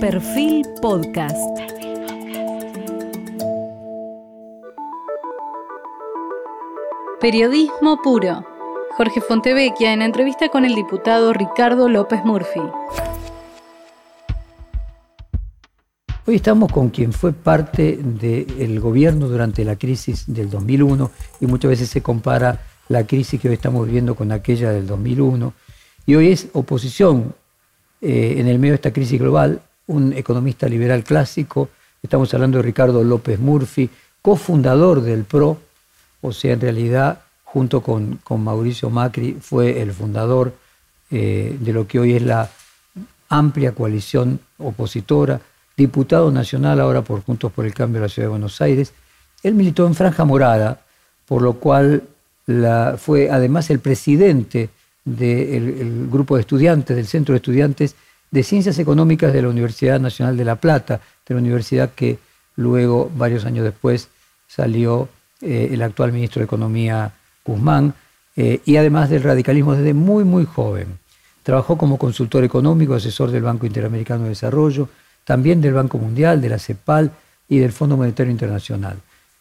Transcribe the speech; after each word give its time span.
Perfil 0.00 0.64
Podcast. 0.80 1.36
Periodismo 7.20 8.00
puro. 8.00 8.46
Jorge 8.96 9.20
Fontevecchia 9.20 9.92
en 9.92 10.02
entrevista 10.02 10.50
con 10.50 10.64
el 10.64 10.76
diputado 10.76 11.32
Ricardo 11.32 11.88
López 11.88 12.24
Murphy. 12.24 12.60
Hoy 16.26 16.36
estamos 16.36 16.70
con 16.70 16.90
quien 16.90 17.12
fue 17.12 17.32
parte 17.32 17.98
del 18.00 18.78
gobierno 18.78 19.26
durante 19.26 19.64
la 19.64 19.74
crisis 19.74 20.32
del 20.32 20.48
2001 20.48 21.10
y 21.40 21.46
muchas 21.46 21.70
veces 21.70 21.88
se 21.88 22.02
compara 22.02 22.60
la 22.88 23.04
crisis 23.04 23.40
que 23.40 23.48
hoy 23.48 23.54
estamos 23.54 23.84
viviendo 23.84 24.14
con 24.14 24.30
aquella 24.30 24.70
del 24.70 24.86
2001. 24.86 25.52
Y 26.06 26.14
hoy 26.14 26.28
es 26.30 26.50
oposición 26.52 27.34
eh, 28.00 28.36
en 28.38 28.46
el 28.46 28.60
medio 28.60 28.72
de 28.72 28.76
esta 28.76 28.92
crisis 28.92 29.18
global, 29.18 29.60
un 29.88 30.12
economista 30.12 30.68
liberal 30.68 31.02
clásico, 31.02 31.68
estamos 32.02 32.32
hablando 32.32 32.58
de 32.58 32.62
Ricardo 32.62 33.02
López 33.02 33.38
Murphy, 33.38 33.90
cofundador 34.22 35.02
del 35.02 35.24
PRO, 35.24 35.58
o 36.20 36.32
sea, 36.32 36.52
en 36.52 36.60
realidad, 36.60 37.20
junto 37.44 37.80
con, 37.80 38.20
Mauricio 38.28 38.90
Macri, 38.90 39.36
fue 39.40 39.80
el 39.82 39.92
fundador 39.92 40.54
eh, 41.10 41.56
de 41.58 41.72
lo 41.72 41.86
que 41.86 41.98
hoy 41.98 42.14
es 42.14 42.22
la 42.22 42.50
amplia 43.28 43.72
coalición 43.72 44.40
opositora 44.58 45.40
diputado 45.76 46.30
nacional 46.32 46.80
ahora 46.80 47.02
por 47.02 47.22
Juntos 47.22 47.52
por 47.52 47.64
el 47.64 47.72
Cambio 47.72 48.00
de 48.00 48.06
la 48.06 48.08
Ciudad 48.10 48.26
de 48.26 48.30
Buenos 48.30 48.60
Aires. 48.60 48.92
Él 49.42 49.54
militó 49.54 49.86
en 49.86 49.94
Franja 49.94 50.24
Morada, 50.24 50.80
por 51.26 51.40
lo 51.40 51.54
cual 51.54 52.02
fue 52.98 53.30
además 53.30 53.70
el 53.70 53.78
presidente 53.78 54.70
del 55.04 56.08
grupo 56.10 56.34
de 56.34 56.40
estudiantes, 56.40 56.96
del 56.96 57.06
Centro 57.06 57.32
de 57.32 57.36
Estudiantes 57.36 57.94
de 58.30 58.42
Ciencias 58.42 58.78
Económicas 58.78 59.32
de 59.32 59.42
la 59.42 59.48
Universidad 59.48 60.00
Nacional 60.00 60.36
de 60.36 60.44
La 60.44 60.56
Plata, 60.56 61.00
de 61.26 61.34
la 61.34 61.40
universidad 61.40 61.90
que 61.94 62.18
luego, 62.56 63.10
varios 63.14 63.44
años 63.44 63.64
después, 63.64 64.08
salió 64.46 65.08
eh, 65.40 65.70
el 65.72 65.82
actual 65.82 66.12
ministro 66.12 66.40
de 66.40 66.46
Economía 66.46 67.12
Guzmán, 67.44 67.94
eh, 68.36 68.60
y 68.64 68.76
además 68.76 69.10
del 69.10 69.22
radicalismo 69.22 69.74
desde 69.74 69.94
muy, 69.94 70.24
muy 70.24 70.44
joven. 70.44 70.98
Trabajó 71.42 71.76
como 71.78 71.98
consultor 71.98 72.44
económico, 72.44 72.94
asesor 72.94 73.30
del 73.30 73.42
Banco 73.42 73.66
Interamericano 73.66 74.24
de 74.24 74.30
Desarrollo, 74.30 74.88
también 75.24 75.60
del 75.60 75.74
Banco 75.74 75.98
Mundial, 75.98 76.40
de 76.40 76.48
la 76.48 76.58
CEPAL 76.58 77.10
y 77.48 77.58
del 77.58 77.72
Fondo 77.72 77.96
Monetario 77.96 78.30
Internacional. 78.30 78.98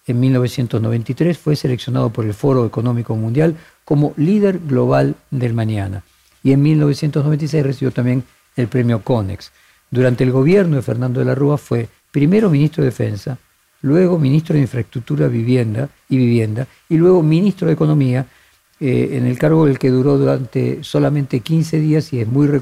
En 0.08 0.20
1993 0.20 1.38
fue 1.38 1.56
seleccionado 1.56 2.10
por 2.10 2.26
el 2.26 2.34
Foro 2.34 2.66
Económico 2.66 3.16
Mundial 3.16 3.56
como 3.84 4.14
líder 4.16 4.60
global 4.60 5.16
del 5.32 5.54
mañana 5.54 6.04
y 6.44 6.54
en 6.54 6.62
1996 6.62 7.64
recibió 7.64 7.92
también 7.92 8.24
el 8.58 8.68
premio 8.68 9.02
CONEX. 9.02 9.52
Durante 9.90 10.24
el 10.24 10.32
gobierno 10.32 10.76
de 10.76 10.82
Fernando 10.82 11.20
de 11.20 11.26
la 11.26 11.36
Rúa 11.36 11.58
fue 11.58 11.88
primero 12.12 12.50
ministro 12.50 12.84
de 12.84 12.90
Defensa, 12.90 13.38
luego 13.82 14.18
ministro 14.20 14.56
de 14.56 14.62
Infraestructura 14.62 15.28
Vivienda 15.28 15.90
y 16.10 16.18
Vivienda 16.18 16.68
y 16.90 16.98
luego 16.98 17.24
ministro 17.24 17.68
de 17.68 17.74
Economía, 17.74 18.26
eh, 18.80 19.10
en 19.14 19.26
el 19.26 19.40
cargo 19.40 19.66
del 19.66 19.80
que 19.80 19.90
duró 19.90 20.18
durante 20.18 20.84
solamente 20.84 21.40
15 21.40 21.80
días 21.80 22.14
y 22.14 22.20
es 22.20 22.28
muy 22.28 22.62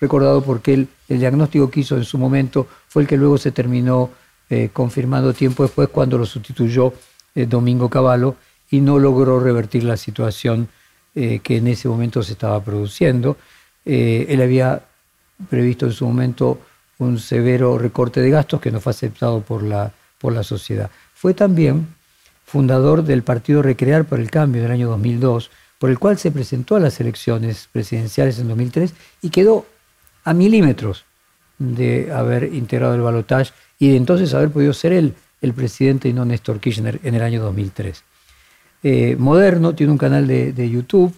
recordado 0.00 0.42
porque 0.42 0.74
el, 0.74 0.88
diagnóstico 1.08 1.70
que 1.70 1.80
hizo 1.80 1.96
en 1.96 2.04
su 2.04 2.18
momento 2.18 2.66
fue 2.88 3.02
el 3.02 3.08
que 3.08 3.16
luego 3.16 3.38
se 3.38 3.52
terminó 3.52 4.10
eh, 4.50 4.70
confirmando 4.72 5.32
tiempo 5.32 5.62
después 5.62 5.88
cuando 5.88 6.18
lo 6.18 6.26
sustituyó 6.26 6.92
eh, 7.34 7.46
Domingo 7.46 7.88
Cavallo 7.88 8.36
y 8.70 8.80
no 8.80 8.98
logró 8.98 9.40
revertir 9.40 9.84
la 9.84 9.96
situación 9.96 10.68
que 11.14 11.56
en 11.56 11.66
ese 11.66 11.88
momento 11.88 12.22
se 12.22 12.32
estaba 12.32 12.62
produciendo. 12.62 13.38
él 13.86 14.42
había 14.42 14.82
previsto 15.48 15.86
en 15.86 15.92
su 15.92 16.06
momento 16.06 16.60
un 16.98 17.18
severo 17.18 17.78
recorte 17.78 18.20
de 18.20 18.30
gastos 18.30 18.60
que 18.60 18.70
no 18.70 18.80
fue 18.80 18.90
aceptado 18.90 19.40
por 19.42 19.62
la, 19.62 19.92
por 20.18 20.32
la 20.32 20.42
sociedad. 20.42 20.90
Fue 21.14 21.34
también 21.34 21.86
fundador 22.44 23.02
del 23.02 23.22
Partido 23.22 23.62
Recrear 23.62 24.04
por 24.04 24.20
el 24.20 24.30
Cambio 24.30 24.62
del 24.62 24.70
año 24.70 24.88
2002, 24.88 25.50
por 25.78 25.90
el 25.90 25.98
cual 25.98 26.16
se 26.16 26.30
presentó 26.30 26.76
a 26.76 26.80
las 26.80 27.00
elecciones 27.00 27.68
presidenciales 27.70 28.38
en 28.38 28.48
2003 28.48 28.94
y 29.22 29.30
quedó 29.30 29.66
a 30.24 30.32
milímetros 30.32 31.04
de 31.58 32.12
haber 32.12 32.54
integrado 32.54 32.94
el 32.94 33.00
balotaje 33.00 33.52
y 33.78 33.90
de 33.90 33.96
entonces 33.96 34.32
haber 34.34 34.50
podido 34.50 34.72
ser 34.72 34.92
él 34.92 35.14
el 35.42 35.52
presidente 35.52 36.08
y 36.08 36.12
no 36.12 36.24
Néstor 36.24 36.60
Kirchner 36.60 37.00
en 37.02 37.14
el 37.14 37.22
año 37.22 37.42
2003. 37.42 38.02
Eh, 38.82 39.16
Moderno 39.18 39.74
tiene 39.74 39.92
un 39.92 39.98
canal 39.98 40.26
de, 40.26 40.70
YouTube 40.70 41.14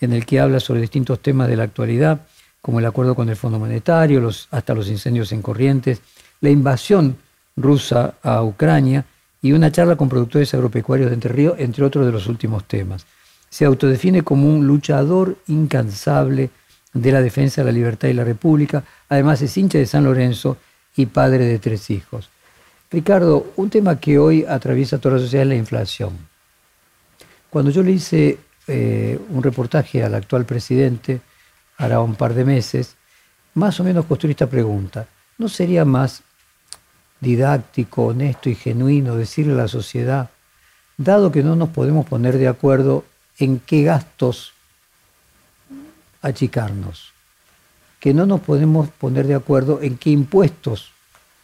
en 0.00 0.12
el 0.12 0.24
que 0.24 0.40
habla 0.40 0.60
sobre 0.60 0.80
distintos 0.80 1.20
temas 1.20 1.48
de 1.48 1.56
la 1.56 1.64
actualidad, 1.64 2.26
como 2.60 2.78
el 2.78 2.86
acuerdo 2.86 3.14
con 3.14 3.28
el 3.28 3.36
Fondo 3.36 3.58
Monetario, 3.58 4.28
hasta 4.50 4.74
los 4.74 4.88
incendios 4.88 5.32
en 5.32 5.42
Corrientes, 5.42 6.00
la 6.40 6.50
invasión 6.50 7.16
rusa 7.56 8.14
a 8.22 8.42
Ucrania 8.42 9.04
y 9.42 9.52
una 9.52 9.72
charla 9.72 9.96
con 9.96 10.08
productores 10.08 10.52
agropecuarios 10.54 11.10
de 11.10 11.14
Entre 11.14 11.32
Ríos, 11.32 11.54
entre 11.58 11.84
otros 11.84 12.04
de 12.06 12.12
los 12.12 12.26
últimos 12.26 12.64
temas. 12.64 13.06
Se 13.48 13.64
autodefine 13.64 14.22
como 14.22 14.48
un 14.48 14.66
luchador 14.66 15.36
incansable 15.48 16.50
de 16.92 17.12
la 17.12 17.22
defensa 17.22 17.60
de 17.62 17.66
la 17.66 17.72
libertad 17.72 18.08
y 18.08 18.14
la 18.14 18.24
república. 18.24 18.84
Además 19.08 19.42
es 19.42 19.56
hincha 19.56 19.78
de 19.78 19.86
San 19.86 20.04
Lorenzo 20.04 20.56
y 20.96 21.06
padre 21.06 21.46
de 21.46 21.58
tres 21.58 21.90
hijos. 21.90 22.30
Ricardo, 22.90 23.52
un 23.56 23.70
tema 23.70 23.98
que 23.98 24.18
hoy 24.18 24.44
atraviesa 24.44 24.98
toda 24.98 25.16
la 25.16 25.20
sociedad 25.22 25.44
es 25.44 25.48
la 25.48 25.54
inflación. 25.56 26.18
Cuando 27.48 27.70
yo 27.70 27.82
le 27.82 27.92
hice 27.92 28.38
eh, 28.66 29.18
un 29.30 29.42
reportaje 29.42 30.02
al 30.02 30.14
actual 30.14 30.44
presidente, 30.44 31.20
hará 31.80 32.02
un 32.02 32.14
par 32.14 32.34
de 32.34 32.44
meses, 32.44 32.96
más 33.54 33.80
o 33.80 33.84
menos 33.84 34.04
construí 34.04 34.32
esta 34.32 34.46
pregunta. 34.46 35.08
¿No 35.38 35.48
sería 35.48 35.86
más 35.86 36.22
didáctico, 37.20 38.06
honesto 38.06 38.50
y 38.50 38.54
genuino 38.54 39.16
decirle 39.16 39.54
a 39.54 39.62
la 39.64 39.68
sociedad, 39.68 40.30
dado 40.98 41.32
que 41.32 41.42
no 41.42 41.56
nos 41.56 41.70
podemos 41.70 42.06
poner 42.06 42.36
de 42.36 42.48
acuerdo 42.48 43.04
en 43.38 43.60
qué 43.60 43.82
gastos 43.82 44.52
achicarnos, 46.20 47.12
que 47.98 48.12
no 48.12 48.26
nos 48.26 48.40
podemos 48.40 48.90
poner 48.90 49.26
de 49.26 49.34
acuerdo 49.34 49.80
en 49.80 49.96
qué 49.96 50.10
impuestos 50.10 50.92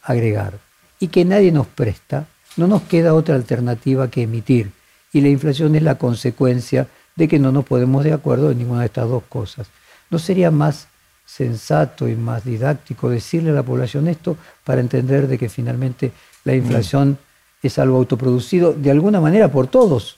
agregar 0.03 0.59
y 0.99 1.07
que 1.07 1.25
nadie 1.25 1.51
nos 1.51 1.65
presta, 1.65 2.27
no 2.57 2.67
nos 2.67 2.83
queda 2.83 3.15
otra 3.15 3.33
alternativa 3.33 4.09
que 4.09 4.23
emitir. 4.23 4.71
Y 5.11 5.21
la 5.21 5.29
inflación 5.29 5.75
es 5.75 5.81
la 5.81 5.95
consecuencia 5.97 6.87
de 7.15 7.27
que 7.27 7.39
no 7.39 7.51
nos 7.51 7.65
podemos 7.65 8.03
de 8.03 8.13
acuerdo 8.13 8.51
en 8.51 8.59
ninguna 8.59 8.81
de 8.81 8.87
estas 8.87 9.09
dos 9.09 9.23
cosas. 9.29 9.67
¿No 10.09 10.19
sería 10.19 10.51
más 10.51 10.87
sensato 11.25 12.07
y 12.07 12.15
más 12.15 12.45
didáctico 12.45 13.09
decirle 13.09 13.49
a 13.51 13.53
la 13.53 13.63
población 13.63 14.07
esto 14.07 14.37
para 14.63 14.81
entender 14.81 15.27
de 15.27 15.37
que 15.37 15.49
finalmente 15.49 16.11
la 16.45 16.55
inflación 16.55 17.17
es 17.61 17.77
algo 17.79 17.97
autoproducido 17.97 18.73
de 18.73 18.91
alguna 18.91 19.19
manera 19.19 19.51
por 19.51 19.67
todos? 19.67 20.17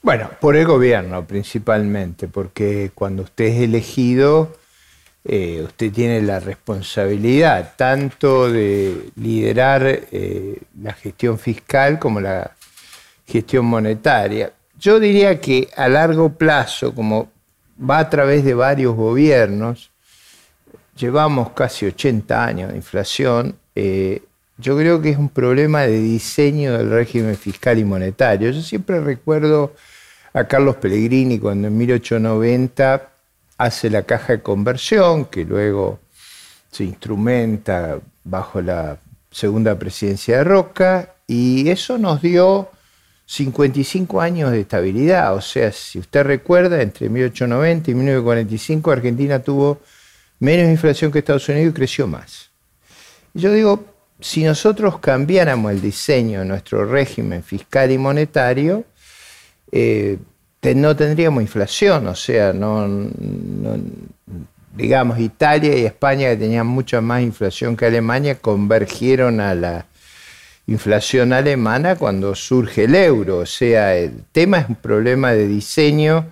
Bueno, 0.00 0.30
por 0.40 0.56
el 0.56 0.64
gobierno 0.64 1.24
principalmente, 1.26 2.28
porque 2.28 2.92
cuando 2.94 3.24
usted 3.24 3.46
es 3.46 3.62
elegido, 3.62 4.56
eh, 5.24 5.62
usted 5.64 5.92
tiene 5.92 6.22
la 6.22 6.40
responsabilidad 6.40 7.74
tanto 7.76 8.50
de 8.50 9.10
liderar 9.16 9.82
eh, 9.84 10.58
la 10.80 10.94
gestión 10.94 11.38
fiscal 11.38 11.98
como 11.98 12.20
la 12.20 12.52
gestión 13.26 13.66
monetaria. 13.66 14.52
Yo 14.78 15.00
diría 15.00 15.40
que 15.40 15.68
a 15.76 15.88
largo 15.88 16.30
plazo, 16.30 16.94
como 16.94 17.30
va 17.78 17.98
a 17.98 18.10
través 18.10 18.44
de 18.44 18.54
varios 18.54 18.94
gobiernos, 18.94 19.90
llevamos 20.96 21.50
casi 21.50 21.86
80 21.86 22.44
años 22.44 22.70
de 22.70 22.76
inflación, 22.76 23.56
eh, 23.74 24.22
yo 24.58 24.76
creo 24.76 25.00
que 25.00 25.10
es 25.10 25.18
un 25.18 25.28
problema 25.28 25.82
de 25.82 26.00
diseño 26.00 26.76
del 26.76 26.90
régimen 26.90 27.36
fiscal 27.36 27.78
y 27.78 27.84
monetario. 27.84 28.50
Yo 28.50 28.60
siempre 28.60 29.00
recuerdo 29.00 29.72
a 30.32 30.44
Carlos 30.44 30.76
Pellegrini 30.76 31.38
cuando 31.38 31.68
en 31.68 31.78
1890 31.78 33.08
hace 33.56 33.88
la 33.90 34.02
caja 34.02 34.34
de 34.34 34.42
conversión, 34.42 35.26
que 35.26 35.44
luego 35.44 36.00
se 36.72 36.84
instrumenta 36.84 37.98
bajo 38.24 38.60
la 38.60 38.98
segunda 39.30 39.78
presidencia 39.78 40.38
de 40.38 40.44
Roca, 40.44 41.14
y 41.26 41.68
eso 41.68 41.98
nos 41.98 42.20
dio 42.20 42.68
55 43.28 44.22
años 44.22 44.50
de 44.50 44.62
estabilidad. 44.62 45.34
O 45.34 45.40
sea, 45.42 45.70
si 45.70 45.98
usted 45.98 46.24
recuerda, 46.24 46.80
entre 46.80 47.10
1890 47.10 47.90
y 47.90 47.94
1945 47.94 48.90
Argentina 48.90 49.38
tuvo 49.38 49.80
menos 50.40 50.70
inflación 50.70 51.12
que 51.12 51.18
Estados 51.18 51.46
Unidos 51.50 51.70
y 51.70 51.74
creció 51.74 52.06
más. 52.06 52.48
Yo 53.34 53.52
digo, 53.52 53.84
si 54.18 54.44
nosotros 54.44 54.98
cambiáramos 54.98 55.72
el 55.72 55.82
diseño 55.82 56.40
de 56.40 56.46
nuestro 56.46 56.86
régimen 56.86 57.42
fiscal 57.42 57.90
y 57.90 57.98
monetario, 57.98 58.84
eh, 59.72 60.16
no 60.74 60.96
tendríamos 60.96 61.42
inflación, 61.42 62.06
o 62.06 62.14
sea, 62.14 62.54
no, 62.54 62.88
digamos, 64.74 65.18
Italia 65.18 65.76
y 65.76 65.84
España 65.84 66.30
que 66.30 66.36
tenían 66.38 66.66
mucha 66.66 67.02
más 67.02 67.22
inflación 67.22 67.76
que 67.76 67.84
Alemania 67.84 68.38
convergieron 68.38 69.40
a 69.40 69.54
la 69.54 69.86
inflación 70.68 71.32
alemana 71.32 71.96
cuando 71.96 72.34
surge 72.34 72.84
el 72.84 72.94
euro, 72.94 73.38
o 73.38 73.46
sea, 73.46 73.96
el 73.96 74.24
tema 74.32 74.58
es 74.58 74.68
un 74.68 74.76
problema 74.76 75.32
de 75.32 75.48
diseño 75.48 76.26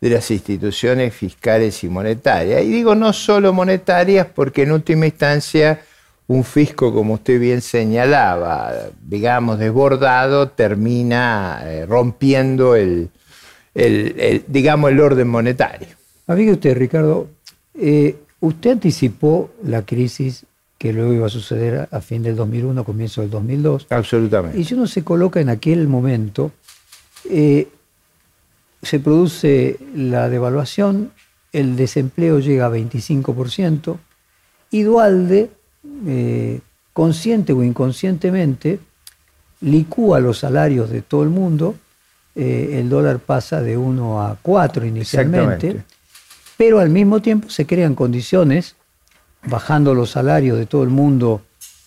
de 0.00 0.10
las 0.10 0.30
instituciones 0.30 1.14
fiscales 1.14 1.84
y 1.84 1.88
monetarias. 1.88 2.62
Y 2.62 2.70
digo 2.70 2.94
no 2.94 3.12
solo 3.12 3.52
monetarias 3.52 4.26
porque 4.34 4.62
en 4.62 4.72
última 4.72 5.06
instancia 5.06 5.82
un 6.26 6.44
fisco, 6.44 6.92
como 6.94 7.14
usted 7.14 7.38
bien 7.38 7.60
señalaba, 7.60 8.72
digamos, 9.02 9.58
desbordado, 9.58 10.48
termina 10.48 11.60
eh, 11.64 11.84
rompiendo 11.84 12.74
el, 12.76 13.10
digamos, 14.46 14.90
el 14.90 15.00
orden 15.00 15.28
monetario. 15.28 15.88
Amigo 16.26 16.52
usted, 16.52 16.74
Ricardo, 16.74 17.28
eh, 17.78 18.16
usted 18.40 18.70
anticipó 18.72 19.50
la 19.62 19.82
crisis 19.82 20.46
que 20.84 20.92
luego 20.92 21.14
iba 21.14 21.26
a 21.28 21.30
suceder 21.30 21.88
a 21.90 22.00
fin 22.02 22.22
del 22.22 22.36
2001, 22.36 22.84
comienzo 22.84 23.22
del 23.22 23.30
2002. 23.30 23.86
Absolutamente. 23.88 24.58
Y 24.58 24.64
si 24.64 24.74
uno 24.74 24.86
se 24.86 25.02
coloca 25.02 25.40
en 25.40 25.48
aquel 25.48 25.88
momento, 25.88 26.52
eh, 27.30 27.68
se 28.82 29.00
produce 29.00 29.78
la 29.96 30.28
devaluación, 30.28 31.10
el 31.54 31.76
desempleo 31.76 32.38
llega 32.38 32.66
a 32.66 32.68
25%, 32.68 33.96
y 34.72 34.82
Dualde, 34.82 35.50
eh, 36.06 36.60
consciente 36.92 37.54
o 37.54 37.62
inconscientemente, 37.62 38.78
licúa 39.62 40.20
los 40.20 40.40
salarios 40.40 40.90
de 40.90 41.00
todo 41.00 41.22
el 41.22 41.30
mundo, 41.30 41.76
eh, 42.34 42.78
el 42.78 42.90
dólar 42.90 43.20
pasa 43.20 43.62
de 43.62 43.78
1 43.78 44.20
a 44.20 44.36
4 44.42 44.84
inicialmente, 44.84 45.82
pero 46.58 46.78
al 46.78 46.90
mismo 46.90 47.22
tiempo 47.22 47.48
se 47.48 47.64
crean 47.64 47.94
condiciones, 47.94 48.76
bajando 49.46 49.94
los 49.94 50.10
salarios 50.10 50.58
de 50.58 50.66
todo 50.66 50.82
el 50.82 50.90
mundo 50.90 51.42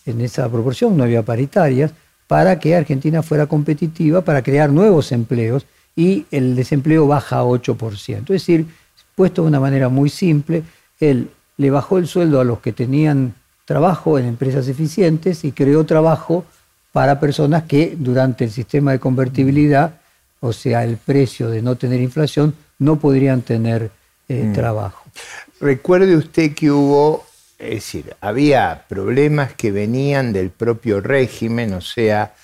en 0.06 0.20
esa 0.20 0.48
proporción, 0.48 0.96
no 0.96 1.04
había 1.04 1.22
paritarias, 1.22 1.92
para 2.26 2.58
que 2.58 2.76
Argentina 2.76 3.22
fuera 3.22 3.46
competitiva, 3.46 4.22
para 4.22 4.42
crear 4.42 4.70
nuevos 4.70 5.12
empleos 5.12 5.66
y 5.96 6.26
el 6.30 6.54
desempleo 6.54 7.06
baja 7.06 7.38
a 7.38 7.44
8%. 7.44 8.20
Es 8.20 8.26
decir, 8.26 8.66
puesto 9.14 9.42
de 9.42 9.48
una 9.48 9.60
manera 9.60 9.88
muy 9.88 10.10
simple, 10.10 10.62
él 11.00 11.30
le 11.56 11.70
bajó 11.70 11.98
el 11.98 12.06
sueldo 12.06 12.40
a 12.40 12.44
los 12.44 12.60
que 12.60 12.72
tenían 12.72 13.34
trabajo 13.64 14.18
en 14.18 14.26
empresas 14.26 14.68
eficientes 14.68 15.44
y 15.44 15.52
creó 15.52 15.84
trabajo 15.84 16.44
para 16.92 17.20
personas 17.20 17.64
que 17.64 17.96
durante 17.98 18.44
el 18.44 18.50
sistema 18.50 18.92
de 18.92 18.98
convertibilidad, 18.98 20.00
o 20.40 20.52
sea, 20.52 20.84
el 20.84 20.96
precio 20.96 21.50
de 21.50 21.62
no 21.62 21.76
tener 21.76 22.00
inflación, 22.00 22.54
no 22.78 22.98
podrían 22.98 23.42
tener 23.42 23.90
eh, 24.28 24.44
mm. 24.44 24.52
trabajo. 24.52 25.04
Recuerde 25.60 26.16
usted 26.16 26.54
que 26.54 26.70
hubo, 26.70 27.26
es 27.58 27.70
decir, 27.70 28.14
había 28.20 28.84
problemas 28.88 29.52
que 29.54 29.72
venían 29.72 30.32
del 30.32 30.50
propio 30.50 31.00
régimen, 31.00 31.74
o 31.74 31.80
sea, 31.80 32.34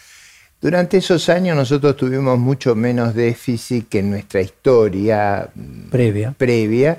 durante 0.60 0.96
esos 0.96 1.28
años 1.28 1.56
nosotros 1.56 1.96
tuvimos 1.96 2.38
mucho 2.38 2.74
menos 2.74 3.14
déficit 3.14 3.88
que 3.88 4.00
en 4.00 4.10
nuestra 4.10 4.40
historia 4.40 5.48
mm, 5.54 5.90
previa, 5.90 6.32
previa 6.32 6.98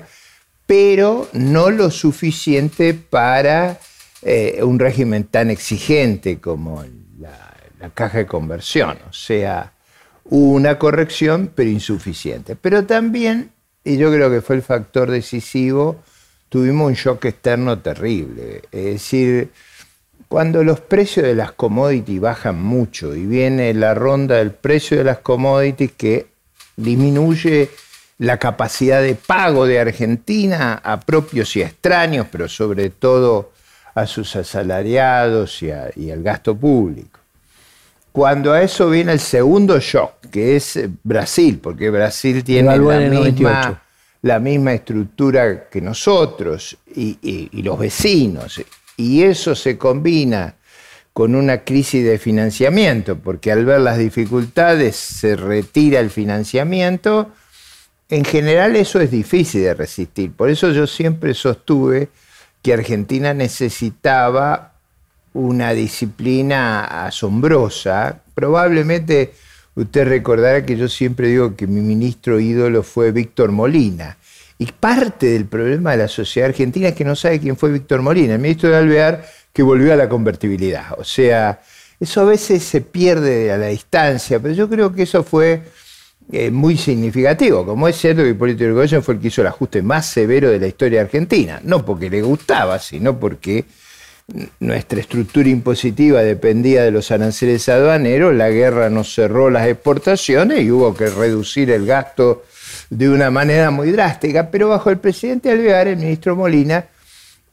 pero 0.66 1.28
no 1.32 1.70
lo 1.70 1.90
suficiente 1.90 2.92
para 2.94 3.78
eh, 4.22 4.60
un 4.62 4.78
régimen 4.78 5.24
tan 5.24 5.50
exigente 5.50 6.40
como 6.40 6.84
la, 7.18 7.54
la, 7.78 7.90
caja 7.90 8.18
de 8.18 8.26
conversión. 8.26 8.98
O 9.08 9.12
sea, 9.12 9.72
una 10.24 10.78
corrección, 10.78 11.52
pero 11.54 11.70
insuficiente. 11.70 12.56
Pero 12.56 12.84
también, 12.84 13.52
y 13.84 13.96
yo 13.96 14.10
creo 14.12 14.28
que 14.28 14.40
fue 14.40 14.56
el 14.56 14.62
factor 14.62 15.10
decisivo, 15.10 16.02
tuvimos 16.48 16.88
un 16.88 16.94
shock 16.94 17.26
externo 17.26 17.78
terrible. 17.78 18.62
Es 18.72 18.84
decir, 18.84 19.50
cuando 20.28 20.64
los 20.64 20.80
precios 20.80 21.26
de 21.26 21.34
las 21.34 21.52
commodities 21.52 22.20
bajan 22.20 22.60
mucho 22.60 23.14
y 23.14 23.26
viene 23.26 23.72
la 23.74 23.94
ronda 23.94 24.36
del 24.36 24.50
precio 24.50 24.98
de 24.98 25.04
las 25.04 25.18
commodities 25.18 25.92
que 25.92 26.26
disminuye 26.76 27.70
la 28.18 28.38
capacidad 28.38 29.02
de 29.02 29.14
pago 29.14 29.66
de 29.66 29.78
Argentina 29.78 30.80
a 30.82 31.00
propios 31.00 31.54
y 31.56 31.62
a 31.62 31.66
extraños, 31.66 32.26
pero 32.30 32.48
sobre 32.48 32.90
todo 32.90 33.52
a 33.94 34.06
sus 34.06 34.34
asalariados 34.36 35.62
y, 35.62 35.70
al 35.70 36.22
gasto 36.22 36.56
público. 36.56 37.20
Cuando 38.12 38.52
a 38.52 38.62
eso 38.62 38.88
viene 38.90 39.12
el 39.12 39.20
segundo 39.20 39.78
shock, 39.78 40.26
que 40.30 40.56
es 40.56 40.78
Brasil, 41.02 41.60
porque 41.62 41.90
Brasil 41.90 42.42
tiene 42.42 42.76
la 42.78 42.98
misma, 42.98 43.82
estructura 44.74 45.68
que 45.68 45.80
nosotros 45.80 46.76
y 46.94 47.62
los 47.62 47.78
vecinos, 47.78 48.60
y 48.96 49.22
eso 49.22 49.54
se 49.54 49.76
combina 49.76 50.54
con 51.12 51.34
una 51.34 51.64
crisis 51.64 52.04
de 52.04 52.18
financiamiento, 52.18 53.16
porque 53.16 53.50
al 53.50 53.64
ver 53.64 53.80
las 53.80 53.96
dificultades 53.96 54.96
se 54.96 55.34
retira 55.34 55.98
el 56.00 56.10
financiamiento. 56.10 57.32
En 58.10 58.22
general 58.24 58.76
eso 58.76 59.00
es 59.00 59.10
difícil 59.10 59.62
de 59.62 59.72
resistir. 59.72 60.32
Por 60.32 60.50
eso 60.50 60.72
yo 60.72 60.86
siempre 60.86 61.32
sostuve 61.32 62.10
que 62.62 62.74
Argentina 62.74 63.32
necesitaba 63.32 64.74
una 65.32 65.72
disciplina 65.72 67.06
asombrosa. 67.06 68.20
Probablemente 68.34 69.32
usted 69.76 70.08
recordará 70.08 70.66
que 70.66 70.76
yo 70.76 70.88
siempre 70.88 71.28
digo 71.28 71.54
que 71.54 71.66
mi 71.66 71.80
ministro 71.80 72.40
ídolo 72.40 72.82
fue 72.82 73.12
Víctor 73.12 73.52
Molina. 73.52 74.16
Y 74.58 74.66
parte 74.66 75.26
del 75.26 75.44
problema 75.44 75.92
de 75.92 75.98
la 75.98 76.08
sociedad 76.08 76.48
argentina 76.48 76.88
es 76.88 76.94
que 76.94 77.04
no 77.04 77.14
sabe 77.14 77.38
quién 77.38 77.56
fue 77.56 77.70
Víctor 77.70 78.00
Molina, 78.00 78.34
el 78.34 78.40
ministro 78.40 78.70
de 78.70 78.76
Alvear 78.76 79.24
que 79.52 79.62
volvió 79.62 79.92
a 79.92 79.96
la 79.96 80.08
convertibilidad. 80.08 80.98
O 80.98 81.04
sea, 81.04 81.60
eso 82.00 82.22
a 82.22 82.24
veces 82.24 82.62
se 82.62 82.80
pierde 82.80 83.52
a 83.52 83.58
la 83.58 83.68
distancia, 83.68 84.40
pero 84.40 84.54
yo 84.54 84.68
creo 84.68 84.94
que 84.94 85.02
eso 85.02 85.22
fue 85.22 85.62
eh, 86.32 86.50
muy 86.50 86.76
significativo. 86.76 87.64
Como 87.64 87.86
es 87.86 87.96
cierto 87.96 88.22
que 88.22 88.30
Hipólito 88.30 88.64
Yrigoyen 88.64 89.02
fue 89.02 89.14
el 89.14 89.20
que 89.20 89.28
hizo 89.28 89.42
el 89.42 89.46
ajuste 89.46 89.82
más 89.82 90.06
severo 90.06 90.50
de 90.50 90.58
la 90.58 90.66
historia 90.66 91.02
argentina, 91.02 91.60
no 91.62 91.84
porque 91.84 92.10
le 92.10 92.22
gustaba, 92.22 92.78
sino 92.78 93.18
porque 93.18 93.64
nuestra 94.58 95.00
estructura 95.00 95.48
impositiva 95.48 96.22
dependía 96.22 96.82
de 96.82 96.90
los 96.90 97.10
aranceles 97.10 97.68
aduaneros, 97.68 98.34
la 98.34 98.50
guerra 98.50 98.90
nos 98.90 99.14
cerró 99.14 99.50
las 99.50 99.68
exportaciones 99.68 100.62
y 100.62 100.70
hubo 100.70 100.94
que 100.94 101.08
reducir 101.08 101.70
el 101.70 101.86
gasto 101.86 102.44
de 102.90 103.08
una 103.08 103.30
manera 103.30 103.70
muy 103.70 103.92
drástica, 103.92 104.50
pero 104.50 104.68
bajo 104.68 104.90
el 104.90 104.98
presidente 104.98 105.50
Alvear, 105.50 105.88
el 105.88 105.96
ministro 105.96 106.34
Molina, 106.34 106.86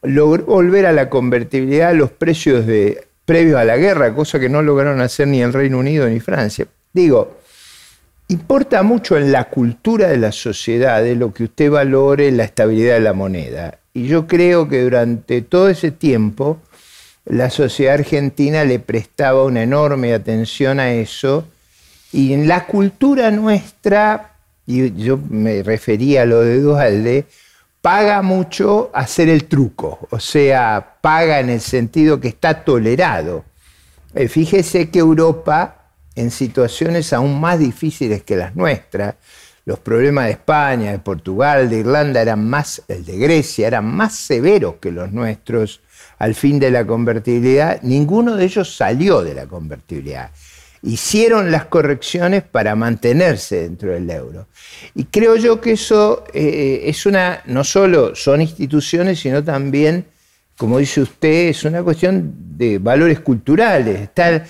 logró 0.01 0.45
volver 0.45 0.85
a 0.85 0.91
la 0.91 1.09
convertibilidad 1.09 1.89
a 1.89 1.93
los 1.93 2.11
precios 2.11 2.65
de, 2.65 3.05
previos 3.25 3.59
a 3.59 3.65
la 3.65 3.77
guerra, 3.77 4.13
cosa 4.13 4.39
que 4.39 4.49
no 4.49 4.61
lograron 4.61 5.01
hacer 5.01 5.27
ni 5.27 5.41
el 5.41 5.53
Reino 5.53 5.79
Unido 5.79 6.07
ni 6.07 6.19
Francia. 6.19 6.65
Digo, 6.91 7.39
importa 8.27 8.83
mucho 8.83 9.17
en 9.17 9.31
la 9.31 9.45
cultura 9.45 10.07
de 10.09 10.17
la 10.17 10.31
sociedad 10.31 11.01
de 11.01 11.15
lo 11.15 11.33
que 11.33 11.45
usted 11.45 11.71
valore 11.71 12.31
la 12.31 12.43
estabilidad 12.43 12.95
de 12.95 12.99
la 12.99 13.13
moneda. 13.13 13.79
Y 13.93 14.07
yo 14.07 14.27
creo 14.27 14.67
que 14.67 14.81
durante 14.81 15.41
todo 15.41 15.69
ese 15.69 15.91
tiempo 15.91 16.59
la 17.25 17.49
sociedad 17.49 17.95
argentina 17.95 18.63
le 18.63 18.79
prestaba 18.79 19.43
una 19.43 19.63
enorme 19.63 20.13
atención 20.13 20.79
a 20.79 20.91
eso 20.93 21.47
y 22.11 22.33
en 22.33 22.47
la 22.47 22.65
cultura 22.65 23.31
nuestra 23.31 24.33
y 24.65 24.93
yo 25.03 25.17
me 25.17 25.63
refería 25.63 26.23
a 26.23 26.25
lo 26.25 26.41
de 26.41 26.59
Dualde, 26.59 27.25
paga 27.81 28.21
mucho 28.21 28.91
hacer 28.93 29.29
el 29.29 29.45
truco, 29.45 30.07
o 30.09 30.19
sea, 30.19 30.97
paga 31.01 31.39
en 31.39 31.49
el 31.49 31.61
sentido 31.61 32.19
que 32.19 32.29
está 32.29 32.63
tolerado. 32.63 33.43
Eh, 34.15 34.27
fíjese 34.27 34.89
que 34.89 34.99
Europa, 34.99 35.89
en 36.15 36.31
situaciones 36.31 37.11
aún 37.11 37.41
más 37.41 37.59
difíciles 37.59 38.23
que 38.23 38.37
las 38.37 38.55
nuestras, 38.55 39.15
los 39.65 39.79
problemas 39.79 40.25
de 40.25 40.31
España, 40.31 40.91
de 40.91 40.99
Portugal, 40.99 41.69
de 41.69 41.79
Irlanda 41.79 42.21
eran 42.21 42.47
más, 42.47 42.81
el 42.87 43.05
de 43.05 43.17
Grecia, 43.17 43.67
eran 43.67 43.85
más 43.85 44.15
severos 44.15 44.75
que 44.81 44.91
los 44.91 45.11
nuestros 45.11 45.81
al 46.19 46.35
fin 46.35 46.59
de 46.59 46.71
la 46.71 46.85
convertibilidad. 46.85 47.81
Ninguno 47.81 48.35
de 48.35 48.45
ellos 48.45 48.75
salió 48.75 49.21
de 49.21 49.33
la 49.33 49.45
convertibilidad 49.45 50.31
hicieron 50.83 51.49
las 51.49 51.65
correcciones 51.65 52.43
para 52.43 52.75
mantenerse 52.75 53.61
dentro 53.61 53.93
del 53.93 54.09
euro. 54.09 54.47
Y 54.93 55.05
creo 55.05 55.37
yo 55.37 55.61
que 55.61 55.71
eso 55.71 56.25
eh, 56.33 56.83
es 56.85 57.05
una, 57.05 57.41
no 57.45 57.63
solo 57.63 58.15
son 58.15 58.41
instituciones, 58.41 59.19
sino 59.19 59.43
también, 59.43 60.05
como 60.57 60.79
dice 60.79 61.01
usted, 61.01 61.47
es 61.47 61.63
una 61.63 61.81
cuestión 61.83 62.33
de 62.57 62.77
valores 62.79 63.21
culturales. 63.21 64.01
Está, 64.01 64.45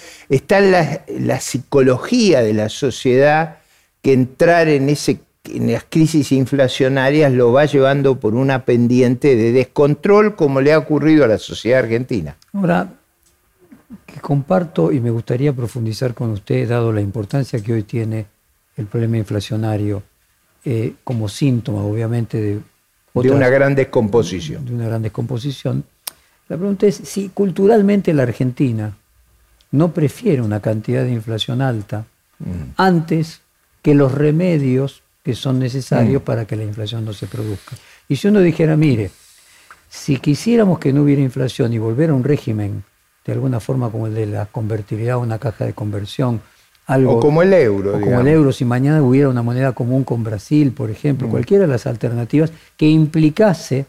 la 1.08 1.40
psicología 1.40 2.42
de 2.42 2.54
la 2.54 2.68
sociedad 2.68 3.60
que 4.04 4.12
entrar 4.12 4.68
en, 4.68 4.90
ese, 4.90 5.22
en 5.46 5.72
las 5.72 5.86
crisis 5.90 6.34
inflacionarias 6.34 7.32
lo 7.32 7.54
va 7.54 7.66
llevando 7.66 8.20
por 8.20 8.36
una 8.36 8.66
pendiente 8.66 9.36
de 9.36 9.54
descontrol 9.54 10.36
como 10.36 10.62
le 10.62 10.74
ha 10.74 10.78
ocurrido 10.78 11.24
a 11.24 11.28
la 11.28 11.38
sociedad 11.40 11.80
argentina. 11.80 12.36
Ahora, 12.52 12.94
que 14.06 14.20
comparto 14.20 14.92
y 14.92 15.00
me 15.00 15.10
gustaría 15.10 15.54
profundizar 15.54 16.14
con 16.14 16.32
usted, 16.32 16.68
dado 16.68 16.92
la 16.92 17.00
importancia 17.00 17.64
que 17.64 17.74
hoy 17.74 17.84
tiene 17.84 18.26
el 18.76 18.88
problema 18.88 19.18
inflacionario 19.18 20.04
eh, 20.66 20.96
como 21.06 21.30
síntoma, 21.30 21.82
obviamente, 21.84 22.42
de, 22.42 22.60
de 23.14 23.32
una 23.32 23.48
gran 23.48 23.74
descomposición. 23.74 24.66
De 24.66 24.74
una 24.74 24.88
gran 24.88 25.02
descomposición. 25.02 25.86
La 26.50 26.58
pregunta 26.58 26.88
es 26.88 26.96
si 26.96 27.30
culturalmente 27.30 28.14
la 28.14 28.24
Argentina 28.24 28.98
no 29.72 29.94
prefiere 29.94 30.42
una 30.42 30.60
cantidad 30.60 31.04
de 31.04 31.14
inflación 31.14 31.62
alta 31.62 32.06
mm. 32.40 32.74
antes 32.76 33.43
que 33.84 33.94
los 33.94 34.12
remedios 34.12 35.04
que 35.24 35.36
son 35.36 35.60
necesarios 35.60 36.22
mm. 36.24 36.26
para 36.26 36.46
que 36.46 36.56
la 36.56 36.64
inflación 36.64 37.06
no 37.06 37.14
se 37.14 37.28
produzca. 37.28 37.76
Y 38.10 38.16
si 38.16 38.28
uno 38.28 38.40
dijera, 38.40 38.76
mire, 38.76 39.12
Si 39.90 40.18
quisiéramos 40.18 40.80
que 40.80 40.92
no 40.92 41.04
hubiera 41.04 41.22
inflación 41.22 41.72
y 41.72 41.78
volver 41.78 42.10
a 42.10 42.16
un 42.16 42.24
régimen 42.24 42.84
de 43.26 43.34
alguna 43.34 43.60
forma 43.60 43.92
como 43.92 44.08
el 44.08 44.16
de 44.16 44.26
la 44.26 44.48
convertibilidad, 44.48 45.20
una 45.20 45.38
caja 45.38 45.66
de 45.66 45.74
conversión, 45.74 46.42
algo, 46.88 47.18
o 47.18 47.20
como 47.20 47.44
el 47.44 47.54
euro. 47.54 47.98
O 47.98 48.02
como 48.02 48.20
el 48.20 48.28
euro, 48.28 48.52
si 48.52 48.66
mañana 48.66 49.04
hubiera 49.04 49.30
una 49.30 49.44
moneda 49.44 49.74
común 49.74 50.04
con 50.04 50.24
Brasil, 50.24 50.72
por 50.72 50.90
ejemplo, 50.90 51.28
mm. 51.28 51.32
cualquiera 51.32 51.66
de 51.66 51.72
las 51.72 51.86
alternativas 51.86 52.52
que 52.76 52.90
implicase 52.90 53.86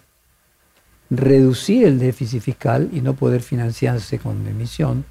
reducir 1.09 1.87
el 1.87 1.99
déficit 1.99 2.43
fiscal 2.43 2.91
y 2.93 3.01
no 3.01 3.15
poder 3.15 3.41
financiarse 3.41 4.19
con 4.19 4.47
emisión, 4.47 5.07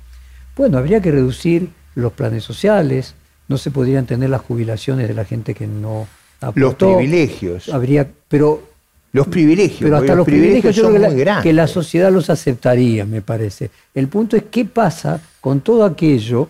bueno, 0.55 0.77
habría 0.77 1.01
que 1.01 1.11
reducir 1.11 1.69
los 1.95 2.13
planes 2.13 2.43
sociales, 2.43 3.15
no 3.53 3.59
se 3.59 3.69
podrían 3.69 4.07
tener 4.07 4.31
las 4.31 4.41
jubilaciones 4.41 5.07
de 5.07 5.13
la 5.13 5.25
gente 5.25 5.53
que 5.53 5.67
no 5.67 6.07
aportó. 6.41 6.87
Los 6.87 6.97
privilegios. 6.97 7.69
Habría, 7.69 8.09
pero 8.27 8.63
los 9.11 9.27
privilegios. 9.27 9.79
Pero 9.79 9.97
hasta 9.97 10.15
los, 10.15 10.25
privilegios, 10.25 10.75
yo 10.75 10.89
creo 10.89 11.11
que 11.11 11.23
la, 11.23 11.41
que 11.43 11.53
la 11.53 11.67
sociedad 11.67 12.11
los 12.11 12.31
aceptaría, 12.31 13.05
me 13.05 13.21
parece. 13.21 13.69
El 13.93 14.07
punto 14.07 14.35
es 14.35 14.45
qué 14.49 14.65
pasa 14.65 15.21
con 15.39 15.61
todo 15.61 15.85
aquello 15.85 16.49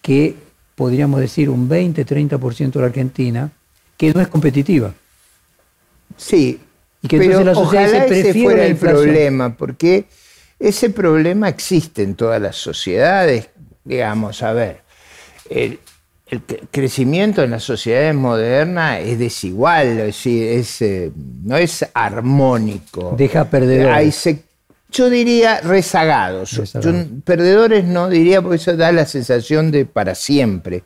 que 0.00 0.36
podríamos 0.76 1.18
decir 1.18 1.50
un 1.50 1.68
20-30% 1.68 2.74
de 2.74 2.80
la 2.80 2.86
Argentina, 2.86 3.50
que 3.96 4.14
no 4.14 4.20
es 4.20 4.28
competitiva. 4.28 4.94
Sí, 6.16 6.60
y 7.02 7.08
que 7.08 7.18
pero 7.18 7.42
la 7.42 7.56
sociedad 7.56 7.86
ojalá 7.86 8.04
ese 8.06 8.34
fuera 8.40 8.64
el 8.66 8.76
problema, 8.76 9.56
porque 9.56 10.04
ese 10.60 10.90
problema 10.90 11.48
existe 11.48 12.04
en 12.04 12.14
todas 12.14 12.40
las 12.40 12.54
sociedades. 12.54 13.48
Digamos, 13.82 14.44
a 14.44 14.52
ver, 14.52 14.82
el, 15.48 15.80
crecimiento 16.70 17.42
en 17.42 17.50
las 17.50 17.64
sociedades 17.64 18.14
modernas 18.14 19.00
es 19.00 19.18
desigual, 19.18 19.86
es 19.88 19.96
decir, 19.96 20.64
eh, 20.80 21.10
no 21.44 21.56
es 21.56 21.84
armónico. 21.92 23.14
Deja 23.16 23.44
perdedores. 23.44 23.94
Hay 23.94 24.12
yo 24.92 25.08
diría 25.08 25.60
rezagados. 25.60 26.60
perdedores 27.24 27.84
no 27.84 28.08
diría 28.08 28.42
porque 28.42 28.56
eso 28.56 28.76
da 28.76 28.90
la 28.90 29.06
sensación 29.06 29.70
de 29.70 29.86
para 29.86 30.14
siempre. 30.14 30.82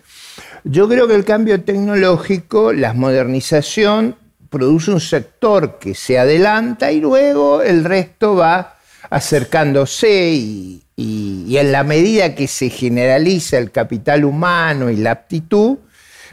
Yo 0.65 0.89
creo 0.89 1.09
que 1.09 1.15
el 1.15 1.25
cambio 1.25 1.63
tecnológico, 1.63 2.73
la 2.73 2.93
modernización, 2.93 4.17
produce 4.51 4.93
un 4.93 5.01
sector 5.01 5.79
que 5.79 5.95
se 5.95 6.19
adelanta 6.19 6.93
y 6.93 7.01
luego 7.01 7.63
el 7.63 7.83
resto 7.85 8.37
va 8.37 8.74
acercándose 9.15 10.33
y, 10.33 10.83
y 10.97 11.57
en 11.57 11.71
la 11.73 11.85
medida 11.85 12.35
que 12.35 12.49
se 12.49 12.69
generaliza 12.69 13.59
el 13.59 13.71
capital 13.71 14.25
humano 14.25 14.91
y 14.91 14.97
la 14.97 15.13
aptitud, 15.13 15.79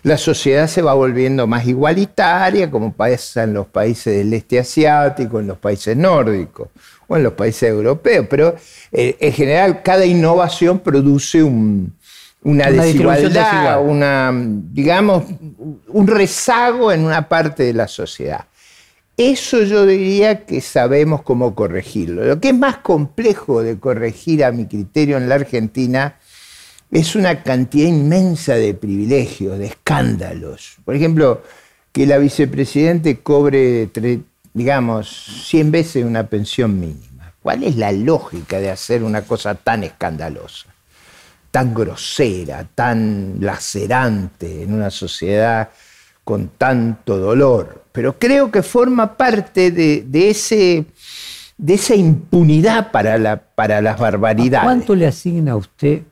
la 0.03 0.17
sociedad 0.17 0.67
se 0.67 0.81
va 0.81 0.93
volviendo 0.93 1.45
más 1.45 1.67
igualitaria, 1.67 2.71
como 2.71 2.91
pasa 2.91 3.43
en 3.43 3.53
los 3.53 3.67
países 3.67 4.17
del 4.17 4.33
este 4.33 4.59
asiático, 4.59 5.39
en 5.39 5.47
los 5.47 5.59
países 5.59 5.95
nórdicos 5.95 6.69
o 7.07 7.17
en 7.17 7.23
los 7.23 7.33
países 7.33 7.69
europeos. 7.69 8.25
Pero 8.27 8.55
eh, 8.91 9.15
en 9.19 9.33
general 9.33 9.83
cada 9.83 10.05
innovación 10.05 10.79
produce 10.79 11.43
una, 11.43 12.71
desigualdad, 12.71 13.83
una, 13.85 14.31
digamos, 14.33 15.25
un 15.87 16.07
rezago 16.07 16.91
en 16.91 17.05
una 17.05 17.29
parte 17.29 17.61
de 17.61 17.73
la 17.73 17.87
sociedad. 17.87 18.45
Eso 19.23 19.61
yo 19.61 19.85
diría 19.85 20.47
que 20.47 20.61
sabemos 20.61 21.21
cómo 21.21 21.53
corregirlo. 21.53 22.25
Lo 22.25 22.39
que 22.39 22.49
es 22.49 22.57
más 22.57 22.77
complejo 22.77 23.61
de 23.61 23.77
corregir 23.77 24.43
a 24.43 24.51
mi 24.51 24.65
criterio 24.65 25.17
en 25.17 25.29
la 25.29 25.35
Argentina 25.35 26.15
es 26.89 27.15
una 27.15 27.43
cantidad 27.43 27.87
inmensa 27.87 28.55
de 28.55 28.73
privilegios, 28.73 29.59
de 29.59 29.67
escándalos. 29.67 30.77
Por 30.83 30.95
ejemplo, 30.95 31.43
que 31.91 32.07
la 32.07 32.17
vicepresidente 32.17 33.19
cobre, 33.19 33.91
digamos, 34.55 35.45
100 35.45 35.71
veces 35.71 36.03
una 36.03 36.25
pensión 36.25 36.79
mínima. 36.79 37.31
¿Cuál 37.43 37.63
es 37.63 37.75
la 37.75 37.91
lógica 37.91 38.59
de 38.59 38.71
hacer 38.71 39.03
una 39.03 39.21
cosa 39.21 39.53
tan 39.53 39.83
escandalosa, 39.83 40.65
tan 41.51 41.75
grosera, 41.75 42.67
tan 42.73 43.35
lacerante 43.39 44.63
en 44.63 44.73
una 44.73 44.89
sociedad 44.89 45.69
con 46.23 46.47
tanto 46.57 47.19
dolor? 47.19 47.80
Pero 47.91 48.17
creo 48.17 48.51
que 48.51 48.63
forma 48.63 49.17
parte 49.17 49.71
de, 49.71 50.29
ese, 50.29 50.85
de 51.57 51.73
esa 51.73 51.95
impunidad 51.95 52.91
para, 52.91 53.17
la, 53.17 53.37
para 53.37 53.81
las 53.81 53.99
barbaridades. 53.99 54.65
¿Cuánto 54.65 54.95
le 54.95 55.07
asigna 55.07 55.53
a 55.53 55.55
usted 55.57 56.03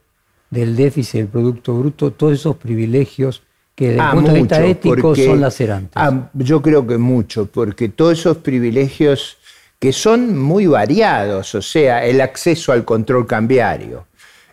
del 0.50 0.76
déficit 0.76 1.20
del 1.20 1.28
Producto 1.28 1.78
Bruto, 1.78 2.12
todos 2.12 2.34
esos 2.34 2.56
privilegios 2.58 3.44
que 3.76 3.90
desde 3.90 4.00
el 4.00 4.02
ah, 4.02 4.12
punto 4.12 4.32
de 4.32 4.40
vista 4.40 4.66
ético 4.66 5.16
son 5.16 5.42
lacerantes. 5.42 5.94
Ah, 5.96 6.30
yo 6.34 6.62
creo 6.62 6.86
que 6.86 6.98
mucho, 6.98 7.46
porque 7.46 7.90
todos 7.90 8.20
esos 8.20 8.38
privilegios 8.38 9.38
que 9.80 9.94
son 9.94 10.38
muy 10.38 10.68
variados, 10.68 11.56
o 11.56 11.62
sea, 11.62 12.06
el 12.06 12.20
acceso 12.20 12.74
al 12.74 12.84
control 12.84 13.26
cambiario, 13.26 14.08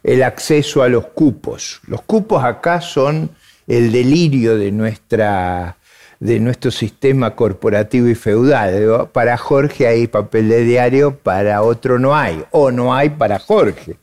el 0.04 0.22
acceso 0.22 0.82
a 0.82 0.88
los 0.88 1.06
cupos. 1.08 1.80
Los 1.88 2.02
cupos 2.02 2.44
acá 2.44 2.80
son 2.80 3.30
el 3.66 3.90
delirio 3.90 4.56
de, 4.56 4.70
nuestra, 4.70 5.76
de 6.20 6.40
nuestro 6.40 6.70
sistema 6.70 7.34
corporativo 7.34 8.08
y 8.08 8.14
feudal. 8.14 9.08
Para 9.12 9.36
Jorge 9.36 9.86
hay 9.86 10.06
papel 10.06 10.48
de 10.48 10.64
diario, 10.64 11.16
para 11.16 11.62
otro 11.62 11.98
no 11.98 12.14
hay, 12.16 12.42
o 12.50 12.70
no 12.70 12.94
hay 12.94 13.10
para 13.10 13.38
Jorge. 13.38 13.96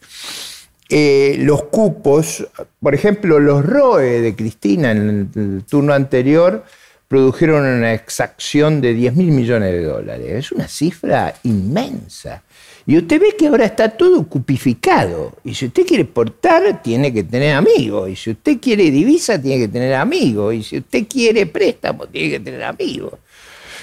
Eh, 0.90 1.38
los 1.40 1.64
cupos, 1.64 2.48
por 2.80 2.94
ejemplo, 2.94 3.40
los 3.40 3.66
ROE 3.66 4.22
de 4.22 4.36
Cristina 4.36 4.92
en 4.92 5.32
el, 5.36 5.64
turno 5.64 5.94
anterior 5.94 6.64
produjeron 7.08 7.66
una 7.66 7.94
exacción 7.94 8.82
de 8.82 8.94
10 8.94 9.16
mil 9.16 9.32
millones 9.32 9.72
de 9.72 9.84
dólares. 9.84 10.28
Es 10.30 10.52
una 10.52 10.68
cifra 10.68 11.34
inmensa. 11.44 12.44
Y 12.86 12.98
usted 12.98 13.22
ve 13.22 13.36
que 13.38 13.48
ahora 13.48 13.66
está 13.66 13.90
todo 13.90 14.28
cupificado. 14.28 15.34
Y 15.44 15.54
si 15.54 15.68
usted 15.68 15.86
quiere 15.86 16.04
exportar, 16.04 16.82
tiene 16.82 17.14
que 17.14 17.24
tener 17.24 17.56
amigos. 17.56 18.10
Y 18.10 18.16
si 18.16 18.32
usted 18.32 18.60
quiere 18.60 18.92
divisa, 18.92 19.42
tiene 19.42 19.66
que 19.66 19.68
tener 19.70 19.94
amigos. 19.94 20.54
Y 20.54 20.64
si 20.64 20.78
usted 20.80 21.08
quiere 21.08 21.46
préstamo, 21.46 22.08
tiene 22.08 22.32
que 22.32 22.40
tener 22.42 22.64
amigos. 22.64 23.14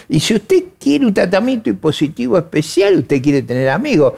Y 0.09 0.21
si 0.21 0.35
usted 0.35 0.65
quiere 0.79 1.07
un 1.07 1.15
tratamiento 1.15 1.71
impositivo 1.71 2.37
especial, 2.37 2.99
usted 2.99 3.23
quiere 3.23 3.43
tener 3.43 3.71
amigos. 3.71 4.15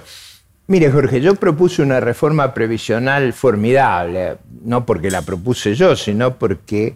Mire, 0.67 0.91
Jorge, 0.91 1.21
yo 1.21 1.35
propuse 1.35 1.83
una 1.83 2.01
reforma 2.01 2.55
previsional 2.55 3.33
formidable, 3.33 4.37
no 4.65 4.87
porque 4.87 5.11
la 5.11 5.23
propuse 5.23 5.75
yo, 5.75 5.95
sino 5.95 6.39
porque 6.39 6.95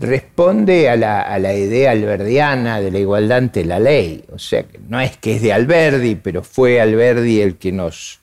responde 0.00 0.88
a 0.88 0.96
la, 0.96 1.54
idea 1.54 1.90
alberdiana 1.90 2.80
de 2.80 2.90
la 2.90 2.98
igualdad 2.98 3.38
ante 3.38 3.64
la 3.64 3.78
ley. 3.78 4.24
O 4.32 4.38
sea, 4.38 4.64
no 4.88 5.00
es 5.00 5.16
que 5.18 5.36
es 5.36 5.42
de 5.42 5.52
Alberdi, 5.52 6.14
pero 6.16 6.42
fue 6.42 6.80
Alberdi 6.80 7.40
el 7.40 7.56
que 7.56 7.70
nos 7.70 8.18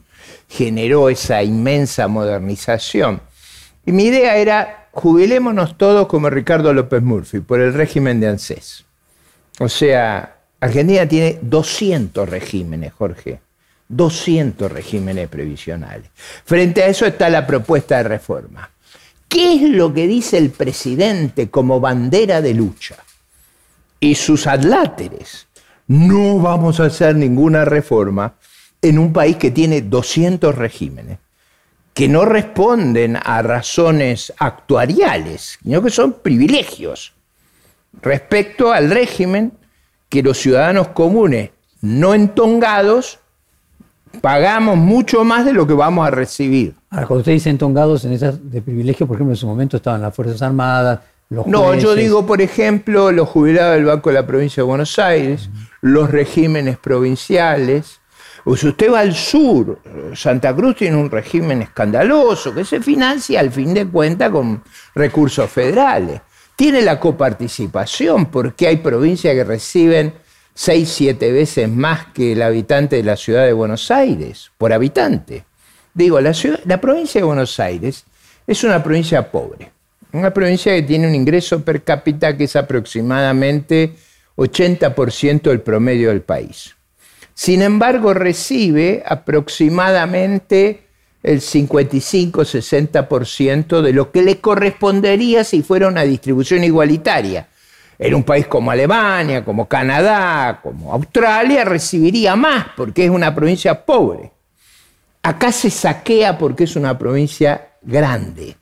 generó 0.50 1.10
esa 1.10 1.43
inmensa 1.43 2.07
modernización. 2.07 3.22
Y 3.86 3.91
mi 3.91 4.05
idea 4.05 4.38
era, 4.38 4.88
jubilémonos 4.91 5.77
todos 5.77 6.07
como 6.07 6.29
Ricardo 6.29 6.74
López 6.74 7.03
Murphy, 7.03 7.39
por 7.39 7.62
el 7.62 7.74
régimen 7.74 8.19
de 8.19 8.27
ANSES. 8.27 8.86
O 9.60 9.69
sea, 9.69 10.36
Argentina 10.60 11.07
tiene 11.07 11.38
200 11.41 12.27
regímenes, 12.27 12.93
Jorge. 12.93 13.39
200 13.89 14.69
regímenes 14.69 15.29
previsionales. 15.29 16.10
Frente 16.43 16.84
a 16.84 16.88
eso 16.88 17.05
está 17.05 17.29
la 17.29 17.48
propuesta 17.48 17.98
de 17.98 18.03
reforma. 18.03 18.69
¿Qué 19.27 19.55
es 19.55 19.62
lo 19.62 19.93
que 19.93 20.07
dice 20.07 20.38
el 20.38 20.51
presidente 20.51 21.50
como 21.50 21.79
bandera 21.79 22.41
de 22.41 22.53
lucha? 22.53 22.98
Y 24.00 24.15
sus 24.15 24.48
adláteres. 24.48 25.48
No 25.88 26.39
vamos 26.39 26.79
a 26.79 26.86
hacer 26.86 27.15
ninguna 27.15 27.65
reforma 27.65 28.36
en 28.81 29.00
un 29.00 29.13
país 29.13 29.38
que 29.38 29.51
tiene 29.51 29.81
200 29.81 30.55
regímenes, 30.55 31.19
que 31.93 32.07
no 32.07 32.25
responden 32.25 33.17
a 33.17 33.41
razones 33.41 34.34
actuariales, 34.38 35.60
sino 35.63 35.81
que 35.81 35.89
son 35.89 36.13
privilegios 36.22 37.13
respecto 38.01 38.72
al 38.72 38.91
régimen 38.91 39.53
que 40.10 40.24
los 40.24 40.38
ciudadanos 40.38 40.89
comunes 40.89 41.51
no 41.81 42.13
entongados 42.13 43.19
pagamos 44.21 44.77
mucho 44.77 45.24
más 45.24 45.45
de 45.45 45.53
lo 45.53 45.67
que 45.67 45.74
vamos 45.74 46.07
a 46.07 46.12
recibir. 46.12 46.75
Ahora, 46.89 47.07
cuando 47.07 47.19
usted 47.21 47.33
dice 47.33 47.50
entongados 47.50 48.05
en 48.05 48.13
esas 48.13 48.51
de 48.51 48.62
privilegio, 48.62 49.07
por 49.07 49.15
ejemplo, 49.15 49.33
en 49.33 49.38
su 49.38 49.47
momento 49.47 49.77
estaban 49.77 50.01
las 50.01 50.15
Fuerzas 50.15 50.41
Armadas, 50.41 51.00
los 51.29 51.45
No, 51.47 51.75
yo 51.75 51.93
digo, 51.95 52.25
por 52.25 52.41
ejemplo, 52.41 53.12
los 53.12 53.27
jubilados 53.27 53.75
del 53.75 53.86
Banco 53.86 54.09
de 54.09 54.15
la 54.15 54.25
Provincia 54.25 54.63
de 54.63 54.67
Buenos 54.67 54.97
Aires, 54.97 55.50
los 55.81 56.09
regímenes 56.09 56.77
provinciales. 56.77 58.00
O 58.45 58.55
si 58.55 58.67
usted 58.67 58.91
va 58.91 59.01
al 59.01 59.13
sur, 59.13 59.79
Santa 60.15 60.55
Cruz 60.55 60.77
tiene 60.77 60.95
un 60.95 61.12
régimen 61.12 61.62
escandaloso 61.62 62.53
que 62.53 62.63
se 62.63 62.79
financia 62.79 63.41
al 63.41 63.51
fin 63.51 63.74
de 63.74 63.86
cuentas 63.86 64.29
con 64.29 64.63
recursos 64.95 65.50
federales. 65.50 66.21
Tiene 66.55 66.81
la 66.81 66.97
coparticipación 66.97 68.27
porque 68.27 68.67
hay 68.67 68.77
provincias 68.77 69.33
que 69.33 69.43
reciben 69.43 70.13
seis, 70.58 70.90
siete 70.90 71.32
veces 71.32 71.70
más 71.70 72.08
que 72.08 72.32
el 72.32 72.42
habitante 72.42 72.96
de 72.96 73.04
la 73.04 73.16
ciudad 73.16 73.46
de 73.46 73.54
Buenos 73.54 73.92
Aires, 73.92 74.50
por 74.58 74.74
habitante. 74.74 75.46
Digo, 75.94 76.20
la 76.20 76.34
provincia 76.82 77.22
de 77.22 77.26
Buenos 77.26 77.60
Aires 77.60 78.06
es 78.48 78.64
una 78.64 78.84
provincia 78.84 79.30
pobre, 79.30 79.72
una 80.14 80.34
provincia 80.34 80.74
que 80.74 80.82
tiene 80.82 81.08
un 81.08 81.14
ingreso 81.14 81.64
per 81.64 81.84
cápita 81.84 82.36
que 82.36 82.46
es 82.46 82.56
aproximadamente 82.56 83.94
80% 84.36 85.44
del 85.44 85.62
promedio 85.62 86.10
del 86.10 86.24
país. 86.24 86.76
Sin 87.36 87.62
embargo, 87.62 88.16
recibe 88.16 89.04
aproximadamente 89.06 90.88
el 91.22 91.40
55-60% 91.40 93.82
de 93.82 93.94
lo 93.94 94.12
que 94.12 94.24
le 94.24 94.40
correspondería 94.40 95.44
si 95.44 95.62
fuera 95.62 95.88
una 95.88 96.02
distribución 96.02 96.64
igualitaria. 96.64 97.48
En 98.00 98.13
un 98.13 98.24
país 98.24 98.46
como 98.48 98.70
Alemania, 98.70 99.44
como 99.44 99.68
Canadá, 99.68 100.60
como 100.62 100.94
Australia, 100.94 101.66
recibiría 101.66 102.36
más 102.36 102.68
porque 102.75 103.06
es 103.06 103.10
una 103.10 103.34
provincia 103.34 103.86
pobre. 103.86 104.32
Acá 105.24 105.51
se 105.51 105.70
saquea 105.70 106.38
porque 106.38 106.66
es 106.66 106.75
una 106.75 106.98
provincia 106.98 107.70
grande. 107.82 108.56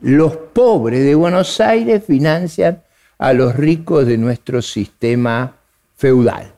Los 0.00 0.36
pobres 0.36 1.04
de 1.04 1.14
Buenos 1.14 1.60
Aires 1.60 2.02
financian 2.06 2.82
a 3.18 3.32
los 3.32 3.54
ricos 3.54 4.06
de 4.06 4.18
nuestro 4.18 4.60
sistema 4.62 5.56
feudal. 5.96 6.52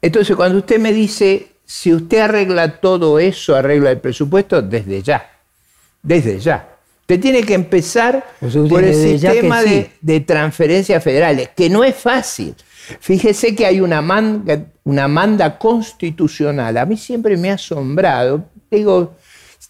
Entonces, 0.00 0.36
cuando 0.36 0.58
usted 0.58 0.78
me 0.78 0.92
dice, 0.92 1.48
si 1.64 1.92
usted 1.92 2.18
arregla 2.18 2.80
todo 2.80 3.18
eso, 3.18 3.56
arregla 3.56 3.90
el 3.90 4.00
presupuesto, 4.00 4.60
desde 4.60 5.02
ya, 5.02 5.30
desde 6.02 6.38
ya. 6.38 6.73
Usted 7.04 7.20
tiene 7.20 7.42
que 7.42 7.52
empezar 7.52 8.24
por 8.70 8.82
el 8.82 8.94
sistema 8.94 9.60
de, 9.60 10.20
transferencias 10.20 11.04
federales, 11.04 11.50
que 11.54 11.68
no 11.68 11.84
es 11.84 11.94
fácil. 11.94 12.54
Fíjese 12.98 13.54
que 13.54 13.66
hay 13.66 13.82
una 13.82 14.00
manda, 14.00 14.64
una 14.84 15.06
manda 15.06 15.58
constitucional. 15.58 16.78
A 16.78 16.86
mí 16.86 16.96
siempre 16.96 17.36
me 17.36 17.50
ha 17.50 17.54
asombrado. 17.54 18.46
Digo, 18.70 19.16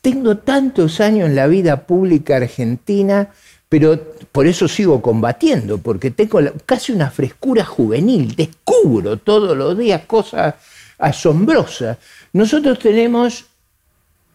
tengo 0.01 0.39
tantos 0.39 1.01
años 1.01 1.29
en 1.29 1.35
la 1.35 1.49
vida 1.49 1.85
pública 1.89 2.37
argentina, 2.37 3.31
pero 3.69 4.01
por 4.31 4.47
eso 4.47 4.69
sigo 4.69 5.03
combatiendo, 5.03 5.79
porque 5.79 6.13
tengo 6.13 6.39
casi 6.65 6.93
una 6.93 7.11
frescura 7.11 7.65
juvenil. 7.65 8.37
Descubro 8.37 9.17
todos 9.17 9.57
los 9.57 9.77
días 9.77 10.03
cosas 10.07 10.55
asombrosas. 10.99 11.99
Nosotros 12.33 12.79
tenemos 12.79 13.47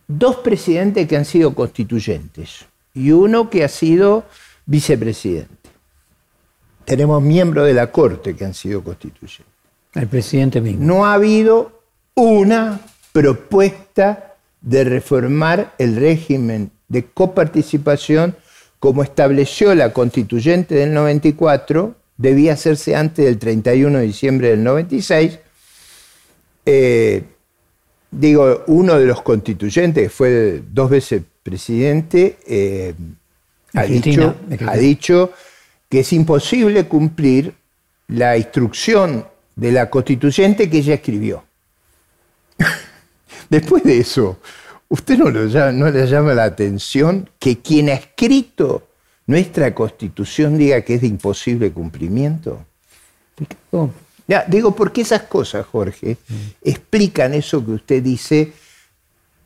dos 0.06 0.36
presidentes 0.38 1.08
que 1.08 1.16
han 1.16 1.24
sido 1.24 1.56
constituyentes 1.56 2.66
y 2.94 3.12
uno 3.12 3.50
que 3.50 3.64
ha 3.64 3.70
sido 3.70 4.26
vicepresidente. 4.66 5.70
Tenemos 6.86 7.22
miembros 7.22 7.68
de 7.68 7.74
la 7.74 7.92
Corte 7.92 8.36
que 8.36 8.46
han 8.46 8.54
sido 8.54 8.84
constituyentes. 8.84 9.46
El 9.94 10.08
presidente 10.08 10.62
mismo. 10.62 10.86
No 10.86 11.06
ha 11.06 11.14
habido 11.14 11.82
una 12.16 12.80
propuesta 13.12 14.36
de 14.62 14.84
reformar 14.84 15.74
el 15.78 15.96
régimen 15.96 16.72
de 16.88 17.06
coparticipación 17.06 18.36
como 18.80 19.04
estableció 19.04 19.76
la 19.76 19.92
constituyente 19.92 20.76
del 20.76 20.94
94, 20.94 21.96
debía 22.18 22.54
hacerse 22.54 22.96
antes 22.96 23.26
del 23.26 23.38
31 23.38 24.00
de 24.00 24.06
diciembre 24.06 24.50
del 24.50 24.64
96. 24.64 25.40
Eh, 26.66 27.24
digo, 28.10 28.64
uno 28.68 28.98
de 28.98 29.06
los 29.06 29.22
constituyentes, 29.22 30.04
que 30.04 30.10
fue 30.10 30.64
dos 30.72 30.90
veces 30.90 31.24
presidente, 31.50 32.38
eh, 32.46 32.94
ha, 33.74 33.84
dicho, 33.84 34.36
ha 34.68 34.78
dicho 34.78 35.34
que 35.90 36.02
es 36.02 36.14
imposible 36.14 36.88
cumplir 36.88 37.56
la 38.08 38.38
instrucción 38.38 39.26
de 39.56 39.72
la 39.72 39.90
constituyente 39.90 40.70
que 40.70 40.78
ella 40.78 40.94
escribió. 40.94 41.44
Después 43.50 43.84
de 43.84 43.98
eso, 43.98 44.40
¿usted 44.90 45.18
no, 45.18 45.32
no 45.32 45.90
le 45.90 46.06
llama 46.08 46.36
la 46.36 46.44
atención 46.44 47.28
que 47.40 47.58
quien 47.58 47.90
ha 47.90 47.94
escrito 47.94 48.88
nuestra 49.26 49.74
constitución 49.74 50.58
diga 50.58 50.82
que 50.82 50.96
es 50.96 51.02
de 51.02 51.08
imposible 51.08 51.72
cumplimiento? 51.72 52.64
Ya, 54.28 54.46
digo, 54.48 54.76
porque 54.76 55.02
esas 55.02 55.24
cosas, 55.24 55.66
Jorge, 55.66 56.18
mm. 56.28 56.36
explican 56.64 57.34
eso 57.34 57.66
que 57.66 57.72
usted 57.72 58.04
dice 58.04 58.54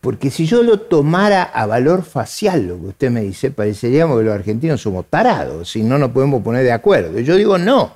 porque 0.03 0.29
si 0.29 0.45
yo 0.45 0.63
lo 0.63 0.81
tomara 0.81 1.43
a 1.43 1.65
valor 1.65 2.03
facial, 2.03 2.67
lo 2.67 2.77
que 2.77 2.87
usted 2.87 3.09
me 3.09 3.21
dice, 3.21 3.51
pareceríamos 3.51 4.19
que 4.19 4.25
los 4.25 4.35
argentinos 4.35 4.81
somos 4.81 5.05
tarados, 5.09 5.71
si 5.71 5.81
no 5.81 5.97
nos 5.97 6.11
podemos 6.11 6.43
poner 6.43 6.65
de 6.65 6.73
acuerdo. 6.73 7.21
Yo 7.21 7.37
digo, 7.37 7.57
no, 7.57 7.93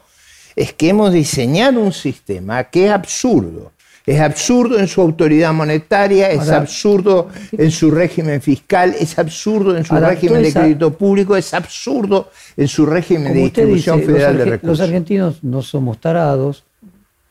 es 0.56 0.72
que 0.72 0.88
hemos 0.88 1.12
diseñado 1.12 1.82
un 1.82 1.92
sistema 1.92 2.64
que 2.64 2.86
es 2.86 2.94
absurdo. 2.94 3.74
Es 4.06 4.22
absurdo 4.22 4.80
en 4.80 4.88
su 4.88 5.02
autoridad 5.02 5.52
monetaria, 5.52 6.32
es 6.32 6.48
absurdo 6.48 7.28
en 7.52 7.72
su 7.72 7.92
régimen 7.92 8.42
fiscal, 8.42 8.96
es 8.98 9.20
absurdo 9.20 9.76
en 9.76 9.84
su 9.84 9.98
régimen 9.98 10.44
de 10.44 10.54
crédito 10.54 10.94
público, 10.94 11.36
es 11.36 11.54
absurdo 11.54 12.32
en 12.56 12.70
su 12.70 12.86
régimen 12.86 13.34
de 13.34 13.40
distribución 13.42 14.02
federal 14.02 14.38
de 14.38 14.46
recursos. 14.46 14.80
Los 14.80 14.88
argentinos 14.88 15.44
no 15.44 15.62
somos 15.62 16.00
tarados, 16.00 16.64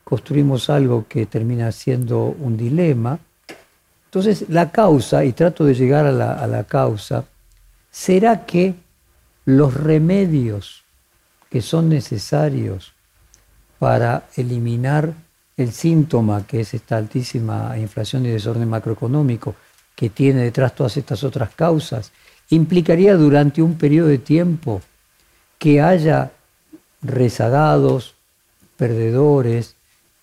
construimos 0.04 0.68
algo 0.68 1.06
que 1.08 1.24
termina 1.24 1.72
siendo 1.72 2.36
un 2.38 2.58
dilema, 2.58 3.20
entonces, 4.16 4.48
la 4.48 4.70
causa, 4.72 5.26
y 5.26 5.34
trato 5.34 5.66
de 5.66 5.74
llegar 5.74 6.06
a 6.06 6.46
la, 6.46 6.64
causa, 6.64 7.26
será 7.90 8.46
que 8.46 8.74
los 9.44 9.74
remedios 9.74 10.84
que 11.50 11.60
son 11.60 11.90
necesarios 11.90 12.94
para 13.78 14.24
eliminar 14.36 15.12
el 15.58 15.70
síntoma 15.70 16.46
que 16.46 16.60
es 16.60 16.72
esta 16.72 16.96
altísima 16.96 17.76
inflación 17.76 18.24
y 18.24 18.30
desorden 18.30 18.70
macroeconómico 18.70 19.54
que 19.94 20.08
tiene 20.08 20.44
detrás 20.44 20.74
todas 20.74 20.96
estas 20.96 21.22
otras 21.22 21.50
causas, 21.54 22.10
implicaría 22.48 23.16
durante 23.16 23.60
un 23.60 23.76
periodo 23.76 24.08
de 24.08 24.18
tiempo 24.18 24.80
que 25.58 25.82
haya 25.82 26.32
rezagados, 27.02 28.14
perdedores, 28.78 29.75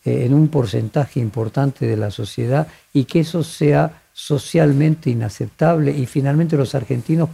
eh, 0.06 0.26
en 0.26 0.34
un 0.34 0.50
porcentaje 0.50 1.22
importante 1.22 1.86
de 1.86 1.96
la 1.96 2.12
sociedad 2.12 2.68
y 2.92 3.06
que 3.06 3.22
eso 3.22 3.42
sea 3.42 4.02
socialmente 4.12 5.10
inaceptable 5.10 5.92
y 5.92 6.06
finalmente 6.06 6.58
los 6.58 6.76
argentinos 6.76 7.30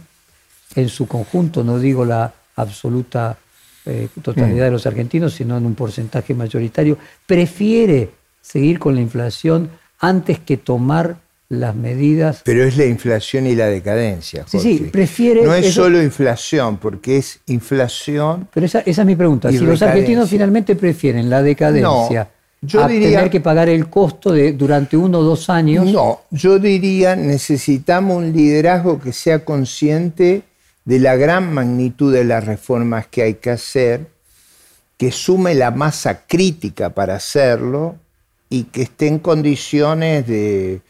en 0.76 0.88
su 0.88 1.08
conjunto, 1.08 1.64
no 1.64 1.80
digo 1.80 2.04
la 2.04 2.32
absoluta 2.54 3.36
eh, 3.84 4.06
totalidad 4.22 4.66
de 4.66 4.70
los 4.70 4.86
argentinos, 4.86 5.34
sino 5.34 5.58
en 5.58 5.66
un 5.66 5.74
porcentaje 5.74 6.32
mayoritario, 6.32 6.96
prefiere 7.26 8.10
seguir 8.40 8.78
con 8.78 8.94
la 8.94 9.00
inflación 9.00 9.70
antes 9.98 10.38
que 10.38 10.56
tomar 10.56 11.16
las 11.48 11.74
medidas. 11.74 12.42
Pero 12.44 12.62
es 12.62 12.76
la 12.76 12.86
inflación 12.86 13.48
y 13.48 13.56
la 13.56 13.66
decadencia. 13.66 14.44
Sí, 14.46 14.60
sí, 14.60 14.78
prefiere. 14.92 15.42
No 15.42 15.54
es 15.54 15.74
solo 15.74 16.00
inflación, 16.00 16.76
porque 16.76 17.16
es 17.16 17.40
inflación. 17.46 18.48
Pero 18.54 18.66
esa, 18.66 18.78
esa 18.80 19.02
es 19.02 19.06
mi 19.06 19.16
pregunta. 19.16 19.50
Si 19.50 19.58
los 19.58 19.82
argentinos 19.82 20.30
finalmente 20.30 20.76
prefieren 20.76 21.28
la 21.28 21.42
decadencia 21.42 22.28
yo 22.62 22.84
a 22.84 22.88
tener 22.88 23.30
que 23.30 23.40
pagar 23.40 23.68
el 23.68 23.88
costo 23.88 24.32
de 24.32 24.52
durante 24.52 24.96
uno 24.96 25.20
o 25.20 25.22
dos 25.22 25.48
años. 25.48 25.86
No, 25.86 26.20
yo 26.30 26.58
diría 26.58 27.16
necesitamos 27.16 28.18
un 28.18 28.32
liderazgo 28.32 29.00
que 29.00 29.12
sea 29.12 29.44
consciente 29.44 30.42
de 30.84 30.98
la 30.98 31.16
gran 31.16 31.52
magnitud 31.52 32.12
de 32.12 32.24
las 32.24 32.44
reformas 32.44 33.06
que 33.06 33.22
hay 33.22 33.34
que 33.34 33.50
hacer, 33.50 34.08
que 34.96 35.10
sume 35.10 35.54
la 35.54 35.70
masa 35.70 36.26
crítica 36.26 36.90
para 36.90 37.14
hacerlo 37.14 37.96
y 38.50 38.64
que 38.64 38.82
esté 38.82 39.06
en 39.06 39.20
condiciones 39.20 40.26
de 40.26 40.82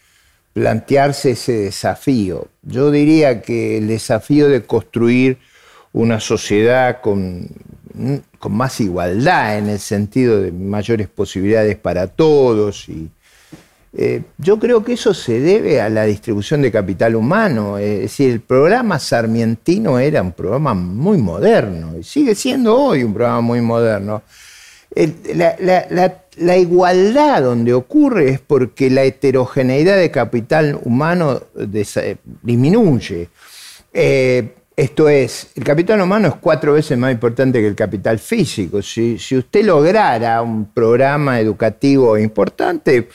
plantearse 0.55 1.33
ese 1.33 1.53
desafío. 1.53 2.49
Yo 2.63 2.91
diría 2.91 3.43
que 3.43 3.79
el 3.79 3.87
desafío 3.87 4.49
de 4.49 4.63
construir 4.63 5.39
una 5.93 6.19
sociedad 6.19 7.01
con 7.01 7.49
con 8.39 8.53
más 8.53 8.81
igualdad 8.81 9.59
en 9.59 9.69
el 9.69 9.79
sentido 9.79 10.41
de 10.41 10.53
mayores 10.53 11.09
posibilidades 11.09 11.77
para 11.77 12.07
todos. 12.07 12.89
Y, 12.89 13.11
eh, 13.93 14.23
yo 14.39 14.59
creo 14.59 14.85
que 14.85 14.93
eso 14.93 15.13
se 15.13 15.41
debe 15.41 15.81
a 15.81 15.89
la 15.89 16.05
distribución 16.05 16.63
de 16.63 16.71
capital 16.71 17.17
humano. 17.17 17.79
Es 17.79 18.01
decir, 18.01 18.31
el 18.31 18.41
programa 18.41 18.99
sarmientino 18.99 19.99
era 19.99 20.23
un 20.23 20.33
programa 20.33 20.75
muy 20.75 21.19
moderno 21.19 21.99
y 21.99 22.05
sigue 22.05 22.35
siendo 22.35 22.77
hoy 22.77 23.03
un 23.03 23.15
programa 23.15 23.41
muy 23.41 23.61
moderno. 23.61 24.23
la, 24.97 26.57
igualdad 26.57 27.43
donde 27.43 27.75
ocurre 27.75 28.31
es 28.31 28.41
porque 28.41 28.91
la 28.91 29.03
heterogeneidad 29.03 29.97
de 29.97 30.11
capital 30.11 30.79
humano 30.85 31.43
disminuye. 32.43 33.29
Eh, 33.93 34.55
esto 34.81 35.11
es, 35.11 35.49
el 35.57 35.65
capital 35.65 36.01
humano 36.01 36.29
es 36.29 36.35
cuatro 36.41 36.73
veces 36.73 36.97
más 36.97 37.13
importante 37.13 37.61
que 37.61 37.67
el 37.67 37.75
capital 37.75 38.19
físico. 38.19 38.81
Si, 38.81 39.19
usted 39.37 39.63
lograra 39.63 40.41
un 40.41 40.67
programa 40.73 41.39
educativo 41.39 42.17
importante, 42.17 43.09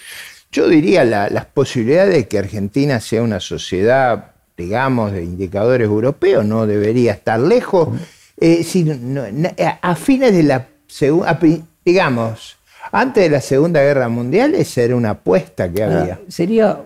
yo 0.51 0.67
diría 0.67 1.04
la, 1.04 1.28
las 1.30 1.45
posibilidades 1.45 2.13
de 2.13 2.28
que 2.28 2.38
Argentina 2.38 2.99
sea 2.99 3.23
una 3.23 3.39
sociedad, 3.39 4.34
digamos, 4.56 5.12
de 5.12 5.23
indicadores 5.23 5.88
europeos 5.88 6.45
no 6.45 6.67
debería 6.67 7.13
estar 7.13 7.39
lejos. 7.39 7.89
Eh, 8.39 8.63
a 9.82 9.95
fines 9.95 10.34
de 10.34 10.43
la 10.43 10.67
segunda, 10.86 11.39
digamos, 11.84 12.58
antes 12.91 13.23
de 13.23 13.30
la 13.30 13.41
Segunda 13.41 13.82
Guerra 13.82 14.08
Mundial, 14.08 14.54
esa 14.54 14.82
era 14.82 14.95
una 14.95 15.12
apuesta 15.12 15.71
que 15.71 15.84
había. 15.84 16.19
sería 16.28 16.80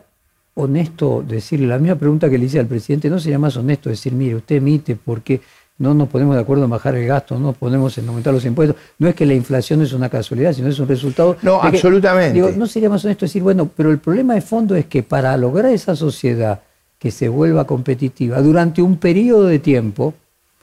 honesto 0.55 1.23
decirle 1.27 1.67
la 1.67 1.77
misma 1.77 1.95
pregunta 1.95 2.29
que 2.29 2.37
le 2.37 2.45
hice 2.45 2.59
al 2.59 2.67
presidente, 2.67 3.09
¿no 3.09 3.19
sería 3.19 3.39
más 3.39 3.55
honesto 3.57 3.89
decir, 3.89 4.13
mire, 4.13 4.35
usted 4.35 4.55
emite 4.57 4.95
porque 4.95 5.41
no 5.79 5.93
nos 5.93 6.09
ponemos 6.09 6.35
de 6.35 6.41
acuerdo 6.41 6.65
en 6.65 6.69
bajar 6.69 6.95
el 6.95 7.07
gasto, 7.07 7.35
no 7.35 7.47
nos 7.47 7.57
ponemos 7.57 7.97
en 7.97 8.07
aumentar 8.07 8.33
los 8.33 8.43
impuestos. 8.43 8.75
No 8.99 9.07
es 9.07 9.15
que 9.15 9.25
la 9.25 9.33
inflación 9.33 9.81
es 9.81 9.93
una 9.93 10.09
casualidad, 10.09 10.53
sino 10.53 10.67
es 10.67 10.77
un 10.77 10.87
resultado. 10.87 11.37
No, 11.41 11.61
absolutamente. 11.61 12.33
Digo, 12.33 12.51
no 12.55 12.67
sería 12.67 12.89
más 12.89 13.03
honesto 13.05 13.25
decir, 13.25 13.41
bueno, 13.41 13.69
pero 13.75 13.89
el 13.89 13.97
problema 13.97 14.35
de 14.35 14.41
fondo 14.41 14.75
es 14.75 14.85
que 14.85 15.03
para 15.03 15.35
lograr 15.37 15.71
esa 15.71 15.95
sociedad 15.95 16.59
que 16.99 17.11
se 17.11 17.29
vuelva 17.29 17.65
competitiva 17.65 18.41
durante 18.41 18.81
un 18.81 18.97
periodo 18.97 19.45
de 19.45 19.59
tiempo, 19.59 20.13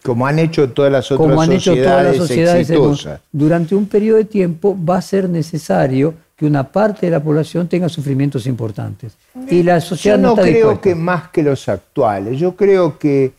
como 0.03 0.27
han 0.27 0.39
hecho 0.39 0.71
todas 0.71 0.93
las 0.93 1.11
otras 1.11 1.29
como 1.29 1.43
han 1.43 1.51
hecho 1.51 1.75
todas 1.75 2.05
las 2.05 2.17
sociedades 2.17 2.71
exitosas. 2.71 3.21
durante 3.33 3.75
un 3.75 3.87
periodo 3.87 4.19
de 4.19 4.27
tiempo 4.27 4.77
va 4.89 4.99
a 4.99 5.03
ser 5.03 5.29
necesario 5.29 6.15
que 6.37 6.45
una 6.45 6.71
parte 6.71 7.07
de 7.07 7.13
la 7.13 7.23
población 7.23 7.67
tenga 7.67 7.89
sufrimientos 7.89 8.47
importantes. 8.47 9.17
Y 9.49 9.63
la 9.63 9.81
sociedad 9.81 10.17
yo 10.17 10.23
no, 10.23 10.37
no 10.37 10.43
creo 10.43 10.81
que 10.81 10.95
más 10.95 11.31
que 11.31 11.43
los 11.43 11.69
actuales. 11.69 12.39
Yo 12.39 12.55
creo 12.55 12.99
que, 12.99 13.33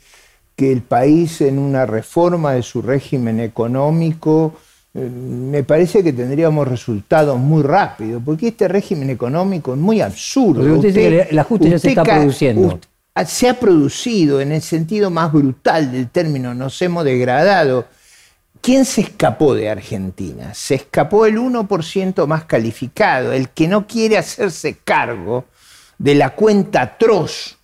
que 0.55 0.71
el 0.71 0.81
país 0.81 1.41
en 1.41 1.59
una 1.59 1.85
reforma 1.85 2.53
de 2.53 2.63
su 2.63 2.81
régimen 2.81 3.39
económico 3.39 4.55
eh, 4.95 5.09
me 5.09 5.63
parece 5.63 6.03
que 6.03 6.11
tendríamos 6.11 6.67
resultados 6.67 7.37
muy 7.37 7.61
rápidos, 7.61 8.21
porque 8.25 8.47
este 8.47 8.67
régimen 8.67 9.11
económico 9.11 9.73
es 9.73 9.79
muy 9.79 10.01
absurdo. 10.01 10.75
Usted, 10.75 10.93
que 10.93 11.21
el 11.29 11.37
ajuste 11.37 11.69
ya 11.69 11.77
se 11.77 11.89
está 11.89 12.03
produciendo. 12.03 12.79
se 13.27 13.49
ha 13.49 13.59
producido 13.59 14.41
en 14.41 14.53
el 14.53 14.61
sentido 14.63 15.11
más 15.11 15.31
brutal 15.31 15.91
del 15.91 16.09
término, 16.09 16.55
nos 16.55 16.81
hemos 16.81 17.03
degradado 17.05 17.85
¿Quién 18.61 18.85
se 18.85 19.01
escapó 19.01 19.53
de 19.53 19.69
Argentina? 19.69 20.53
Se 20.53 20.75
escapó 20.75 21.25
el 21.25 21.37
1% 21.37 22.27
más 22.27 22.45
calificado, 22.45 23.33
el 23.33 23.49
que 23.49 23.67
no 23.67 23.87
quiere 23.87 24.17
hacerse 24.17 24.77
cargo 24.83 25.45
de 25.97 26.15
la 26.15 26.31
cuenta 26.31 26.81
atroz 26.81 27.57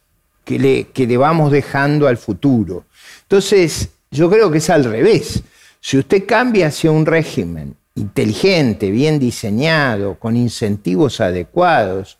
que 0.43 0.59
le, 0.59 1.17
vamos 1.17 1.51
dejando 1.51 2.07
al 2.07 2.17
futuro. 2.17 2.85
Entonces, 3.21 3.89
yo 4.11 4.29
creo 4.29 4.51
que 4.51 4.57
es 4.57 4.69
al 4.69 4.83
revés. 4.83 5.43
Si 5.79 5.97
usted 5.97 6.25
cambia 6.25 6.67
hacia 6.67 6.91
un 6.91 7.05
régimen 7.05 7.75
inteligente, 7.95 8.91
bien 8.91 9.19
diseñado, 9.19 10.15
con 10.15 10.35
incentivos 10.35 11.21
adecuados, 11.21 12.17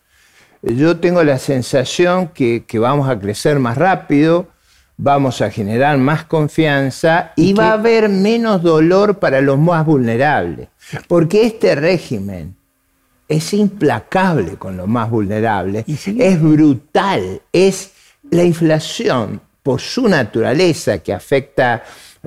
yo 0.62 0.98
tengo 0.98 1.22
la 1.22 1.38
sensación 1.38 2.28
que 2.28 2.64
vamos 2.78 3.08
a 3.08 3.18
crecer 3.18 3.58
más 3.58 3.76
rápido, 3.76 4.53
vamos 4.96 5.40
a 5.40 5.50
generar 5.50 5.98
más 5.98 6.24
confianza 6.24 7.32
y, 7.36 7.52
va 7.52 7.70
a 7.70 7.72
haber 7.74 8.08
menos 8.08 8.62
dolor 8.62 9.18
para 9.18 9.40
los 9.40 9.58
más 9.58 9.84
vulnerables. 9.84 10.68
Porque 11.08 11.46
este 11.46 11.74
régimen 11.74 12.56
es 13.28 13.54
implacable 13.54 14.56
con 14.56 14.76
los 14.76 14.86
más 14.86 15.10
vulnerables, 15.10 15.84
es 15.86 16.42
brutal, 16.42 17.42
es 17.52 17.92
la 18.30 18.44
inflación 18.44 19.40
por 19.62 19.80
su 19.80 20.08
naturaleza 20.08 20.98
que 20.98 21.12
afecta 21.12 21.82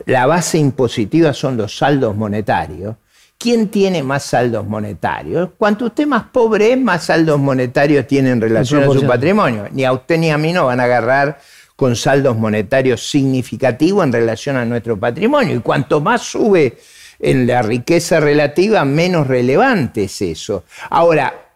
la 0.05 0.25
base 0.25 0.57
impositiva 0.57 1.33
son 1.33 1.57
los 1.57 1.77
saldos 1.77 2.15
monetarios. 2.15 2.95
¿Quién 3.37 3.67
tiene 3.69 4.01
más 4.01 4.23
saldos 4.23 4.65
monetarios? 4.65 5.49
Cuanto 5.57 5.85
usted 5.85 6.07
más 6.07 6.23
pobre 6.23 6.73
es, 6.73 6.79
más 6.79 7.05
saldos 7.05 7.39
monetarios 7.39 8.07
tiene 8.07 8.31
en 8.31 8.41
relación 8.41 8.83
a 8.83 8.87
su 8.87 9.05
patrimonio. 9.05 9.67
Ni 9.71 9.85
a 9.85 9.93
usted 9.93 10.17
ni 10.17 10.31
a 10.31 10.37
mí 10.39 10.53
no 10.53 10.65
van 10.65 10.79
a 10.79 10.85
agarrar 10.85 11.39
con 11.77 11.95
saldos 11.95 12.35
monetarios 12.35 13.09
significativos 13.09 14.03
en 14.03 14.11
relación 14.11 14.57
a 14.57 14.65
nuestro 14.65 14.99
patrimonio. 14.99 15.55
Y 15.55 15.59
cuanto 15.59 16.01
más 16.01 16.23
sube 16.23 16.77
en 17.19 17.47
la 17.47 17.61
riqueza 17.61 18.19
relativa, 18.19 18.83
menos 18.83 19.27
relevante 19.27 20.05
es 20.05 20.21
eso. 20.23 20.65
Ahora, 20.89 21.47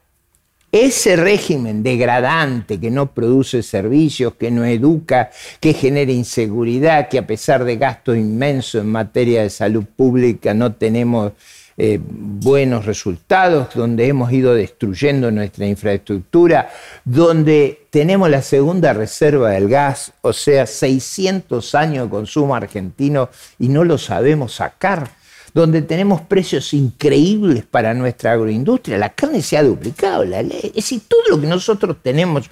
ese 0.72 1.16
régimen 1.16 1.84
degradante 1.84 2.80
que 2.80 2.92
no 2.92 3.14
produce 3.14 3.64
servicios, 3.64 4.36
que 4.36 4.52
no 4.52 4.64
educa, 4.64 5.32
que 5.60 5.74
genera 5.74 6.12
inseguridad, 6.12 7.10
que 7.10 7.18
a 7.18 7.28
pesar 7.28 7.66
de 7.66 7.76
gastos 7.76 8.16
inmensos 8.16 8.82
en 8.82 8.92
materia 8.92 9.42
de 9.42 9.50
salud 9.50 9.84
pública 9.84 10.54
no 10.54 10.74
tenemos 10.74 11.34
eh, 11.78 12.00
buenos 12.02 12.86
resultados, 12.86 13.74
donde 13.74 14.08
hemos 14.08 14.32
ido 14.32 14.54
destruyendo 14.54 15.32
nuestra 15.32 15.66
infraestructura, 15.66 16.70
donde 17.06 17.88
tenemos 17.90 18.30
la 18.30 18.42
segunda 18.42 18.94
reserva 18.94 19.52
del 19.52 19.70
gas, 19.70 20.12
o 20.22 20.34
sea, 20.34 20.66
600 20.66 21.74
años 21.76 22.06
de 22.06 22.10
consumo 22.10 22.56
argentino 22.56 23.30
y 23.58 23.70
no 23.70 23.84
lo 23.84 23.98
sabemos 23.98 24.56
sacar, 24.56 25.10
donde 25.54 25.82
tenemos 25.82 26.22
precios 26.22 26.74
increíbles 26.74 27.66
para 27.66 27.94
nuestra 27.94 28.34
agroindustria, 28.34 28.98
la 28.98 29.10
carne 29.10 29.42
se 29.42 29.58
ha 29.58 29.64
duplicado, 29.64 30.24
la 30.26 30.42
ley, 30.42 30.62
es 30.64 30.74
decir, 30.74 31.02
todo 31.08 31.22
lo 31.30 31.42
que 31.42 31.48
nosotros 31.48 31.98
tenemos 32.02 32.50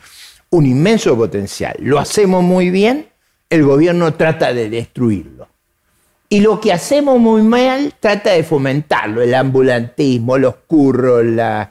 un 0.49 0.65
inmenso 0.65 1.15
potencial, 1.15 1.75
lo 1.79 1.99
hacemos 1.99 2.43
muy 2.43 2.69
bien, 2.69 3.07
el 3.49 3.63
gobierno 3.63 4.13
trata 4.13 4.53
de 4.53 4.69
destruirlo. 4.69 5.48
Y 6.29 6.41
lo 6.41 6.59
que 6.59 6.71
hacemos 6.71 7.19
muy 7.19 7.41
mal 7.41 7.93
trata 7.99 8.31
de 8.31 8.43
fomentarlo, 8.43 9.23
el 9.23 9.33
ambulantismo, 9.33 10.37
los 10.37 10.55
curros, 10.67 11.25
las 11.25 11.69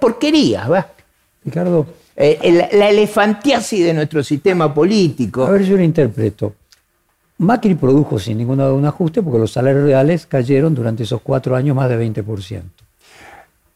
porquerías, 0.00 0.70
¿va? 0.70 0.86
Ricardo. 1.44 1.86
Eh, 2.16 2.68
la 2.72 2.88
elefantiasis 2.88 3.84
de 3.84 3.94
nuestro 3.94 4.24
sistema 4.24 4.72
político. 4.72 5.44
A 5.44 5.50
ver, 5.50 5.64
yo 5.64 5.76
lo 5.76 5.82
interpreto. 5.82 6.54
Macri 7.38 7.74
produjo 7.74 8.18
sin 8.18 8.38
ninguna 8.38 8.66
duda 8.66 8.74
un 8.74 8.84
ajuste 8.84 9.22
porque 9.22 9.38
los 9.38 9.52
salarios 9.52 9.84
reales 9.84 10.26
cayeron 10.26 10.74
durante 10.74 11.04
esos 11.04 11.22
cuatro 11.22 11.56
años 11.56 11.74
más 11.74 11.88
de 11.88 11.98
20%. 11.98 12.62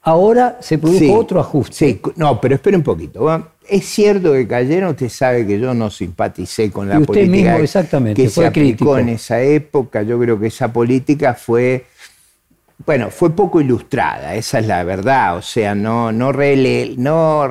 Ahora 0.03 0.59
se 0.61 0.77
produjo 0.77 1.19
otro 1.19 1.41
ajuste. 1.41 1.75
Sí, 1.75 2.01
no, 2.17 2.39
pero 2.39 2.57
espere 2.57 2.77
un 2.77 2.83
poquito. 2.83 3.25
Es 3.69 3.87
cierto 3.87 4.33
que 4.33 4.47
cayeron, 4.47 4.91
usted 4.91 5.09
sabe 5.09 5.47
que 5.47 5.59
yo 5.59 5.73
no 5.75 5.91
simpaticé 5.91 6.71
con 6.71 6.89
la 6.89 7.01
política 7.01 7.59
exactamente, 7.59 8.23
que 8.23 8.29
se 8.29 8.47
aplicó 8.47 8.99
en 8.99 9.09
esa 9.11 9.41
época. 9.41 10.03
Yo 10.03 10.19
creo 10.19 10.39
que 10.39 10.49
esa 10.49 10.73
política 10.73 11.35
fue, 11.35 11.87
bueno, 12.85 13.11
fue 13.11 13.35
poco 13.35 13.61
ilustrada, 13.61 14.35
esa 14.35 14.59
es 14.59 14.67
la 14.67 14.85
verdad. 14.85 15.37
O 15.37 15.43
sea, 15.43 15.75
no, 15.75 16.13
no, 16.13 16.33
no, 16.33 17.49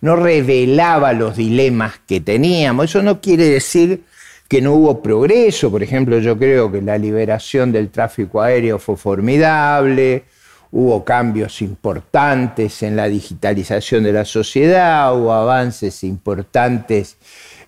no 0.00 0.16
revelaba 0.16 1.12
los 1.12 1.36
dilemas 1.36 2.00
que 2.06 2.20
teníamos. 2.20 2.86
Eso 2.86 3.02
no 3.02 3.20
quiere 3.20 3.46
decir 3.46 4.04
que 4.48 4.60
no 4.60 4.74
hubo 4.74 5.02
progreso. 5.02 5.70
Por 5.70 5.82
ejemplo, 5.82 6.18
yo 6.18 6.38
creo 6.38 6.70
que 6.70 6.80
la 6.80 6.96
liberación 6.98 7.72
del 7.72 7.90
tráfico 7.90 8.40
aéreo 8.40 8.78
fue 8.78 8.96
formidable 8.96 10.24
hubo 10.72 11.04
cambios 11.04 11.60
importantes 11.60 12.82
en 12.82 12.96
la 12.96 13.06
digitalización 13.06 14.04
de 14.04 14.12
la 14.12 14.24
sociedad, 14.24 15.14
hubo 15.14 15.32
avances 15.32 16.02
importantes 16.02 17.18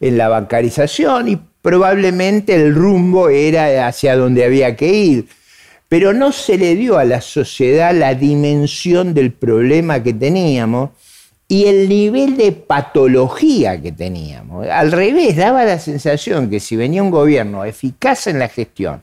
en 0.00 0.16
la 0.16 0.28
bancarización 0.28 1.28
y 1.28 1.38
probablemente 1.60 2.54
el 2.54 2.74
rumbo 2.74 3.28
era 3.28 3.86
hacia 3.86 4.16
donde 4.16 4.44
había 4.44 4.74
que 4.74 4.88
ir. 4.88 5.28
Pero 5.88 6.14
no 6.14 6.32
se 6.32 6.56
le 6.56 6.74
dio 6.74 6.96
a 6.98 7.04
la 7.04 7.20
sociedad 7.20 7.94
la 7.94 8.14
dimensión 8.14 9.12
del 9.12 9.32
problema 9.32 10.02
que 10.02 10.14
teníamos 10.14 10.90
y 11.46 11.66
el 11.66 11.90
nivel 11.90 12.38
de 12.38 12.52
patología 12.52 13.80
que 13.80 13.92
teníamos. 13.92 14.66
Al 14.66 14.90
revés, 14.90 15.36
daba 15.36 15.64
la 15.64 15.78
sensación 15.78 16.48
que 16.48 16.58
si 16.58 16.74
venía 16.74 17.02
un 17.02 17.10
gobierno 17.10 17.66
eficaz 17.66 18.26
en 18.28 18.38
la 18.38 18.48
gestión 18.48 19.02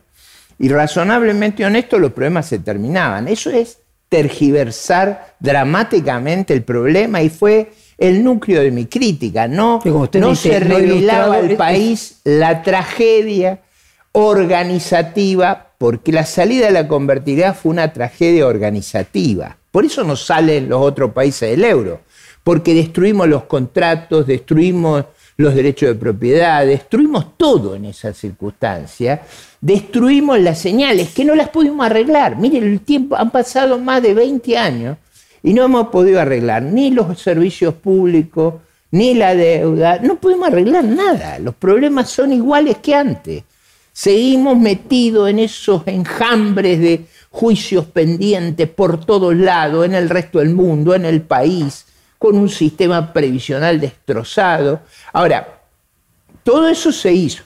y 0.58 0.70
razonablemente 0.70 1.66
honesto, 1.66 2.00
los 2.00 2.14
problemas 2.14 2.48
se 2.48 2.60
terminaban. 2.60 3.28
Eso 3.28 3.52
es 3.52 3.81
tergiversar 4.12 5.36
dramáticamente 5.40 6.54
el 6.54 6.64
problema 6.64 7.22
y 7.22 7.30
fue 7.30 7.72
el 7.98 8.26
núcleo 8.26 8.62
de 8.62 8.70
mi 8.70 8.86
crítica. 8.86 9.48
No, 9.48 9.80
no 9.86 10.36
se 10.36 10.60
revelaba 10.60 11.38
al 11.38 11.56
país 11.56 12.20
la 12.26 12.62
tragedia 12.62 13.62
organizativa, 14.12 15.70
porque 15.78 16.12
la 16.12 16.26
salida 16.26 16.66
de 16.66 16.74
la 16.74 16.90
convertibilidad 16.90 17.56
fue 17.56 17.72
una 17.72 17.94
tragedia 17.94 18.48
organizativa. 18.48 19.56
Por 19.72 19.86
eso 19.86 20.04
no 20.04 20.18
salen 20.18 20.68
los 20.68 20.82
otros 20.82 21.14
países 21.14 21.52
del 21.52 21.64
euro, 21.64 22.02
porque 22.44 22.74
destruimos 22.74 23.30
los 23.30 23.46
contratos, 23.46 24.28
destruimos 24.28 25.06
los 25.42 25.56
derechos 25.56 25.90
de 25.90 25.96
propiedad, 25.96 26.66
destruimos 26.66 27.38
todo 27.38 27.76
en 27.76 27.86
esa 27.86 28.14
circunstancia, 28.14 29.24
destruimos 29.60 30.40
las 30.40 30.60
señales 30.60 31.10
que 31.10 31.26
no 31.26 31.36
las 31.36 31.50
pudimos 31.50 31.86
arreglar. 31.86 32.38
Miren, 32.38 32.64
el 32.64 32.82
tiempo, 32.82 33.16
han 33.16 33.32
pasado 33.32 33.80
más 33.80 34.02
de 34.02 34.14
20 34.14 34.58
años 34.58 34.98
y 35.44 35.54
no 35.54 35.64
hemos 35.64 35.88
podido 35.88 36.22
arreglar 36.22 36.64
ni 36.64 36.92
los 36.92 37.20
servicios 37.20 37.74
públicos, 37.74 38.56
ni 38.92 39.14
la 39.14 39.36
deuda, 39.36 40.00
no 40.00 40.16
pudimos 40.16 40.50
arreglar 40.50 40.84
nada. 40.84 41.40
Los 41.40 41.56
problemas 41.56 42.10
son 42.10 42.34
iguales 42.34 42.78
que 42.78 42.94
antes. 42.94 43.44
Seguimos 43.94 44.58
metidos 44.58 45.30
en 45.30 45.40
esos 45.40 45.84
enjambres 45.86 46.80
de 46.80 47.06
juicios 47.30 47.86
pendientes 47.86 48.70
por 48.70 49.06
todos 49.06 49.36
lados, 49.36 49.86
en 49.86 49.96
el 49.96 50.10
resto 50.10 50.40
del 50.40 50.54
mundo, 50.54 50.94
en 50.94 51.06
el 51.06 51.22
país, 51.22 51.86
con 52.22 52.38
un 52.38 52.50
sistema 52.50 53.12
previsional 53.12 53.82
destrozado. 53.82 54.82
Ahora, 55.12 55.60
todo 56.44 56.68
eso 56.68 56.92
se 56.92 57.12
hizo 57.12 57.42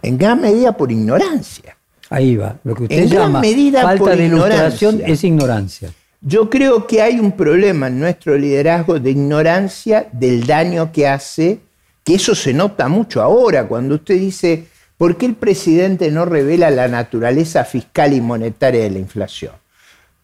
en 0.00 0.16
gran 0.16 0.40
medida 0.40 0.74
por 0.74 0.90
ignorancia. 0.90 1.76
Ahí 2.08 2.34
va, 2.34 2.56
lo 2.64 2.74
que 2.74 2.84
usted 2.84 2.96
en 2.96 3.08
llama 3.10 3.40
medida 3.40 3.82
falta 3.82 4.16
de 4.16 4.24
ilustración 4.24 5.02
es 5.04 5.22
ignorancia. 5.22 5.92
Yo 6.22 6.48
creo 6.48 6.86
que 6.86 7.02
hay 7.02 7.20
un 7.20 7.32
problema 7.32 7.88
en 7.88 8.00
nuestro 8.00 8.38
liderazgo 8.38 8.98
de 8.98 9.10
ignorancia 9.10 10.08
del 10.12 10.46
daño 10.46 10.90
que 10.90 11.06
hace, 11.06 11.60
que 12.02 12.14
eso 12.14 12.34
se 12.34 12.54
nota 12.54 12.88
mucho 12.88 13.20
ahora, 13.20 13.68
cuando 13.68 13.96
usted 13.96 14.18
dice, 14.18 14.66
¿Por 14.96 15.18
qué 15.18 15.26
el 15.26 15.34
presidente 15.34 16.10
no 16.10 16.24
revela 16.24 16.70
la 16.70 16.88
naturaleza 16.88 17.64
fiscal 17.64 18.14
y 18.14 18.22
monetaria 18.22 18.84
de 18.84 18.90
la 18.92 18.98
inflación? 18.98 19.52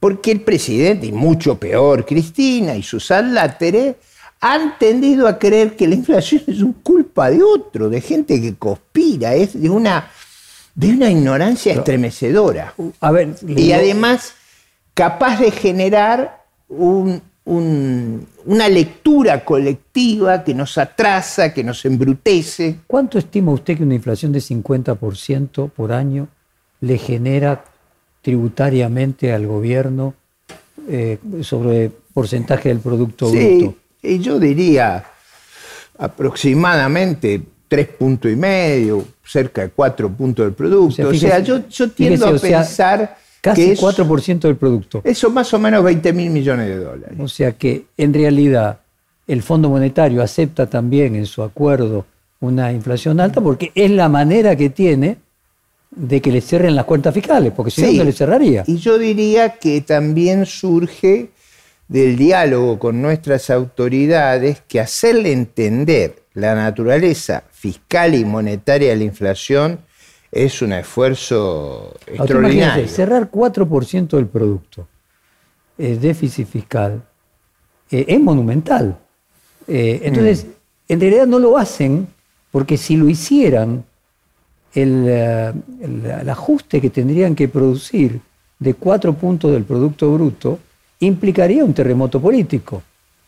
Porque 0.00 0.32
el 0.32 0.40
presidente, 0.40 1.06
y 1.06 1.12
mucho 1.12 1.58
peor 1.58 2.06
Cristina 2.06 2.74
y 2.74 2.82
sus 2.82 3.10
adláteres, 3.10 3.96
han 4.40 4.78
tendido 4.78 5.28
a 5.28 5.38
creer 5.38 5.76
que 5.76 5.86
la 5.86 5.94
inflación 5.94 6.42
es 6.46 6.62
un 6.62 6.72
culpa 6.72 7.30
de 7.30 7.42
otro, 7.42 7.90
de 7.90 8.00
gente 8.00 8.40
que 8.40 8.54
conspira, 8.54 9.34
es 9.34 9.60
de 9.60 9.68
una, 9.68 10.10
de 10.74 10.88
una 10.88 11.10
ignorancia 11.10 11.74
estremecedora. 11.74 12.74
A 13.00 13.12
ver, 13.12 13.36
y 13.46 13.72
además 13.72 14.32
capaz 14.94 15.38
de 15.40 15.50
generar 15.50 16.44
un, 16.68 17.20
una 17.44 18.68
lectura 18.68 19.44
colectiva 19.44 20.44
que 20.44 20.54
nos 20.54 20.78
atrasa, 20.78 21.52
que 21.52 21.64
nos 21.64 21.84
embrutece. 21.84 22.80
¿Cuánto 22.86 23.18
estima 23.18 23.52
usted 23.52 23.76
que 23.76 23.82
una 23.82 23.94
inflación 23.94 24.32
de 24.32 24.38
50% 24.38 25.70
por 25.70 25.92
año 25.92 26.28
le 26.80 26.96
genera 26.96 27.64
tributariamente 28.22 29.32
al 29.32 29.46
gobierno 29.46 30.14
eh, 30.88 31.18
sobre 31.42 31.90
porcentaje 32.12 32.68
del 32.68 32.80
Producto 32.80 33.30
sí, 33.30 33.70
Y 34.02 34.18
yo 34.18 34.38
diría 34.38 35.04
aproximadamente 35.98 37.42
tres 37.68 37.88
puntos 37.88 38.30
y 38.32 38.36
medio, 38.36 39.04
cerca 39.24 39.62
de 39.62 39.70
cuatro 39.70 40.10
puntos 40.10 40.46
del 40.46 40.54
producto. 40.54 41.08
O 41.08 41.14
sea, 41.14 41.38
yo, 41.40 41.62
tiendo 41.90 42.26
a 42.26 42.36
pensar 42.36 43.16
Casi 43.40 43.74
4% 43.74 44.40
del 44.40 44.56
producto. 44.56 45.00
Eso 45.02 45.30
más 45.30 45.52
o 45.54 45.58
menos 45.58 45.82
20 45.82 46.12
mil 46.12 46.30
millones 46.30 46.66
de 46.66 46.76
dólares. 46.76 47.18
O 47.18 47.28
sea 47.28 47.52
que 47.52 47.86
en 47.96 48.12
realidad 48.12 48.80
el 49.26 49.42
Fondo 49.42 49.70
Monetario 49.70 50.22
acepta 50.22 50.66
también 50.66 51.14
en 51.16 51.24
su 51.24 51.42
acuerdo 51.42 52.04
una 52.40 52.72
inflación 52.72 53.18
alta 53.18 53.40
porque 53.40 53.72
es 53.74 53.90
la 53.90 54.08
manera 54.08 54.56
que 54.56 54.68
tiene 54.68 55.16
de 55.90 56.20
que 56.20 56.30
le 56.30 56.40
cierren 56.40 56.76
las 56.76 56.84
cuentas 56.84 57.12
fiscales, 57.12 57.52
porque 57.54 57.70
si 57.70 57.82
no, 57.82 57.92
no 57.92 58.04
le 58.04 58.12
cerraría. 58.12 58.64
Y 58.66 58.76
yo 58.76 58.98
diría 58.98 59.58
que 59.58 59.80
también 59.80 60.46
surge 60.46 61.30
del 61.88 62.16
diálogo 62.16 62.78
con 62.78 63.02
nuestras 63.02 63.50
autoridades 63.50 64.62
que 64.68 64.78
hacerle 64.78 65.32
entender 65.32 66.22
la 66.34 66.54
naturaleza 66.54 67.42
fiscal 67.50 68.14
y 68.14 68.24
monetaria 68.24 68.90
de 68.90 68.96
la 68.96 69.04
inflación 69.04 69.80
es 70.30 70.62
un 70.62 70.72
esfuerzo 70.72 71.94
extraordinario. 72.06 72.86
Cerrar 72.86 73.30
4% 73.30 74.08
del 74.10 74.26
producto, 74.26 74.86
es 75.76 76.00
déficit 76.00 76.46
fiscal, 76.46 77.02
eh, 77.90 78.04
es 78.06 78.20
monumental. 78.20 78.96
Eh, 79.66 80.02
entonces, 80.04 80.44
mm. 80.44 80.92
en 80.92 81.00
realidad 81.00 81.26
no 81.26 81.38
lo 81.40 81.58
hacen 81.58 82.06
porque 82.52 82.76
si 82.76 82.96
lo 82.96 83.08
hicieran, 83.08 83.84
el, 84.74 85.04
eh, 85.08 85.52
el, 85.82 86.28
ajuste 86.28 86.80
que 86.80 86.90
tendrían 86.90 87.34
que 87.34 87.48
producir 87.48 88.20
de 88.58 88.74
4 88.74 89.14
puntos 89.14 89.52
del 89.52 89.64
Producto 89.64 90.12
Bruto 90.12 90.58
implicaría 91.00 91.64
un 91.64 91.74
terremoto 91.74 92.20
político. 92.20 92.82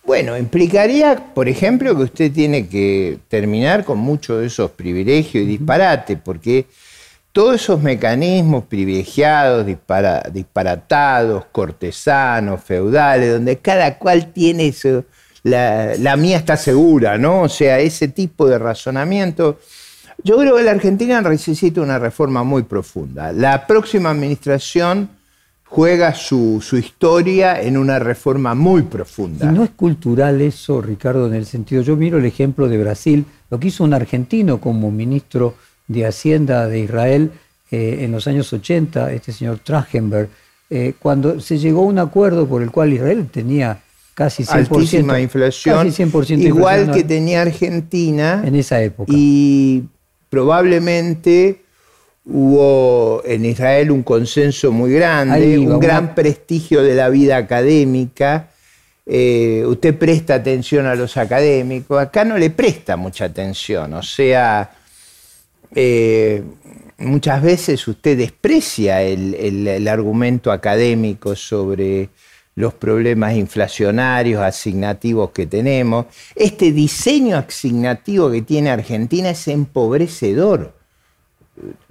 Bueno, 0.05 0.37
implicaría, 0.37 1.33
por 1.35 1.49
ejemplo, 1.49 1.97
que 1.97 2.03
usted 2.03 2.33
tiene 2.33 2.69
que 2.69 3.19
terminar 3.29 3.85
con 3.85 3.99
muchos 3.99 4.41
de 4.41 4.47
esos 4.47 4.71
privilegios 4.73 5.45
y 5.45 5.47
disparates, 5.47 6.19
porque 6.23 6.67
todos 7.33 7.55
esos 7.63 7.81
mecanismos 7.81 8.65
privilegiados, 8.65 9.65
disparatados, 10.33 11.47
cortesanos, 11.51 12.63
feudales, 12.63 13.33
donde 13.33 13.59
cada 13.59 13.97
cual 13.97 14.33
tiene 14.33 14.69
eso, 14.69 15.05
la, 15.43 16.17
mía 16.17 16.37
está 16.37 16.57
segura, 16.57 17.17
¿no? 17.19 17.43
O 17.43 17.49
sea, 17.49 17.79
ese 17.81 18.09
tipo 18.09 18.49
de 18.49 18.59
razonamiento. 18.59 19.59
Yo 20.25 20.37
creo 20.39 20.57
que 20.57 20.63
la 20.63 20.71
Argentina 20.71 21.21
necesita 21.21 21.81
una 21.81 21.99
reforma 21.99 22.43
muy 22.45 22.63
profunda. 22.63 23.33
La 23.33 23.67
próxima 23.67 24.11
administración 24.11 25.09
juega 25.65 26.15
su, 26.15 26.61
su, 26.63 26.77
historia 26.77 27.61
en 27.61 27.77
una 27.77 27.99
reforma 27.99 28.55
muy 28.55 28.83
profunda. 28.83 29.47
Y 29.47 29.55
no 29.55 29.65
es 29.65 29.71
cultural 29.71 30.41
eso, 30.41 30.83
Ricardo, 30.83 31.27
en 31.27 31.35
el 31.35 31.47
sentido, 31.47 31.83
yo 31.83 31.97
miro 31.97 32.19
el 32.19 32.27
ejemplo 32.27 32.69
de 32.69 32.79
Brasil, 32.79 33.25
lo 33.51 33.59
que 33.59 33.69
hizo 33.69 33.83
un 33.83 33.95
argentino 33.95 34.61
como 34.61 34.91
ministro 34.91 35.55
de 35.89 36.07
Hacienda 36.07 36.69
de 36.69 36.81
Israel 36.81 37.33
eh, 37.71 37.99
en 38.01 38.13
los 38.13 38.27
años 38.27 38.53
80, 38.53 39.13
este 39.13 39.33
señor 39.33 39.61
Trachtenberg, 39.61 40.29
eh, 40.69 40.95
cuando 40.99 41.41
se 41.41 41.59
llegó 41.59 41.81
a 41.81 41.87
un 41.87 41.99
acuerdo 41.99 42.47
por 42.47 42.63
el 42.63 42.71
cual 42.71 42.93
Israel 42.93 43.27
tenía 43.33 43.81
casi 44.15 44.45
100%, 44.45 44.77
Altísima 44.77 45.21
inflación, 45.21 45.91
igual 46.41 46.93
que 46.93 47.03
tenía 47.03 47.43
Argentina. 47.43 48.43
En 48.45 48.57
esa 48.57 48.83
época. 48.83 49.11
Y 49.15 49.85
probablemente 50.33 51.61
hubo 52.25 53.21
en 53.27 53.45
Israel 53.45 53.91
un 53.91 54.03
consenso 54.03 54.73
muy 54.73 54.91
grande, 54.91 55.59
un 55.59 55.79
gran 55.79 56.15
prestigio 56.15 56.83
de 56.83 56.95
la 56.95 57.11
vida 57.11 57.37
académica. 57.37 58.49
Eh, 59.05 59.63
usted 59.67 59.95
presta 59.95 60.37
atención 60.37 60.87
a 60.87 60.95
los 60.95 61.19
académicos, 61.19 62.01
acá 62.01 62.25
no 62.25 62.39
le 62.39 62.49
presta 62.49 62.97
mucha 62.97 63.27
atención, 63.27 63.93
o 63.93 64.03
sea, 64.03 64.71
eh, 65.75 66.43
muchas 66.97 67.43
veces 67.43 67.87
usted 67.87 68.17
desprecia 68.17 69.03
el, 69.03 69.87
argumento 69.87 70.51
académico 70.51 71.37
sobre 71.37 72.09
los 72.55 72.75
problemas 72.75 73.35
inflacionarios, 73.35 74.43
asignativos 74.43 75.31
que 75.31 75.47
tenemos. 75.47 76.07
Este 76.35 76.73
diseño 76.73 77.37
asignativo 77.37 78.31
que 78.31 78.43
tiene 78.43 78.71
Argentina 78.71 79.31
es 79.31 79.49
empobrecedor. 79.49 80.75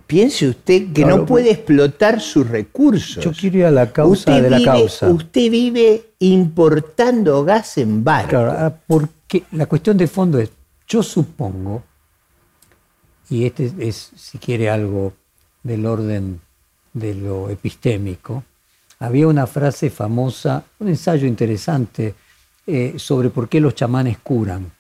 Piense 0.06 0.50
usted 0.50 0.92
que 0.92 1.06
no 1.06 1.26
puede 1.26 1.52
explotar 1.52 2.20
sus 2.20 2.48
recursos. 2.48 3.24
Yo 3.24 3.32
quiero 3.32 3.60
ir 3.60 3.66
a 3.66 3.72
la 3.72 3.92
causa 3.92 4.40
de 4.40 4.50
la 4.50 4.62
causa. 4.62 5.08
Usted 5.10 5.50
vive 5.50 6.04
importando 6.20 7.46
gas 7.46 7.78
en 7.78 8.04
barco. 8.04 8.30
Claro, 8.30 8.76
porque 8.88 9.44
la 9.54 9.66
cuestión 9.68 9.98
de 9.98 10.08
fondo 10.08 10.38
es, 10.40 10.50
yo 10.88 11.02
supongo 11.02 11.84
y 13.30 13.46
este 13.46 13.72
es, 13.80 14.12
si 14.18 14.38
quiere, 14.38 14.70
algo 14.70 15.14
del 15.64 15.86
orden 15.86 16.42
de 16.92 17.16
lo 17.16 17.50
epistémico, 17.50 18.44
había 19.02 19.28
una 19.28 19.48
frase 19.48 19.90
famosa, 19.90 20.64
un 20.80 20.88
ensayo 20.88 21.28
interesante 21.28 22.14
eh, 22.68 22.94
sobre 22.98 23.32
por 23.32 23.50
qué 23.50 23.60
los 23.60 23.74
chamanes 23.74 24.20
curan, 24.20 24.72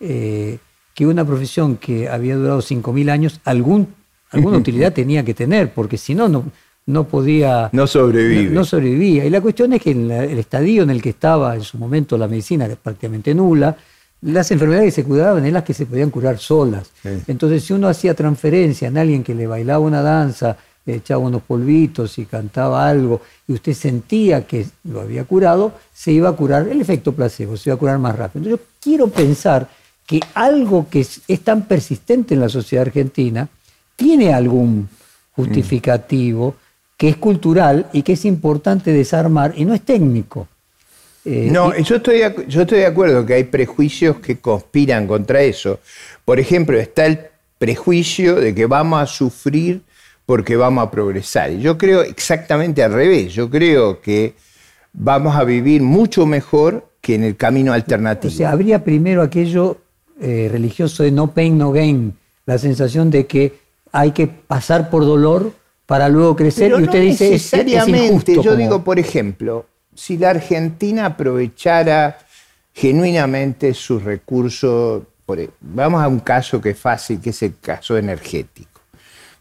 eh, 0.00 0.58
que 0.92 1.06
una 1.06 1.24
profesión 1.24 1.76
que 1.76 2.08
había 2.08 2.34
durado 2.34 2.58
5.000 2.58 3.10
años, 3.10 3.40
algún, 3.44 3.86
alguna 4.32 4.58
utilidad 4.64 4.92
tenía 4.92 5.24
que 5.24 5.34
tener, 5.34 5.72
porque 5.72 5.96
si 5.96 6.16
no, 6.16 6.28
no, 6.28 6.46
no 6.86 7.04
podía... 7.04 7.70
No 7.72 7.86
sobrevive. 7.86 8.50
No, 8.50 8.64
sobrevivía. 8.64 9.24
Y 9.24 9.30
la 9.30 9.40
cuestión 9.40 9.72
es 9.72 9.82
que 9.82 9.92
en 9.92 10.10
el 10.10 10.38
estadio 10.38 10.82
en 10.82 10.90
el 10.90 11.00
que 11.00 11.10
estaba 11.10 11.54
en 11.54 11.62
su 11.62 11.78
momento 11.78 12.18
la 12.18 12.26
medicina 12.26 12.64
era 12.64 12.74
prácticamente 12.74 13.32
nula, 13.36 13.76
las 14.22 14.50
enfermedades 14.50 14.86
que 14.86 15.02
se 15.02 15.04
curaban 15.04 15.44
eran 15.44 15.54
las 15.54 15.64
que 15.64 15.74
se 15.74 15.86
podían 15.86 16.10
curar 16.10 16.38
solas. 16.38 16.90
Entonces, 17.28 17.62
si 17.62 17.72
uno 17.72 17.86
hacía 17.86 18.14
transferencia 18.14 18.88
en 18.88 18.98
alguien 18.98 19.22
que 19.22 19.34
le 19.34 19.46
bailaba 19.46 19.78
una 19.78 20.02
danza, 20.02 20.56
echaba 20.94 21.20
unos 21.20 21.42
polvitos 21.42 22.18
y 22.18 22.26
cantaba 22.26 22.88
algo, 22.88 23.20
y 23.46 23.52
usted 23.54 23.74
sentía 23.74 24.46
que 24.46 24.66
lo 24.84 25.00
había 25.00 25.24
curado, 25.24 25.72
se 25.92 26.12
iba 26.12 26.28
a 26.28 26.32
curar 26.32 26.68
el 26.68 26.80
efecto 26.80 27.12
placebo, 27.12 27.56
se 27.56 27.70
iba 27.70 27.74
a 27.74 27.78
curar 27.78 27.98
más 27.98 28.16
rápido. 28.16 28.44
Entonces, 28.44 28.66
yo 28.66 28.74
quiero 28.80 29.08
pensar 29.08 29.68
que 30.06 30.20
algo 30.34 30.88
que 30.90 31.00
es, 31.00 31.40
tan 31.44 31.66
persistente 31.66 32.34
en 32.34 32.40
la 32.40 32.48
sociedad 32.48 32.86
argentina 32.86 33.48
tiene 33.94 34.34
algún 34.34 34.88
justificativo 35.32 36.56
que 36.96 37.10
es 37.10 37.16
cultural 37.16 37.88
y 37.92 38.02
que 38.02 38.14
es 38.14 38.24
importante 38.24 38.92
desarmar 38.92 39.54
y 39.56 39.64
no 39.64 39.72
es 39.72 39.82
técnico. 39.82 40.48
Eh, 41.24 41.48
no, 41.52 41.76
yo, 41.78 41.96
estoy, 41.96 42.22
yo 42.48 42.62
estoy 42.62 42.78
de 42.78 42.86
acuerdo 42.86 43.24
que 43.24 43.34
hay 43.34 43.44
prejuicios 43.44 44.18
que 44.18 44.38
conspiran 44.40 45.06
contra 45.06 45.42
eso. 45.42 45.78
Por 46.24 46.40
ejemplo, 46.40 46.78
está 46.78 47.06
el 47.06 47.20
prejuicio 47.58 48.36
de 48.36 48.54
que 48.54 48.66
vamos 48.66 49.02
a 49.02 49.06
sufrir 49.06 49.82
porque 50.30 50.54
vamos 50.54 50.86
a 50.86 50.92
progresar. 50.92 51.50
Y 51.50 51.60
yo 51.60 51.76
creo 51.76 52.02
exactamente 52.02 52.84
al 52.84 52.92
revés. 52.92 53.34
Yo 53.34 53.50
creo 53.50 54.00
que 54.00 54.34
vamos 54.92 55.34
a 55.34 55.42
vivir 55.42 55.82
mucho 55.82 56.24
mejor 56.24 56.88
que 57.00 57.16
en 57.16 57.24
el 57.24 57.34
camino 57.36 57.72
alternativo. 57.72 58.32
O 58.32 58.36
sea, 58.36 58.52
habría 58.52 58.84
primero 58.84 59.22
aquello 59.22 59.78
eh, 60.20 60.48
religioso 60.48 61.02
de 61.02 61.10
no 61.10 61.32
pain, 61.34 61.58
no 61.58 61.72
gain, 61.72 62.16
la 62.46 62.58
sensación 62.58 63.10
de 63.10 63.26
que 63.26 63.54
hay 63.90 64.12
que 64.12 64.28
pasar 64.28 64.88
por 64.88 65.04
dolor 65.04 65.52
para 65.84 66.08
luego 66.08 66.36
crecer 66.36 66.74
y 66.78 66.84
usted 66.84 67.02
dice 67.02 67.34
es, 67.34 67.52
injusto, 67.52 68.40
yo 68.40 68.54
digo 68.54 68.84
por 68.84 69.00
ejemplo 69.00 69.66
si 69.96 70.16
la 70.16 70.30
Argentina 70.30 71.06
aprovechara 71.06 72.18
genuinamente 72.72 73.74
sus 73.74 74.04
recursos, 74.04 75.02
e, 75.36 75.50
vamos 75.60 76.00
a 76.00 76.06
un 76.06 76.20
caso 76.20 76.60
que 76.60 76.70
es 76.70 76.78
fácil, 76.78 77.20
que 77.20 77.30
es 77.30 77.42
el 77.42 77.58
caso 77.60 77.98
energético. 77.98 78.69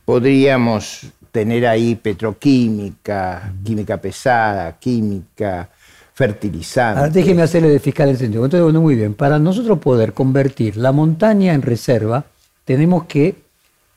Podríamos 0.10 1.02
tener 1.32 1.68
ahí 1.68 1.94
petroquímica, 1.94 3.54
química 3.64 3.98
pesada, 4.02 4.76
química, 4.80 5.70
fertilizante. 6.16 7.00
Ahora 7.00 7.12
déjeme 7.12 7.44
hacerle 7.44 7.70
de 7.70 7.80
fiscal 7.80 8.10
el 8.10 8.18
sentido. 8.18 8.44
Entonces, 8.44 8.64
bueno, 8.64 8.82
muy 8.82 8.96
bien. 8.96 9.14
Para 9.14 9.38
nosotros 9.38 9.78
poder 9.78 10.14
convertir 10.14 10.78
la 10.78 10.92
montaña 10.92 11.54
en 11.54 11.62
reserva, 11.62 12.26
tenemos 12.66 13.04
que 13.04 13.36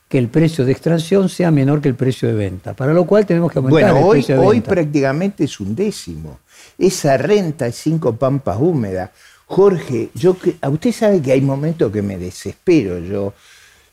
que 0.07 0.19
el 0.19 0.27
precio 0.27 0.63
de 0.63 0.71
extracción 0.71 1.29
sea 1.29 1.49
menor 1.49 1.81
que 1.81 1.89
el 1.89 1.95
precio 1.95 2.27
de 2.27 2.35
venta, 2.35 2.75
para 2.75 2.93
lo 2.93 3.05
cual 3.05 3.25
tenemos 3.25 3.51
que 3.51 3.57
aumentar 3.57 3.93
bueno, 3.93 3.97
el 3.97 4.03
hoy, 4.03 4.17
precio 4.19 4.39
de 4.39 4.45
hoy 4.45 4.57
venta. 4.57 4.69
prácticamente 4.69 5.43
es 5.45 5.59
un 5.59 5.75
décimo. 5.75 6.41
Esa 6.77 7.17
renta 7.17 7.65
es 7.65 7.75
cinco 7.77 8.15
pampas 8.15 8.57
húmedas. 8.59 9.09
Jorge, 9.47 10.11
yo 10.13 10.37
que, 10.37 10.57
a 10.61 10.69
usted 10.69 10.91
sabe 10.91 11.19
que 11.19 11.31
hay 11.31 11.41
momentos 11.41 11.91
que 11.91 12.03
me 12.03 12.19
desespero 12.19 12.99
yo. 12.99 13.33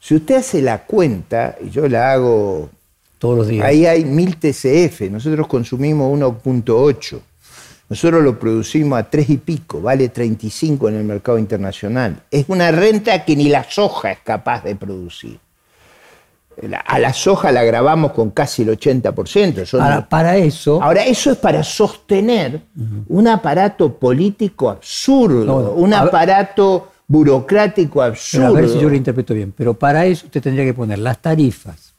Si 0.01 0.15
usted 0.15 0.37
hace 0.37 0.63
la 0.63 0.85
cuenta, 0.85 1.57
y 1.63 1.69
yo 1.71 1.87
la 1.89 2.13
hago, 2.13 2.71
Todos 3.19 3.37
los 3.39 3.49
días. 3.49 3.67
ahí 3.67 3.85
hay 3.87 4.05
1000 4.05 4.37
TCF, 4.39 5.11
nosotros 5.11 5.47
consumimos 5.47 6.11
1.8. 6.19 7.21
Nosotros 7.91 8.23
lo 8.23 8.39
producimos 8.39 8.99
a 8.99 9.11
3 9.11 9.31
y 9.31 9.37
pico, 9.39 9.81
vale 9.81 10.09
35 10.09 10.89
en 10.89 10.97
el 10.97 11.05
mercado 11.05 11.39
internacional. 11.39 12.23
Es 12.31 12.45
una 12.49 12.71
renta 12.71 13.25
que 13.25 13.35
ni 13.37 13.49
la 13.49 13.65
soja 13.69 14.13
es 14.13 14.19
capaz 14.21 14.63
de 14.65 14.75
producir. 14.77 15.39
A 16.87 16.99
la 16.99 17.13
soja 17.13 17.51
la 17.53 17.65
grabamos 17.65 18.13
con 18.13 18.31
casi 18.31 18.63
el 18.63 18.69
80%. 18.71 19.65
son- 19.67 19.81
Ahora, 19.81 20.09
para 20.09 20.37
eso, 20.37 20.83
Ahora, 20.83 21.05
eso 21.05 21.33
es 21.33 21.39
para 21.39 21.63
sostener 21.65 22.61
un 23.09 23.29
aparato 23.29 23.93
político 23.95 24.69
absurdo, 24.71 25.45
No, 25.45 25.61
no, 25.63 25.71
un 25.73 25.95
a 25.95 26.03
burocrático 27.11 27.95
pero 28.01 28.13
absurdo. 28.13 28.47
a 28.47 28.53
ver 28.53 28.69
si 28.69 28.79
yo 28.79 28.89
lo 28.89 28.95
interpreto 28.95 29.35
bien, 29.35 29.53
pero 29.57 29.75
para 29.75 30.07
eso 30.07 30.27
usted 30.27 30.41
tendría 30.41 30.65
que 30.65 30.75
poner 30.75 30.99
las 31.01 31.19
tarifas 31.21 31.93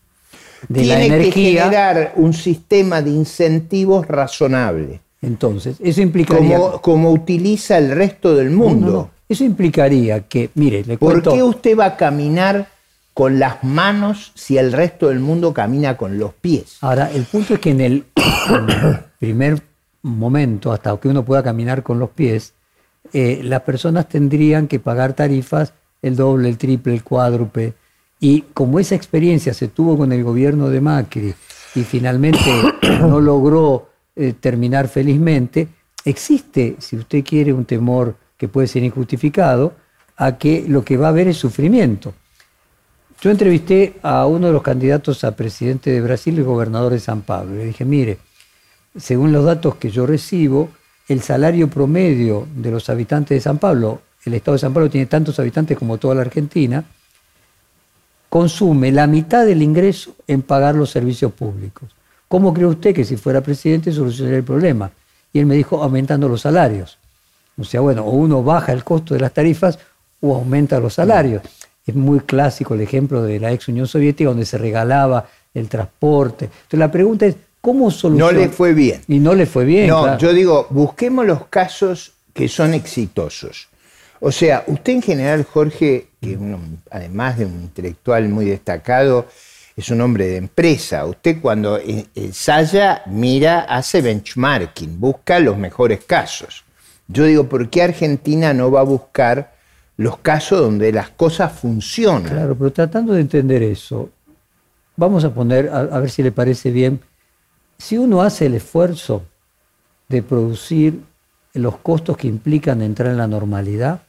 de 0.69 0.85
la 0.85 0.95
Tiene 0.95 1.09
que 1.09 1.15
energía. 1.15 1.63
generar 1.65 2.13
un 2.15 2.33
sistema 2.33 3.01
de 3.01 3.09
incentivos 3.09 4.07
razonable, 4.07 5.01
Entonces, 5.21 5.75
eso 5.83 6.01
implicaría. 6.01 6.55
como, 6.57 6.81
como 6.81 7.11
utiliza 7.11 7.77
el 7.77 7.91
resto 7.91 8.35
del 8.35 8.51
mundo. 8.51 8.85
no, 8.87 8.91
no. 8.93 9.11
Eso 9.27 9.43
implicaría 9.45 10.21
que, 10.27 10.49
mire, 10.55 10.83
le 10.85 10.97
¿Por 10.97 11.11
cuento. 11.13 11.33
qué 11.33 11.41
usted 11.43 11.77
va 11.77 11.85
a 11.85 11.95
caminar 11.97 12.67
con 13.13 13.39
las 13.39 13.63
manos 13.63 14.31
si 14.35 14.57
el 14.57 14.73
resto 14.73 15.07
del 15.07 15.19
mundo 15.21 15.53
camina 15.53 15.95
con 15.95 16.17
los 16.19 16.33
pies? 16.33 16.77
Ahora, 16.81 17.09
el 17.13 17.23
punto 17.23 17.53
es 17.53 17.59
que 17.61 17.69
en 17.71 17.79
el, 17.81 18.03
en 18.15 18.69
el 18.69 18.99
primer 19.19 19.61
momento, 20.01 20.73
hasta 20.73 20.97
que 20.97 21.07
uno 21.07 21.23
pueda 21.23 21.41
caminar 21.43 21.81
con 21.81 21.97
los 21.97 22.09
pies, 22.09 22.53
eh, 23.13 23.41
las 23.43 23.61
personas 23.61 24.07
tendrían 24.07 24.67
que 24.67 24.79
pagar 24.79 25.13
tarifas 25.13 25.73
el 26.01 26.15
doble, 26.15 26.49
el 26.49 26.57
triple, 26.57 26.93
el 26.93 27.03
cuádruple. 27.03 27.73
Y 28.19 28.41
como 28.53 28.79
esa 28.79 28.95
experiencia 28.95 29.53
se 29.53 29.67
tuvo 29.67 29.97
con 29.97 30.11
el 30.11 30.23
gobierno 30.23 30.69
de 30.69 30.81
Macri 30.81 31.33
y 31.75 31.83
finalmente 31.83 32.51
no 32.99 33.19
logró 33.19 33.89
eh, 34.15 34.33
terminar 34.39 34.87
felizmente, 34.87 35.67
existe, 36.05 36.75
si 36.79 36.97
usted 36.97 37.23
quiere, 37.23 37.53
un 37.53 37.65
temor 37.65 38.15
que 38.37 38.47
puede 38.47 38.67
ser 38.67 38.83
injustificado 38.83 39.73
a 40.17 40.37
que 40.37 40.65
lo 40.67 40.83
que 40.83 40.97
va 40.97 41.07
a 41.07 41.09
haber 41.09 41.27
es 41.27 41.37
sufrimiento. 41.37 42.13
Yo 43.21 43.29
entrevisté 43.29 43.99
a 44.01 44.25
uno 44.25 44.47
de 44.47 44.53
los 44.53 44.63
candidatos 44.63 45.23
a 45.23 45.35
presidente 45.35 45.91
de 45.91 46.01
Brasil 46.01 46.37
y 46.37 46.41
gobernador 46.41 46.91
de 46.91 46.99
San 46.99 47.21
Pablo. 47.21 47.55
Le 47.55 47.65
dije, 47.65 47.85
mire, 47.85 48.17
según 48.97 49.31
los 49.31 49.45
datos 49.45 49.75
que 49.75 49.91
yo 49.91 50.07
recibo, 50.07 50.69
el 51.11 51.21
salario 51.21 51.69
promedio 51.69 52.47
de 52.55 52.71
los 52.71 52.89
habitantes 52.89 53.37
de 53.37 53.41
San 53.41 53.57
Pablo, 53.57 54.01
el 54.23 54.33
estado 54.33 54.53
de 54.53 54.59
San 54.59 54.73
Pablo 54.73 54.89
tiene 54.89 55.07
tantos 55.07 55.39
habitantes 55.39 55.77
como 55.77 55.97
toda 55.97 56.15
la 56.15 56.21
Argentina, 56.21 56.83
consume 58.29 58.91
la 58.91 59.07
mitad 59.07 59.45
del 59.45 59.61
ingreso 59.61 60.15
en 60.27 60.41
pagar 60.41 60.75
los 60.75 60.89
servicios 60.89 61.33
públicos. 61.33 61.89
¿Cómo 62.27 62.53
cree 62.53 62.67
usted 62.67 62.95
que 62.95 63.03
si 63.03 63.17
fuera 63.17 63.41
presidente 63.41 63.91
solucionaría 63.91 64.37
el 64.37 64.45
problema? 64.45 64.91
Y 65.33 65.39
él 65.39 65.45
me 65.45 65.55
dijo, 65.55 65.83
aumentando 65.83 66.29
los 66.29 66.41
salarios. 66.41 66.97
O 67.57 67.63
sea, 67.63 67.81
bueno, 67.81 68.05
o 68.05 68.11
uno 68.11 68.41
baja 68.41 68.71
el 68.71 68.83
costo 68.83 69.13
de 69.13 69.19
las 69.19 69.33
tarifas 69.33 69.79
o 70.21 70.35
aumenta 70.35 70.79
los 70.79 70.93
salarios. 70.93 71.41
Es 71.85 71.93
muy 71.93 72.21
clásico 72.21 72.73
el 72.73 72.81
ejemplo 72.81 73.21
de 73.21 73.39
la 73.39 73.51
ex 73.51 73.67
Unión 73.67 73.87
Soviética 73.87 74.29
donde 74.29 74.45
se 74.45 74.57
regalaba 74.57 75.25
el 75.53 75.67
transporte. 75.67 76.45
Entonces 76.45 76.79
la 76.79 76.91
pregunta 76.91 77.25
es, 77.25 77.35
¿cómo 77.61 77.85
No 77.85 77.91
soluciona? 77.91 78.31
le 78.39 78.49
fue 78.49 78.73
bien. 78.73 79.01
Y 79.07 79.19
no 79.19 79.33
le 79.35 79.45
fue 79.45 79.65
bien. 79.65 79.87
No, 79.87 80.03
claro. 80.03 80.17
yo 80.19 80.33
digo, 80.33 80.67
busquemos 80.69 81.25
los 81.25 81.45
casos 81.47 82.13
que 82.33 82.47
son 82.47 82.73
exitosos. 82.73 83.69
O 84.19 84.31
sea, 84.31 84.63
usted 84.67 84.93
en 84.93 85.01
general, 85.01 85.43
Jorge, 85.45 86.07
que 86.21 86.37
uno, 86.37 86.59
además 86.91 87.37
de 87.37 87.45
un 87.45 87.61
intelectual 87.61 88.29
muy 88.29 88.45
destacado, 88.45 89.27
es 89.75 89.89
un 89.89 90.01
hombre 90.01 90.27
de 90.27 90.37
empresa. 90.37 91.05
Usted 91.05 91.41
cuando 91.41 91.77
eh, 91.79 92.05
ensaya, 92.13 93.01
mira, 93.07 93.61
hace 93.61 94.01
benchmarking, 94.01 94.99
busca 94.99 95.39
los 95.39 95.57
mejores 95.57 96.03
casos. 96.05 96.63
Yo 97.07 97.25
digo, 97.25 97.49
¿por 97.49 97.69
qué 97.69 97.81
Argentina 97.83 98.53
no 98.53 98.69
va 98.71 98.81
a 98.81 98.83
buscar 98.83 99.53
los 99.97 100.17
casos 100.19 100.59
donde 100.59 100.91
las 100.91 101.09
cosas 101.09 101.51
funcionan? 101.53 102.31
Claro, 102.31 102.55
pero 102.55 102.71
tratando 102.71 103.13
de 103.13 103.21
entender 103.21 103.63
eso, 103.63 104.09
vamos 104.95 105.23
a 105.25 105.33
poner, 105.33 105.67
a, 105.69 105.79
a 105.79 105.99
ver 105.99 106.09
si 106.11 106.21
le 106.21 106.31
parece 106.31 106.69
bien, 106.71 106.99
si 107.81 107.97
uno 107.97 108.21
hace 108.21 108.45
el 108.45 108.53
esfuerzo 108.53 109.23
de 110.07 110.21
producir 110.21 111.01
los 111.53 111.77
costos 111.77 112.15
que 112.15 112.27
implican 112.27 112.81
entrar 112.83 113.09
en 113.09 113.17
la 113.17 113.27
normalidad, 113.27 114.03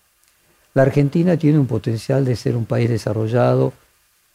la 0.75 0.83
Argentina 0.83 1.39
tiene 1.39 1.59
un 1.59 1.67
potencial 1.67 2.25
de 2.25 2.37
ser 2.37 2.55
un 2.55 2.67
país 2.67 2.91
desarrollado 2.91 3.73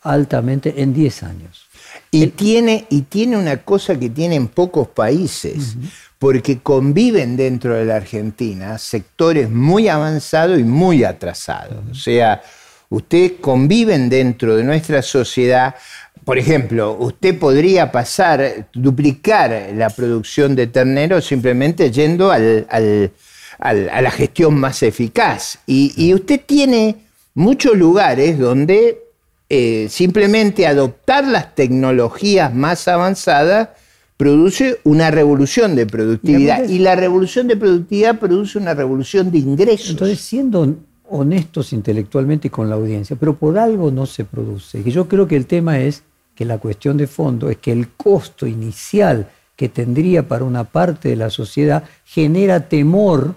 altamente 0.02 0.82
en 0.82 0.91
10 0.93 1.23
años. 1.23 1.67
Y 2.10 2.28
tiene, 2.28 2.88
y 2.89 3.04
tiene 3.04 3.38
una 3.38 3.58
cosa 3.58 3.97
que 3.97 4.10
tienen 4.10 4.47
pocos 4.47 4.88
países, 4.88 5.76
porque 6.17 6.60
conviven 6.60 7.38
dentro 7.38 7.76
de 7.76 7.86
la 7.86 7.97
Argentina 7.97 8.80
sectores 8.80 9.52
muy 9.52 9.88
avanzados 9.88 10.60
y 10.60 10.63
muy 10.63 11.04
atrasados. 11.04 11.84
O 11.91 11.95
sea, 11.95 12.41
ustedes 12.89 13.34
conviven 13.41 14.10
dentro 14.10 14.56
de 14.56 14.63
nuestra 14.63 15.02
sociedad. 15.02 15.76
Por 16.26 16.38
ejemplo, 16.38 16.97
usted 17.00 17.38
podría 17.39 17.91
pasar, 17.91 18.67
duplicar 18.73 19.69
la 19.76 19.89
producción 19.89 20.56
de 20.56 20.67
ternero 20.67 21.21
simplemente 21.21 21.89
yendo 21.91 22.32
al- 22.32 22.67
al- 22.69 23.12
al- 23.60 23.89
a 23.89 24.02
la 24.02 24.12
gestión 24.12 24.56
más 24.60 24.84
eficaz. 24.84 25.60
Y, 25.65 25.93
y 25.95 26.13
usted 26.13 26.41
tiene 26.45 26.97
muchos 27.34 27.78
lugares 27.78 28.38
donde 28.38 29.00
eh, 29.50 29.88
simplemente 29.89 30.67
adoptar 30.67 31.26
las 31.26 31.56
tecnologías 31.56 32.54
más 32.54 32.88
avanzadas 32.89 33.69
produce 34.17 34.80
una 34.84 35.12
revolución 35.12 35.76
de 35.76 35.86
productividad. 35.86 36.67
Y 36.67 36.80
la 36.80 36.95
revolución 36.95 37.47
de 37.47 37.56
productividad 37.56 38.19
produce 38.19 38.58
una 38.58 38.73
revolución 38.73 39.32
de 39.32 39.38
ingresos. 39.38 39.91
Entonces, 39.91 40.19
siendo 40.19 40.76
honestos 41.10 41.74
intelectualmente 41.74 42.48
y 42.48 42.52
con 42.52 42.70
la 42.70 42.76
audiencia, 42.76 43.15
pero 43.20 43.36
por 43.36 43.58
algo 43.58 43.91
no 43.91 44.06
se 44.06 44.26
produce. 44.26 44.82
Y 44.84 44.91
yo 44.91 45.08
creo 45.08 45.28
que 45.28 45.36
el 45.36 45.46
tema 45.46 45.80
es 45.80 46.04
que 46.36 46.46
la 46.46 46.58
cuestión 46.58 46.98
de 46.98 47.08
fondo 47.08 47.50
es 47.50 47.58
que 47.58 47.72
el 47.72 47.89
costo 47.89 48.46
inicial 48.46 49.28
que 49.56 49.70
tendría 49.70 50.28
para 50.28 50.46
una 50.46 50.65
parte 50.65 51.10
de 51.10 51.15
la 51.15 51.30
sociedad 51.30 51.84
genera 52.06 52.70
temor 52.70 53.34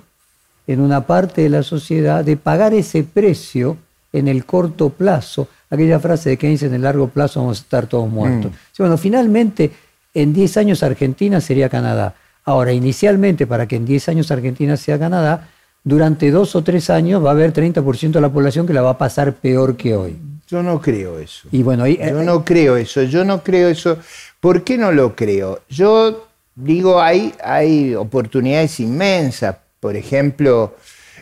en 0.66 0.80
una 0.80 1.06
parte 1.06 1.42
de 1.42 1.48
la 1.48 1.62
sociedad 1.62 2.24
de 2.24 2.36
pagar 2.36 2.74
ese 2.74 3.02
precio 3.02 3.78
en 4.12 4.28
el 4.28 4.44
corto 4.44 4.90
plazo. 4.90 5.48
Aquella 5.70 5.98
frase 5.98 6.30
de 6.30 6.36
Keynes, 6.36 6.62
en 6.62 6.74
el 6.74 6.82
largo 6.82 7.08
plazo 7.08 7.40
vamos 7.40 7.58
a 7.58 7.62
estar 7.62 7.86
todos 7.86 8.08
muertos. 8.08 8.52
Sí, 8.72 8.82
Bueno, 8.82 8.98
finalmente, 8.98 9.72
en 10.12 10.32
10 10.32 10.56
años 10.58 10.82
Argentina 10.82 11.40
sería 11.40 11.68
Canadá. 11.68 12.14
Ahora, 12.44 12.72
inicialmente, 12.72 13.46
para 13.46 13.66
que 13.66 13.76
en 13.76 13.86
10 13.86 14.08
años 14.10 14.30
Argentina 14.30 14.76
sea 14.76 14.98
Canadá, 14.98 15.48
durante 15.84 16.30
dos 16.30 16.54
o 16.56 16.62
tres 16.62 16.90
años 16.90 17.24
va 17.24 17.30
a 17.30 17.32
haber 17.32 17.52
30% 17.52 18.12
de 18.12 18.20
la 18.20 18.32
población 18.32 18.66
que 18.66 18.72
la 18.72 18.82
va 18.82 18.90
a 18.90 18.98
pasar 18.98 19.34
peor 19.34 19.76
que 19.76 19.96
hoy. 19.96 20.16
Yo 20.48 20.62
no 20.62 20.80
creo 20.80 21.18
eso. 21.18 21.48
Y 21.52 21.62
bueno, 21.62 21.86
Yo 21.86 22.22
no 22.24 22.44
creo 22.44 22.76
eso, 22.76 23.02
yo 23.04 23.24
no 23.24 23.42
creo 23.42 23.68
eso. 23.68 23.98
¿Por 24.40 24.64
qué 24.64 24.76
no 24.76 24.90
lo 24.90 25.14
creo? 25.14 25.60
Yo 25.68 26.28
digo, 26.56 27.00
hay, 27.00 27.32
hay 27.42 27.94
oportunidades 27.94 28.80
inmensas. 28.80 29.56
Por 29.78 29.96
ejemplo, 29.96 30.74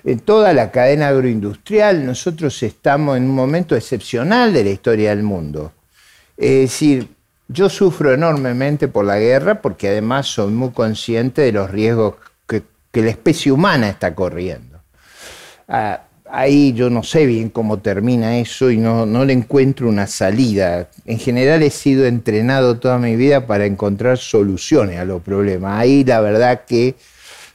en 0.04 0.20
toda 0.20 0.52
la 0.52 0.70
cadena 0.70 1.08
agroindustrial 1.08 2.06
nosotros 2.06 2.62
estamos 2.62 3.16
en 3.16 3.24
un 3.24 3.34
momento 3.34 3.76
excepcional 3.76 4.52
de 4.52 4.64
la 4.64 4.70
historia 4.70 5.10
del 5.10 5.22
mundo. 5.22 5.72
Es 6.36 6.60
decir, 6.60 7.08
yo 7.48 7.68
sufro 7.68 8.12
enormemente 8.12 8.88
por 8.88 9.04
la 9.04 9.18
guerra 9.18 9.60
porque 9.60 9.88
además 9.88 10.26
soy 10.26 10.52
muy 10.52 10.70
consciente 10.70 11.42
de 11.42 11.52
los 11.52 11.70
riesgos 11.70 12.14
que, 12.98 13.04
la 13.04 13.10
especie 13.10 13.52
humana 13.52 13.88
está 13.88 14.14
corriendo. 14.14 14.80
Ah, 15.68 16.02
ahí 16.30 16.72
yo 16.72 16.90
no 16.90 17.02
sé 17.02 17.26
bien 17.26 17.50
cómo 17.50 17.78
termina 17.78 18.38
eso 18.38 18.70
y 18.70 18.78
no, 18.78 19.06
no 19.06 19.24
le 19.24 19.32
encuentro 19.32 19.88
una 19.88 20.06
salida. 20.06 20.88
En 21.04 21.18
general 21.18 21.62
he 21.62 21.70
sido 21.70 22.06
entrenado 22.06 22.78
toda 22.78 22.98
mi 22.98 23.16
vida 23.16 23.46
para 23.46 23.66
encontrar 23.66 24.18
soluciones 24.18 24.98
a 24.98 25.04
los 25.04 25.22
problemas. 25.22 25.80
Ahí 25.80 26.04
la 26.04 26.20
verdad 26.20 26.62
que 26.66 26.94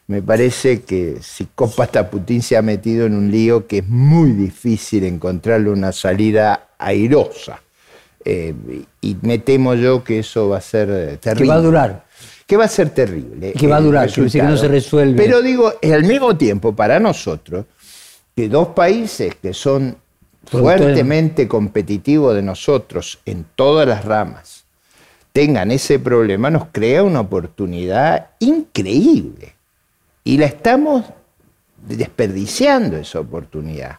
me 0.08 0.22
parece 0.22 0.82
que 0.82 1.18
psicópata 1.22 2.10
Putin 2.10 2.42
se 2.42 2.58
ha 2.58 2.62
metido 2.62 3.06
en 3.06 3.16
un 3.16 3.32
lío 3.32 3.68
que 3.68 3.80
es 3.80 3.88
muy 3.88 4.32
difícil 4.32 5.06
encontrarle 5.06 5.70
una 5.70 5.92
salida 5.92 6.68
airosa. 6.78 7.62
Eh, 8.26 8.54
y 9.02 9.18
me 9.22 9.38
temo 9.38 9.76
yo 9.76 10.04
que 10.04 10.20
eso 10.20 10.50
va 10.50 10.58
a 10.58 10.62
ser 10.62 10.90
eh, 10.90 11.18
terrible. 11.18 11.44
que 11.44 11.50
va 11.50 11.56
a 11.56 11.62
durar. 11.62 12.06
Que 12.54 12.58
va 12.58 12.66
a 12.66 12.68
ser 12.68 12.92
terrible. 12.92 13.54
Que 13.54 13.66
va 13.66 13.78
a 13.78 13.82
durar, 13.82 14.12
que 14.12 14.28
que 14.28 14.44
no 14.44 14.56
se 14.56 14.68
resuelve. 14.68 15.18
Pero 15.18 15.42
digo, 15.42 15.74
al 15.82 16.04
mismo 16.04 16.38
tiempo, 16.38 16.76
para 16.76 17.00
nosotros, 17.00 17.66
que 18.36 18.48
dos 18.48 18.68
países 18.70 19.34
que 19.42 19.56
son 19.56 19.98
fuertemente 20.46 21.48
competitivo 21.48 22.32
de 22.32 22.44
nosotros 22.44 23.18
en 23.26 23.46
todas 23.56 23.88
las 23.88 24.06
ramas 24.06 24.66
tengan 25.32 25.72
ese 25.72 25.98
problema, 25.98 26.52
nos 26.52 26.68
crea 26.72 27.02
una 27.02 27.22
oportunidad 27.22 28.30
increíble. 28.38 29.56
Y 30.24 30.38
la 30.38 30.46
estamos 30.46 31.06
desperdiciando 31.88 32.98
esa 32.98 33.20
oportunidad. 33.20 33.98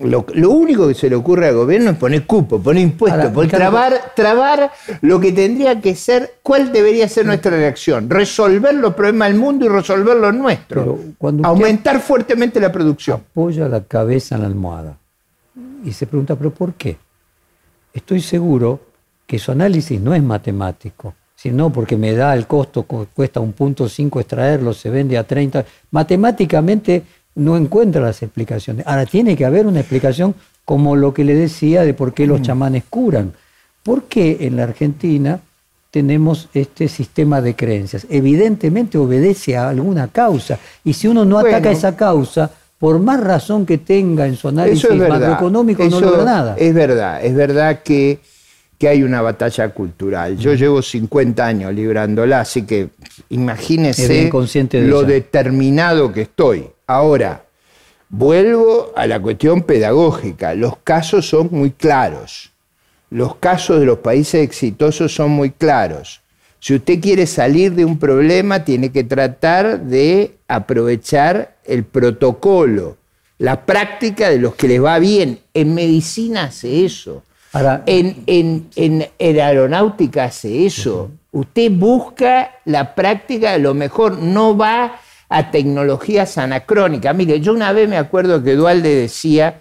Lo, 0.00 0.50
único 0.50 0.88
que 0.88 0.94
se 0.94 1.08
le 1.08 1.14
ocurre 1.14 1.48
al 1.48 1.54
gobierno 1.54 1.90
es 1.90 1.96
poner 1.96 2.26
cupo, 2.26 2.60
poner 2.60 2.82
impuestos, 2.82 3.48
trabar, 3.48 4.12
trabar 4.16 4.72
lo 5.02 5.20
que 5.20 5.30
tendría 5.30 5.80
que 5.80 5.94
ser, 5.94 6.34
cuál 6.42 6.72
debería 6.72 7.08
ser 7.08 7.26
nuestra 7.26 7.52
reacción, 7.52 8.10
resolver 8.10 8.74
los 8.74 8.94
problemas 8.94 9.28
del 9.28 9.38
mundo 9.38 9.66
y 9.66 9.68
resolver 9.68 10.16
los 10.16 10.34
nuestros, 10.34 10.98
aumentar 11.44 12.00
fuertemente 12.00 12.58
la 12.58 12.72
producción. 12.72 13.22
Apoya 13.30 13.68
la 13.68 13.84
cabeza 13.84 14.34
en 14.34 14.40
la 14.40 14.48
almohada 14.48 14.98
y 15.84 15.92
se 15.92 16.06
pregunta, 16.06 16.34
pero 16.34 16.50
¿por 16.50 16.74
qué? 16.74 16.96
Estoy 17.92 18.20
seguro 18.20 18.80
que 19.26 19.38
su 19.38 19.52
análisis 19.52 20.00
no 20.00 20.14
es 20.14 20.22
matemático, 20.22 21.14
sino 21.36 21.70
porque 21.70 21.96
me 21.96 22.14
da 22.14 22.34
el 22.34 22.46
costo, 22.46 22.82
cuesta 22.82 23.40
un 23.40 23.52
punto 23.52 23.88
cinco 23.88 24.18
extraerlo, 24.18 24.72
se 24.72 24.90
vende 24.90 25.16
a 25.18 25.24
30. 25.24 25.64
Matemáticamente 25.90 27.02
no 27.34 27.56
encuentra 27.56 28.00
las 28.00 28.22
explicaciones. 28.22 28.86
Ahora 28.86 29.06
tiene 29.06 29.36
que 29.36 29.44
haber 29.44 29.66
una 29.66 29.80
explicación 29.80 30.34
como 30.64 30.96
lo 30.96 31.12
que 31.12 31.24
le 31.24 31.34
decía 31.34 31.82
de 31.82 31.94
por 31.94 32.14
qué 32.14 32.26
los 32.26 32.40
mm. 32.40 32.44
chamanes 32.44 32.84
curan. 32.88 33.32
¿Por 33.82 34.04
qué 34.04 34.38
en 34.40 34.56
la 34.56 34.64
Argentina 34.64 35.40
tenemos 35.90 36.48
este 36.54 36.88
sistema 36.88 37.40
de 37.42 37.54
creencias? 37.54 38.06
Evidentemente 38.08 38.96
obedece 38.96 39.56
a 39.56 39.68
alguna 39.68 40.08
causa 40.08 40.58
y 40.84 40.94
si 40.94 41.06
uno 41.06 41.24
no 41.24 41.38
ataca 41.38 41.70
esa 41.70 41.96
causa, 41.96 42.50
por 42.78 42.98
más 42.98 43.20
razón 43.20 43.66
que 43.66 43.78
tenga 43.78 44.26
en 44.26 44.36
su 44.36 44.48
análisis 44.48 44.90
macroeconómico, 44.90 45.84
no 45.84 46.00
logra 46.00 46.24
nada. 46.24 46.56
Es 46.58 46.74
verdad, 46.74 47.24
es 47.24 47.34
verdad 47.34 47.82
que, 47.82 48.20
que 48.78 48.88
hay 48.88 49.02
una 49.02 49.20
batalla 49.20 49.68
cultural. 49.70 50.38
Yo 50.38 50.52
mm. 50.52 50.56
llevo 50.56 50.82
50 50.82 51.44
años 51.44 51.74
librándola, 51.74 52.40
así 52.40 52.62
que 52.62 52.88
imagínese 53.28 54.30
lo 54.80 55.02
determinado 55.02 56.12
que 56.12 56.22
estoy. 56.22 56.73
Ahora, 56.86 57.44
vuelvo 58.08 58.92
a 58.96 59.06
la 59.06 59.20
cuestión 59.20 59.62
pedagógica. 59.62 60.54
Los 60.54 60.76
casos 60.78 61.28
son 61.28 61.48
muy 61.50 61.70
claros. 61.70 62.50
Los 63.10 63.36
casos 63.36 63.80
de 63.80 63.86
los 63.86 63.98
países 63.98 64.42
exitosos 64.42 65.14
son 65.14 65.30
muy 65.30 65.50
claros. 65.50 66.20
Si 66.60 66.74
usted 66.74 67.00
quiere 67.00 67.26
salir 67.26 67.74
de 67.74 67.84
un 67.84 67.98
problema, 67.98 68.64
tiene 68.64 68.90
que 68.90 69.04
tratar 69.04 69.80
de 69.80 70.36
aprovechar 70.48 71.56
el 71.64 71.84
protocolo, 71.84 72.96
la 73.38 73.66
práctica 73.66 74.30
de 74.30 74.38
los 74.38 74.54
que 74.54 74.68
les 74.68 74.82
va 74.82 74.98
bien. 74.98 75.40
En 75.52 75.74
medicina 75.74 76.44
hace 76.44 76.84
eso. 76.84 77.22
en, 77.86 78.66
en, 78.76 79.06
aeronáutica 79.18 80.24
hace 80.24 80.66
eso. 80.66 81.10
Usted 81.32 81.70
busca 81.70 82.52
la 82.64 82.94
práctica 82.94 83.52
de 83.52 83.58
lo 83.58 83.74
mejor, 83.74 84.18
no 84.18 84.56
va 84.56 85.00
a 85.28 85.50
tecnologías 85.50 86.38
anacrónicas. 86.38 87.14
Mire, 87.14 87.40
yo 87.40 87.52
una 87.52 87.72
vez 87.72 87.88
me 87.88 87.96
acuerdo 87.96 88.42
que 88.42 88.54
Dualde 88.54 88.94
decía 88.94 89.60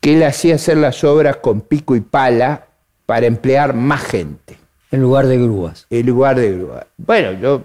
que 0.00 0.14
él 0.14 0.22
hacía 0.22 0.54
hacer 0.54 0.76
las 0.76 1.02
obras 1.04 1.36
con 1.36 1.60
pico 1.60 1.96
y 1.96 2.00
pala 2.00 2.66
para 3.06 3.26
emplear 3.26 3.74
más 3.74 4.02
gente. 4.02 4.58
En 4.90 5.02
lugar 5.02 5.26
de 5.26 5.36
grúas. 5.36 5.86
En 5.90 6.06
lugar 6.06 6.38
de 6.38 6.52
grúas. 6.52 6.86
Bueno, 6.96 7.32
yo 7.32 7.62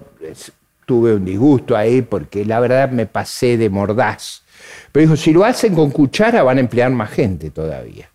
tuve 0.86 1.14
un 1.14 1.26
disgusto 1.26 1.76
ahí 1.76 2.02
porque 2.02 2.46
la 2.46 2.60
verdad 2.60 2.90
me 2.90 3.06
pasé 3.06 3.58
de 3.58 3.70
mordaz. 3.70 4.44
Pero 4.92 5.06
dijo, 5.06 5.16
si 5.16 5.34
lo 5.34 5.46
hacen 5.46 5.76
con 5.76 5.92
cuchara 5.92 6.44
van 6.44 6.58
a 6.58 6.62
emplear 6.62 6.92
más 6.92 7.10
gente 7.10 7.50
todavía. 7.50 8.10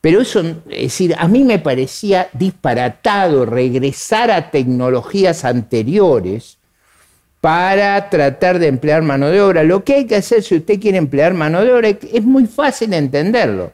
Pero 0.00 0.20
eso, 0.20 0.40
es 0.40 0.82
decir, 0.82 1.14
a 1.16 1.28
mí 1.28 1.44
me 1.44 1.60
parecía 1.60 2.28
disparatado 2.32 3.46
regresar 3.46 4.30
a 4.30 4.50
tecnologías 4.50 5.44
anteriores 5.44 6.58
para 7.42 8.08
tratar 8.08 8.60
de 8.60 8.68
emplear 8.68 9.02
mano 9.02 9.28
de 9.28 9.40
obra. 9.40 9.64
Lo 9.64 9.82
que 9.82 9.94
hay 9.94 10.04
que 10.06 10.14
hacer 10.14 10.44
si 10.44 10.58
usted 10.58 10.78
quiere 10.80 10.96
emplear 10.96 11.34
mano 11.34 11.64
de 11.64 11.72
obra 11.72 11.88
es 11.88 12.22
muy 12.22 12.46
fácil 12.46 12.94
entenderlo. 12.94 13.72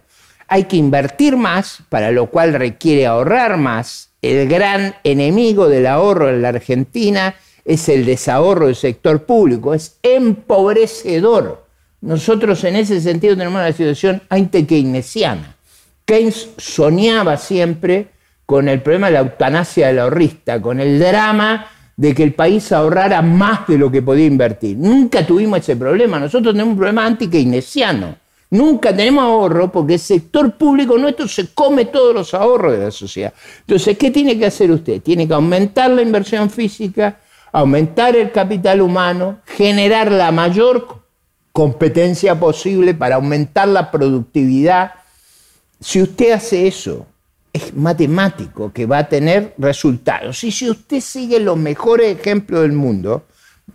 Hay 0.48 0.64
que 0.64 0.78
invertir 0.78 1.36
más, 1.36 1.80
para 1.90 2.10
lo 2.10 2.30
cual 2.30 2.54
requiere 2.54 3.04
ahorrar 3.04 3.58
más. 3.58 4.08
El 4.22 4.48
gran 4.48 4.94
enemigo 5.04 5.68
del 5.68 5.86
ahorro 5.86 6.30
en 6.30 6.40
la 6.40 6.48
Argentina 6.48 7.34
es 7.62 7.90
el 7.90 8.06
desahorro 8.06 8.68
del 8.68 8.74
sector 8.74 9.26
público, 9.26 9.74
es 9.74 9.98
empobrecedor. 10.02 11.66
Nosotros 12.00 12.64
en 12.64 12.74
ese 12.74 13.02
sentido 13.02 13.36
tenemos 13.36 13.60
una 13.60 13.72
situación 13.72 14.22
keynesiana. 14.66 15.56
Keynes 16.06 16.48
soñaba 16.56 17.36
siempre 17.36 18.06
con 18.46 18.70
el 18.70 18.80
problema 18.80 19.08
de 19.08 19.12
la 19.12 19.20
eutanasia 19.20 19.88
del 19.88 19.98
ahorrista, 19.98 20.62
con 20.62 20.80
el 20.80 20.98
drama 20.98 21.66
de 21.98 22.14
que 22.14 22.22
el 22.22 22.32
país 22.32 22.70
ahorrara 22.70 23.20
más 23.22 23.66
de 23.66 23.76
lo 23.76 23.90
que 23.90 24.02
podía 24.02 24.26
invertir. 24.26 24.76
Nunca 24.76 25.26
tuvimos 25.26 25.58
ese 25.58 25.74
problema. 25.74 26.20
Nosotros 26.20 26.54
tenemos 26.54 26.70
un 26.70 26.78
problema 26.78 27.04
anti-keynesiano. 27.04 28.14
Nunca 28.50 28.94
tenemos 28.94 29.24
ahorro 29.24 29.72
porque 29.72 29.94
el 29.94 29.98
sector 29.98 30.52
público 30.56 30.96
nuestro 30.96 31.26
se 31.26 31.52
come 31.52 31.86
todos 31.86 32.14
los 32.14 32.32
ahorros 32.34 32.72
de 32.72 32.84
la 32.84 32.90
sociedad. 32.92 33.34
Entonces, 33.62 33.98
¿qué 33.98 34.12
tiene 34.12 34.38
que 34.38 34.46
hacer 34.46 34.70
usted? 34.70 35.02
Tiene 35.02 35.26
que 35.26 35.34
aumentar 35.34 35.90
la 35.90 36.00
inversión 36.00 36.48
física, 36.50 37.18
aumentar 37.50 38.14
el 38.14 38.30
capital 38.30 38.80
humano, 38.80 39.40
generar 39.44 40.12
la 40.12 40.30
mayor 40.30 40.86
competencia 41.50 42.38
posible 42.38 42.94
para 42.94 43.16
aumentar 43.16 43.66
la 43.66 43.90
productividad. 43.90 44.92
Si 45.80 46.00
usted 46.00 46.30
hace 46.30 46.68
eso, 46.68 47.06
es 47.58 47.74
matemático 47.74 48.72
que 48.72 48.86
va 48.86 48.98
a 48.98 49.08
tener 49.08 49.54
resultados. 49.58 50.42
Y 50.44 50.50
si 50.50 50.68
usted 50.68 51.00
sigue 51.00 51.38
los 51.38 51.56
mejores 51.56 52.18
ejemplos 52.18 52.62
del 52.62 52.72
mundo, 52.72 53.24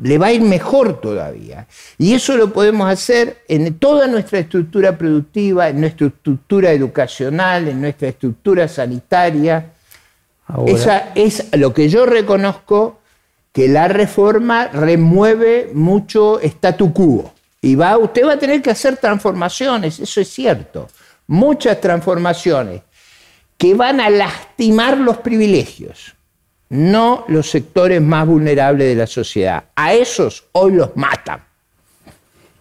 le 0.01 0.17
va 0.17 0.27
a 0.27 0.33
ir 0.33 0.41
mejor 0.41 0.99
todavía. 0.99 1.67
Y 1.97 2.13
eso 2.13 2.35
lo 2.35 2.51
podemos 2.51 2.89
hacer 2.89 3.43
en 3.47 3.77
toda 3.77 4.07
nuestra 4.07 4.39
estructura 4.39 4.97
productiva, 4.97 5.69
en 5.69 5.81
nuestra 5.81 6.07
estructura 6.07 6.71
educacional, 6.71 7.67
en 7.67 7.81
nuestra 7.81 8.09
estructura 8.09 8.67
sanitaria. 8.67 9.71
Esa 10.65 11.11
es 11.15 11.47
lo 11.57 11.73
que 11.73 11.89
yo 11.89 12.05
reconozco 12.05 12.99
que 13.51 13.67
la 13.67 13.87
reforma 13.87 14.67
remueve 14.67 15.69
mucho 15.73 16.39
statu 16.41 16.91
quo. 16.91 17.33
Y 17.61 17.75
va, 17.75 17.97
usted 17.97 18.25
va 18.25 18.33
a 18.33 18.39
tener 18.39 18.61
que 18.61 18.71
hacer 18.71 18.97
transformaciones, 18.97 19.99
eso 19.99 20.19
es 20.19 20.27
cierto. 20.27 20.89
Muchas 21.27 21.79
transformaciones 21.79 22.81
que 23.63 23.75
van 23.75 24.01
a 24.01 24.09
lastimar 24.09 24.97
los 24.97 25.19
privilegios, 25.19 26.17
no 26.67 27.23
los 27.29 27.49
sectores 27.49 28.01
más 28.01 28.27
vulnerables 28.27 28.89
de 28.89 28.95
la 28.95 29.07
sociedad. 29.07 29.63
A 29.77 29.93
esos 29.93 30.49
hoy 30.51 30.73
los 30.73 30.97
matan. 30.97 31.39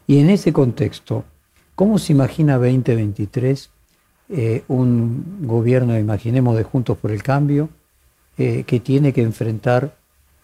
Y 0.07 0.21
en 0.21 0.31
ese 0.31 0.53
contexto, 0.53 1.25
¿cómo 1.75 1.99
se 1.99 2.13
imagina 2.13 2.55
2023 2.55 3.69
eh, 4.29 4.63
un 4.69 5.39
gobierno, 5.41 5.99
imaginemos, 5.99 6.57
de 6.57 6.63
Juntos 6.63 6.97
por 6.99 7.11
el 7.11 7.25
Cambio, 7.25 7.69
eh, 8.39 8.63
que 8.65 8.79
tiene 8.79 9.13
que 9.13 9.23
enfrentar 9.23 9.97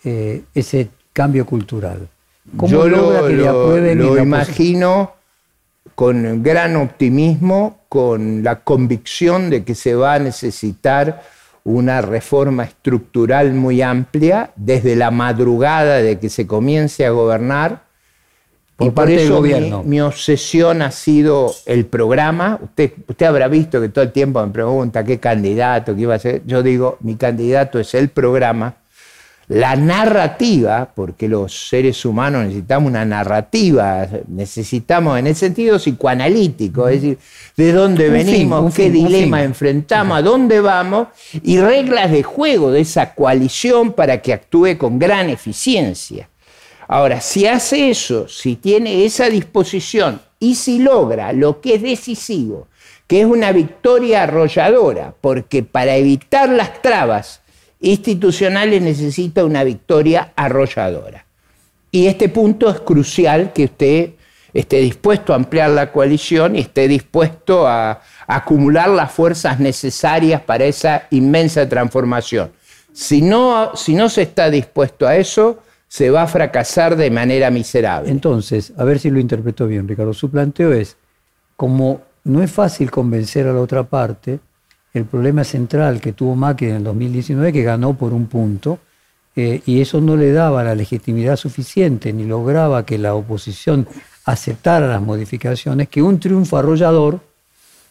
eh, 0.03 0.43
ese 0.57 0.89
cambio 1.13 1.47
cultural? 1.47 2.09
¿Cómo 2.57 2.73
Yo 2.73 2.89
lo, 2.89 3.79
lo 3.79 4.19
imagino 4.19 5.18
con 5.95 6.43
gran 6.43 6.77
optimismo, 6.77 7.81
con 7.89 8.43
la 8.43 8.61
convicción 8.61 9.51
de 9.51 9.65
que 9.65 9.75
se 9.75 9.95
va 9.95 10.15
a 10.15 10.19
necesitar 10.19 11.23
una 11.65 12.01
reforma 12.01 12.65
estructural 12.65 13.53
muy 13.53 13.83
amplia 13.83 14.51
desde 14.57 14.97
la 14.97 15.11
madrugada 15.11 15.97
de 15.97 16.19
que 16.19 16.31
se 16.31 16.47
comience 16.47 17.05
a 17.05 17.11
gobernar. 17.11 17.87
Por 18.77 18.87
y 18.87 18.91
por 18.91 19.11
eso 19.11 19.37
gobierno. 19.37 19.83
Mi, 19.83 20.01
obsesión 20.01 20.83
ha 20.83 20.91
sido 20.91 21.53
el 21.67 21.85
programa. 21.85 22.59
Usted, 22.63 22.93
usted 23.07 23.27
habrá 23.27 23.49
visto 23.49 23.81
que 23.81 23.89
todo 23.89 24.05
el 24.05 24.13
tiempo 24.13 24.45
me 24.47 24.53
pregunta 24.53 25.05
qué 25.05 25.19
candidato, 25.19 25.95
qué 25.95 26.03
iba 26.03 26.15
a 26.15 26.19
ser. 26.19 26.43
Yo 26.47 26.63
digo, 26.63 26.97
mi 27.01 27.17
candidato 27.17 27.79
es 27.79 27.93
el 27.95 28.09
programa 28.09 28.77
la 29.49 29.77
narrativa, 29.77 30.93
porque 30.95 31.27
los 31.27 31.69
seres 31.69 32.05
humanos 32.05 32.45
necesitamos 32.45 32.91
una 32.91 33.07
narrativa, 33.07 34.07
necesitamos 34.29 35.19
en 35.19 35.27
el 35.27 35.35
sentido 35.35 35.79
psicoanalítico, 35.79 36.87
es 36.89 37.01
decir, 37.01 37.19
de 37.57 37.73
dónde 37.73 38.11
venimos, 38.11 38.75
qué 38.75 38.91
dilema 38.91 39.43
enfrentamos, 39.43 40.19
a 40.19 40.23
dónde 40.23 40.61
vamos, 40.61 41.09
y 41.43 41.59
reglas 41.59 42.11
de 42.11 42.23
juego 42.23 42.71
de 42.71 42.83
esa 42.83 43.15
coalición 43.15 43.95
para 43.95 44.21
que 44.21 44.35
actúe 44.35 44.77
con 44.77 44.99
gran 44.99 45.31
eficiencia. 45.31 46.29
Ahora, 46.87 47.23
si 47.23 47.47
hace 47.47 47.91
eso, 47.91 48.29
si 48.29 48.57
tiene 48.57 49.07
esa 49.07 49.31
disposición 49.31 50.21
y 50.39 50.57
si 50.57 50.79
logra 50.79 51.33
lo 51.33 51.61
que 51.63 51.77
es 51.77 51.83
decisivo, 51.83 52.69
que 53.07 53.23
es 53.23 53.27
una 53.27 53.53
victoria 53.53 54.25
arrolladora, 54.25 55.15
porque 55.23 55.63
para 55.63 55.97
evitar 55.97 56.51
las 56.51 56.83
trabas, 56.83 57.41
institucionales 57.81 58.83
necesita 58.83 59.45
una 59.45 59.65
victoria 59.65 60.33
arrolladora. 60.37 61.25
Y 61.91 62.07
este 62.07 62.29
punto 62.29 62.69
es 62.69 62.81
crucial 62.81 63.53
que 63.53 63.65
usted 63.65 64.11
esté 64.53 64.79
dispuesto 64.79 65.33
a 65.33 65.37
ampliar 65.37 65.71
la 65.71 65.93
coalición 65.93 66.57
y 66.57 66.61
esté 66.61 66.89
dispuesto 66.89 67.67
a, 67.67 68.01
acumular 68.27 68.91
las 68.91 69.11
fuerzas 69.11 69.59
necesarias 69.59 70.43
para 70.43 70.67
esa 70.67 71.05
inmensa 71.11 71.67
transformación. 71.67 72.53
Si 72.93 73.23
no, 73.23 73.75
si 73.75 73.95
no 73.95 74.11
se 74.11 74.23
está 74.23 74.51
dispuesto 74.51 75.07
a 75.07 75.17
eso, 75.17 75.63
se 75.89 76.11
va 76.11 76.23
a 76.23 76.27
fracasar 76.27 76.95
de 76.97 77.11
manera 77.11 77.51
miserable. 77.51 78.11
Entonces, 78.11 78.75
a 78.77 78.85
ver 78.85 78.99
si 78.99 79.09
lo 79.09 79.19
interpreto 79.19 79.67
bien, 79.67 79.89
Ricardo. 79.89 80.13
Su 80.13 80.31
planteo 80.31 80.75
es, 80.75 80.99
como 81.57 82.03
no 82.25 82.43
es 82.43 82.51
fácil 82.51 82.91
convencer 82.91 83.47
a 83.47 83.55
la 83.55 83.61
otra 83.61 83.85
parte, 83.85 84.41
el 84.95 85.05
problema 85.05 85.45
central 85.45 86.01
que 86.01 86.13
tuvo 86.13 86.35
Macri 86.35 86.71
en 86.71 86.77
el 86.77 86.85
2019 86.85 87.53
que 87.53 87.63
ganó 87.63 87.95
por 87.95 88.13
un 88.13 88.27
punto, 88.27 88.79
eh, 89.37 89.63
y 89.67 89.81
eso 89.81 90.01
no 90.01 90.17
le 90.17 90.33
daba 90.33 90.65
la 90.65 90.75
legitimidad 90.75 91.37
suficiente 91.37 92.13
ni 92.13 92.25
lograba 92.25 92.85
que 92.85 92.99
la 92.99 93.15
oposición 93.15 93.87
aceptara 94.25 94.89
las 94.89 95.01
modificaciones, 95.01 95.89
que 95.89 96.03
un 96.03 96.19
triunfo 96.19 96.59
arrollador, 96.59 97.21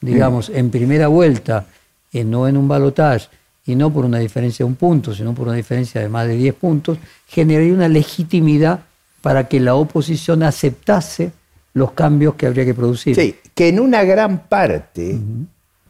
digamos, 0.01 0.49
en 0.49 0.69
primera 0.69 1.07
vuelta, 1.07 1.65
y 2.11 2.23
no 2.23 2.47
en 2.47 2.57
un 2.57 2.67
balotaje, 2.67 3.29
y 3.65 3.75
no 3.75 3.91
por 3.91 4.05
una 4.05 4.19
diferencia 4.19 4.65
de 4.65 4.69
un 4.69 4.75
punto, 4.75 5.13
sino 5.13 5.33
por 5.33 5.47
una 5.47 5.57
diferencia 5.57 6.01
de 6.01 6.09
más 6.09 6.27
de 6.27 6.35
10 6.35 6.55
puntos, 6.55 6.97
generaría 7.27 7.73
una 7.73 7.87
legitimidad 7.87 8.81
para 9.21 9.47
que 9.47 9.59
la 9.59 9.75
oposición 9.75 10.43
aceptase 10.43 11.31
los 11.73 11.91
cambios 11.91 12.35
que 12.35 12.47
habría 12.47 12.65
que 12.65 12.73
producir. 12.73 13.15
Sí, 13.15 13.35
que 13.53 13.69
en 13.69 13.79
una 13.79 14.03
gran 14.03 14.47
parte, 14.47 15.19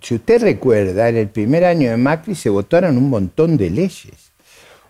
si 0.01 0.15
usted 0.15 0.41
recuerda, 0.41 1.09
en 1.09 1.17
el 1.17 1.29
primer 1.29 1.65
año 1.65 1.89
de 1.89 1.97
Macri 1.97 2.35
se 2.35 2.49
votaron 2.49 2.97
un 2.97 3.09
montón 3.09 3.57
de 3.57 3.69
leyes. 3.69 4.31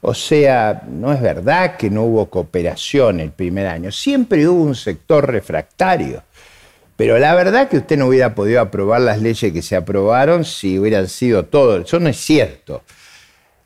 O 0.01 0.13
sea, 0.13 0.83
no 0.87 1.11
es 1.11 1.21
verdad 1.21 1.75
que 1.75 1.89
no 1.89 2.03
hubo 2.03 2.29
cooperación 2.29 3.19
el 3.19 3.31
primer 3.31 3.67
año, 3.67 3.91
siempre 3.91 4.47
hubo 4.47 4.63
un 4.63 4.75
sector 4.75 5.29
refractario. 5.29 6.23
Pero 6.95 7.19
la 7.19 7.35
verdad 7.35 7.69
que 7.69 7.77
usted 7.77 7.97
no 7.97 8.07
hubiera 8.07 8.33
podido 8.33 8.59
aprobar 8.59 9.01
las 9.01 9.21
leyes 9.21 9.53
que 9.53 9.61
se 9.61 9.75
aprobaron 9.75 10.43
si 10.45 10.79
hubieran 10.79 11.07
sido 11.07 11.45
todo. 11.45 11.77
Eso 11.77 11.99
no 11.99 12.09
es 12.09 12.17
cierto. 12.17 12.83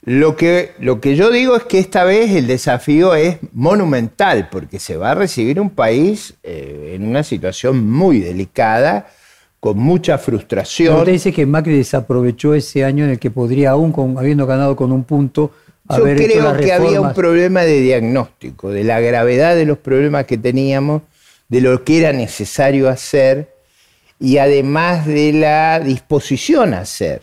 Lo 0.04 0.36
que, 0.36 0.74
lo 0.80 1.00
que 1.00 1.16
yo 1.16 1.30
digo 1.30 1.56
es 1.56 1.64
que 1.64 1.78
esta 1.80 2.04
vez 2.04 2.32
el 2.32 2.48
desafío 2.48 3.14
es 3.14 3.38
monumental, 3.54 4.50
porque 4.50 4.80
se 4.80 4.98
va 4.98 5.12
a 5.12 5.16
recibir 5.16 5.62
un 5.62 5.70
país 5.70 6.34
eh, 6.44 6.94
en 6.96 7.08
una 7.08 7.24
situación 7.24 7.88
muy 7.88 8.20
delicada, 8.20 9.08
con 9.62 9.78
mucha 9.78 10.18
frustración. 10.18 10.98
usted 10.98 11.12
dice 11.12 11.32
que 11.32 11.46
Macri 11.46 11.78
desaprovechó 11.78 12.56
ese 12.56 12.84
año 12.84 13.06
en 13.06 13.12
el 13.12 13.20
que 13.20 13.30
podría, 13.30 13.70
aún 13.70 13.92
con, 13.92 14.18
habiendo 14.18 14.48
ganado 14.48 14.76
con 14.76 14.92
un 14.92 15.04
punto, 15.04 15.52
yo 15.88 16.04
creo 16.04 16.58
que 16.58 16.74
había 16.74 17.00
un 17.00 17.14
problema 17.14 17.62
de 17.62 17.80
diagnóstico, 17.80 18.72
de 18.72 18.84
la 18.84 19.00
gravedad 19.00 19.56
de 19.56 19.66
los 19.66 19.78
problemas 19.78 20.26
que 20.26 20.40
teníamos, 20.40 21.04
de 21.48 21.62
lo 21.62 21.84
que 21.84 22.00
era 22.00 22.12
necesario 22.12 22.90
hacer 22.90 23.54
y 24.20 24.40
además 24.40 25.06
de 25.06 25.32
la 25.32 25.80
disposición 25.80 26.74
a 26.74 26.80
hacer. 26.80 27.22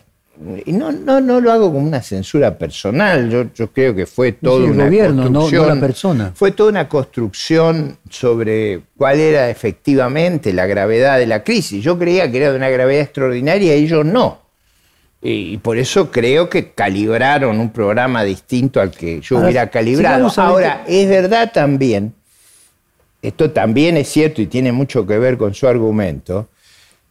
Y 0.64 0.72
no, 0.72 0.92
no, 0.92 1.20
no 1.20 1.40
lo 1.40 1.50
hago 1.50 1.72
como 1.72 1.86
una 1.86 2.00
censura 2.00 2.56
personal, 2.56 3.28
yo, 3.28 3.46
yo 3.52 3.72
creo 3.72 3.92
que 3.92 4.06
fue 4.06 4.32
todo 4.32 4.66
una 4.66 4.84
gobierno, 4.84 5.28
no, 5.28 5.50
la 5.50 5.80
persona. 5.80 6.32
Fue 6.32 6.52
toda 6.52 6.70
una 6.70 6.88
construcción 6.88 7.98
sobre 8.08 8.82
cuál 8.96 9.18
era 9.18 9.50
efectivamente 9.50 10.52
la 10.52 10.66
gravedad 10.66 11.18
de 11.18 11.26
la 11.26 11.42
crisis. 11.42 11.82
Yo 11.82 11.98
creía 11.98 12.30
que 12.30 12.38
era 12.38 12.52
de 12.52 12.56
una 12.56 12.68
gravedad 12.68 13.02
extraordinaria 13.02 13.76
y 13.76 13.84
ellos 13.84 14.04
no. 14.04 14.42
Y 15.20 15.56
por 15.58 15.78
eso 15.78 16.12
creo 16.12 16.48
que 16.48 16.70
calibraron 16.70 17.58
un 17.58 17.70
programa 17.70 18.22
distinto 18.22 18.80
al 18.80 18.92
que 18.92 19.20
yo 19.20 19.38
hubiera 19.38 19.68
calibrado. 19.68 20.30
Ahora, 20.36 20.84
es 20.86 21.08
verdad 21.08 21.50
también, 21.52 22.14
esto 23.20 23.50
también 23.50 23.96
es 23.96 24.08
cierto 24.08 24.40
y 24.40 24.46
tiene 24.46 24.70
mucho 24.70 25.04
que 25.04 25.18
ver 25.18 25.36
con 25.36 25.52
su 25.54 25.66
argumento, 25.66 26.48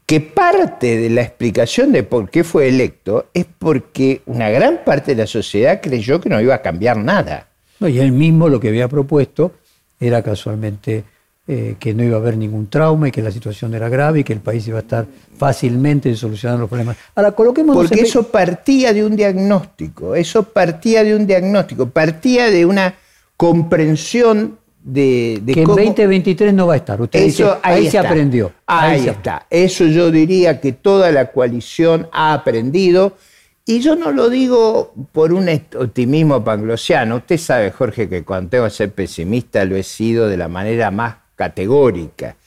que 0.07 0.21
parte 0.21 0.95
de 0.97 1.09
la 1.09 1.21
explicación 1.21 1.91
de 1.91 2.01
por 2.01 2.29
qué 2.29 2.45
fue 2.45 2.69
electo 2.69 3.25
es 3.33 3.45
porque 3.45 4.21
una 4.25 4.49
gran 4.49 4.79
parte 4.85 5.13
de 5.13 5.23
la 5.23 5.27
sociedad 5.27 5.81
creyó 5.83 6.21
que 6.21 6.29
no 6.29 6.39
iba 6.39 6.55
a 6.55 6.61
cambiar 6.61 6.95
nada. 6.97 7.49
y 7.81 7.99
él 7.99 8.13
mismo 8.13 8.47
lo 8.47 8.59
que 8.61 8.69
había 8.69 8.87
propuesto 8.87 9.51
era 9.99 10.23
casualmente 10.23 11.03
eh, 11.45 11.75
que 11.77 11.93
no 11.93 12.03
iba 12.03 12.15
a 12.15 12.19
haber 12.19 12.37
ningún 12.37 12.69
trauma 12.69 13.09
y 13.09 13.11
que 13.11 13.21
la 13.21 13.31
situación 13.31 13.73
era 13.73 13.89
grave 13.89 14.21
y 14.21 14.23
que 14.23 14.31
el 14.31 14.39
país 14.39 14.65
iba 14.69 14.77
a 14.77 14.81
estar 14.81 15.05
fácilmente 15.37 16.15
solucionando 16.15 16.61
los 16.61 16.69
problemas. 16.69 16.95
Ahora, 17.13 17.33
coloquemos... 17.33 17.75
Porque 17.75 17.99
eso 17.99 18.23
partía 18.23 18.93
de 18.93 19.05
un 19.05 19.13
diagnóstico, 19.17 20.15
eso 20.15 20.43
partía 20.43 21.03
de 21.03 21.17
un 21.17 21.27
diagnóstico, 21.27 21.89
partía 21.89 22.49
de 22.49 22.65
una 22.65 22.95
comprensión 23.35 24.57
de, 24.87 25.41
que 25.53 25.61
en 25.61 25.67
2023 25.67 26.53
no 26.53 26.67
va 26.67 26.75
a 26.75 26.77
estar. 26.77 27.01
Usted 27.01 27.25
dice, 27.25 27.45
ahí, 27.61 27.89
se 27.89 27.97
aprendió. 27.97 28.51
Ahí, 28.65 29.07
está. 29.07 29.45
Eso 29.49 29.85
yo 29.85 30.11
diría 30.11 30.61
que 30.61 30.71
toda 30.71 31.11
la 31.11 31.31
coalición 31.31 32.07
ha 32.11 32.33
aprendido. 32.33 33.17
Y 33.65 33.79
yo 33.81 33.97
no 33.97 34.11
lo 34.11 34.29
digo 34.29 34.93
por 35.11 35.33
un 35.33 35.49
optimismo 35.49 36.41
panglosiano. 36.41 37.17
Usted 37.17 37.37
sabe, 37.37 37.71
Jorge, 37.71 38.07
que 38.07 38.23
cuando 38.23 38.49
tengo 38.49 38.63
que 38.63 38.69
ser 38.69 38.91
pesimista 38.91 39.65
lo 39.65 39.75
he 39.75 39.83
sido 39.83 40.29
de 40.29 40.37
la 40.37 40.47
manera 40.47 40.89
más 40.89 41.15
categórica. 41.35 42.37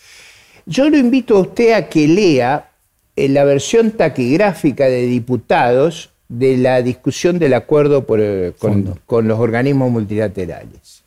Yo 0.65 0.89
lo 0.89 0.97
invito 0.97 1.37
a 1.37 1.41
usted 1.41 1.75
a 1.75 1.89
que 1.89 2.09
lea 2.09 2.71
en 3.17 3.35
la 3.35 3.45
versión 3.45 3.91
taquigráfica 3.91 4.87
de 4.87 5.03
diputados 5.03 6.11
de 6.31 6.57
la 6.57 6.81
discusión 6.81 7.39
del 7.39 7.53
acuerdo 7.53 8.07
eh, 8.17 8.53
con, 8.59 9.29
los 9.29 9.39
organismos 9.39 9.91
multilaterales. 9.91 11.00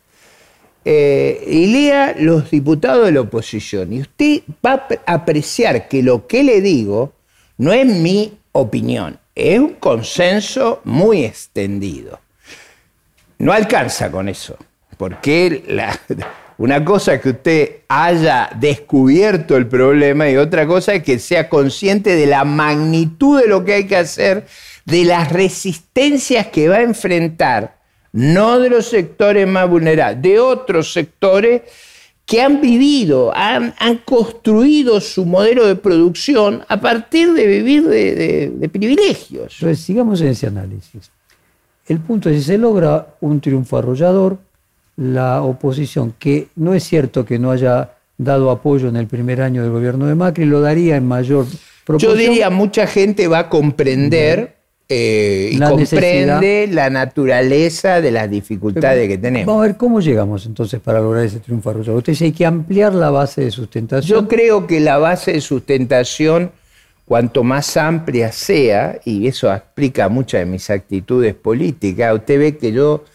Eh, 0.85 1.43
y 1.47 1.67
lea 1.67 2.13
los 2.17 2.51
diputados 2.51 3.05
de 3.05 3.13
la 3.13 3.21
oposición 3.21 3.93
y 3.93 4.01
usted 4.01 4.41
va 4.65 4.85
a 5.05 5.13
apreciar 5.13 5.87
que 5.87 6.03
lo 6.03 6.27
que 6.27 6.43
le 6.43 6.59
digo 6.59 7.13
no 7.57 7.71
es 7.71 7.85
mi 7.85 8.37
opinión, 8.51 9.17
es 9.33 9.59
un 9.59 9.75
consenso 9.75 10.81
muy 10.83 11.23
extendido. 11.23 12.19
No 13.37 13.53
alcanza 13.53 14.11
con 14.11 14.27
eso, 14.27 14.57
porque 14.97 15.63
una 16.57 16.83
cosa 16.83 17.13
es 17.13 17.21
que 17.21 17.29
usted 17.29 17.71
haya 17.87 18.49
descubierto 18.55 19.55
el 19.55 19.67
problema 19.67 20.29
y 20.29 20.37
otra 20.37 20.67
cosa 20.67 20.93
es 20.93 21.03
que 21.03 21.17
sea 21.19 21.49
consciente 21.49 22.15
de 22.15 22.25
la 22.25 22.43
magnitud 22.43 23.41
de 23.41 23.47
lo 23.47 23.63
que 23.63 23.73
hay 23.73 23.87
que 23.87 23.97
hacer, 23.97 24.45
de 24.85 25.05
las 25.05 25.31
resistencias 25.31 26.47
que 26.47 26.67
va 26.67 26.77
a 26.77 26.81
enfrentar, 26.83 27.77
no 28.13 28.59
de 28.59 28.69
los 28.69 28.85
sectores 28.85 29.47
más 29.47 29.69
vulnerables, 29.69 30.21
de 30.21 30.39
otros 30.39 30.93
sectores 30.93 31.63
que 32.25 32.41
han 32.41 32.61
vivido, 32.61 33.33
han, 33.35 33.73
construido 34.05 35.01
su 35.01 35.25
modelo 35.25 35.67
de 35.67 35.75
producción 35.75 36.63
a 36.69 36.79
partir 36.79 37.33
de 37.33 37.47
vivir 37.47 37.83
de, 37.83 38.69
privilegios. 38.71 39.55
Entonces, 39.59 39.79
sigamos 39.79 40.21
en 40.21 40.27
ese 40.27 40.47
análisis. 40.47 41.11
El 41.85 41.99
punto 41.99 42.29
es, 42.29 42.37
si 42.37 42.43
se 42.43 42.57
logra 42.57 43.15
un 43.19 43.41
triunfo 43.41 43.77
arrollador, 43.77 44.37
la 44.95 45.41
oposición, 45.41 46.13
que 46.17 46.47
no 46.55 46.73
es 46.73 46.83
cierto 46.83 47.25
que 47.25 47.39
no 47.39 47.51
haya 47.51 47.95
dado 48.17 48.51
apoyo 48.51 48.87
en 48.87 48.95
el 48.95 49.07
primer 49.07 49.41
año 49.41 49.63
del 49.63 49.71
gobierno 49.71 50.05
de 50.05 50.15
Macri, 50.15 50.45
lo 50.45 50.61
daría 50.61 50.95
en 50.95 51.07
mayor 51.07 51.45
proporción. 51.83 52.13
Yo 52.13 52.17
diría, 52.17 52.49
mucha 52.49 52.87
gente 52.87 53.27
va 53.27 53.39
a 53.39 53.49
comprender 53.49 54.55
eh, 54.89 55.49
y 55.53 55.59
comprende 55.59 56.67
la 56.69 56.89
naturaleza 56.89 58.01
de 58.01 58.11
las 58.11 58.29
dificultades 58.29 59.07
que 59.07 59.17
tenemos. 59.17 59.47
Vamos 59.47 59.63
a 59.63 59.67
ver 59.67 59.77
cómo 59.77 60.01
llegamos 60.01 60.45
entonces 60.45 60.79
para 60.81 60.99
lograr 60.99 61.25
ese 61.25 61.39
triunfo 61.39 61.69
arrollado. 61.69 61.97
Usted 61.97 62.13
dice 62.13 62.25
hay 62.25 62.31
que 62.33 62.45
ampliar 62.45 62.93
la 62.93 63.09
base 63.09 63.41
de 63.41 63.51
sustentación. 63.51 64.21
Yo 64.21 64.27
creo 64.27 64.67
que 64.67 64.79
la 64.81 64.97
base 64.97 65.33
de 65.33 65.41
sustentación, 65.41 66.51
cuanto 67.05 67.43
más 67.43 67.77
amplia 67.77 68.31
sea, 68.31 68.99
y 69.05 69.27
eso 69.27 69.53
explica 69.53 70.09
muchas 70.09 70.41
de 70.41 70.45
mis 70.47 70.69
actitudes 70.69 71.33
políticas, 71.33 72.13
usted 72.13 72.37
ve 72.37 72.57
que 72.57 72.73
yo 72.73 73.05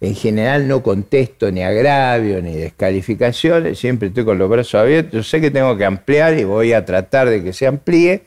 en 0.00 0.14
general 0.14 0.68
no 0.68 0.82
contesto 0.82 1.50
ni 1.50 1.62
agravio 1.62 2.40
ni 2.40 2.54
descalificaciones, 2.54 3.78
siempre 3.78 4.08
estoy 4.08 4.24
con 4.24 4.38
los 4.38 4.48
brazos 4.48 4.76
abiertos. 4.76 5.12
Yo 5.12 5.22
sé 5.22 5.40
que 5.40 5.50
tengo 5.50 5.76
que 5.76 5.84
ampliar 5.84 6.38
y 6.38 6.44
voy 6.44 6.72
a 6.72 6.84
tratar 6.84 7.28
de 7.28 7.42
que 7.42 7.52
se 7.52 7.66
amplíe. 7.66 8.22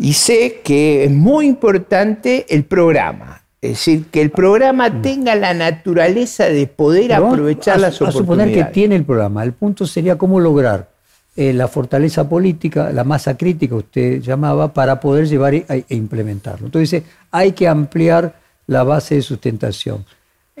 Y 0.00 0.14
sé 0.14 0.60
que 0.64 1.04
es 1.04 1.10
muy 1.10 1.46
importante 1.46 2.46
el 2.48 2.64
programa. 2.64 3.42
Es 3.60 3.72
decir, 3.72 4.06
que 4.06 4.22
el 4.22 4.30
programa 4.30 4.88
mm. 4.88 5.02
tenga 5.02 5.34
la 5.34 5.52
naturaleza 5.52 6.46
de 6.46 6.66
poder 6.66 7.12
aprovechar 7.12 7.78
las 7.78 8.00
oportunidades. 8.00 8.16
A 8.16 8.18
suponer 8.18 8.54
que 8.54 8.64
tiene 8.72 8.96
el 8.96 9.04
programa. 9.04 9.44
El 9.44 9.52
punto 9.52 9.86
sería 9.86 10.16
cómo 10.16 10.40
lograr 10.40 10.88
eh, 11.36 11.52
la 11.52 11.68
fortaleza 11.68 12.28
política, 12.28 12.90
la 12.90 13.04
masa 13.04 13.36
crítica, 13.36 13.74
usted 13.74 14.20
llamaba, 14.22 14.72
para 14.72 14.98
poder 14.98 15.28
llevar 15.28 15.54
e, 15.54 15.64
e 15.68 15.94
implementarlo. 15.94 16.66
Entonces, 16.66 17.02
hay 17.30 17.52
que 17.52 17.68
ampliar 17.68 18.34
la 18.66 18.82
base 18.82 19.16
de 19.16 19.22
sustentación 19.22 20.04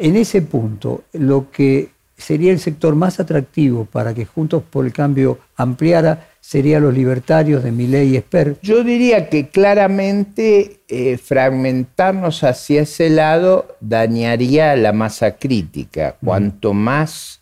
en 0.00 0.16
ese 0.16 0.42
punto, 0.42 1.04
lo 1.12 1.50
que 1.50 1.90
sería 2.20 2.52
el 2.52 2.60
sector 2.60 2.94
más 2.94 3.20
atractivo 3.20 3.84
para 3.84 4.14
que 4.14 4.26
Juntos 4.26 4.62
por 4.68 4.86
el 4.86 4.92
Cambio 4.92 5.38
ampliara 5.56 6.28
serían 6.40 6.82
los 6.82 6.94
libertarios 6.94 7.62
de 7.62 7.72
Miley 7.72 8.10
y 8.10 8.16
Esper. 8.16 8.56
Yo 8.62 8.82
diría 8.82 9.28
que 9.28 9.48
claramente 9.48 10.80
eh, 10.88 11.18
fragmentarnos 11.18 12.42
hacia 12.44 12.82
ese 12.82 13.10
lado 13.10 13.76
dañaría 13.80 14.74
la 14.76 14.92
masa 14.92 15.36
crítica. 15.36 16.16
Cuanto 16.24 16.72
más 16.72 17.40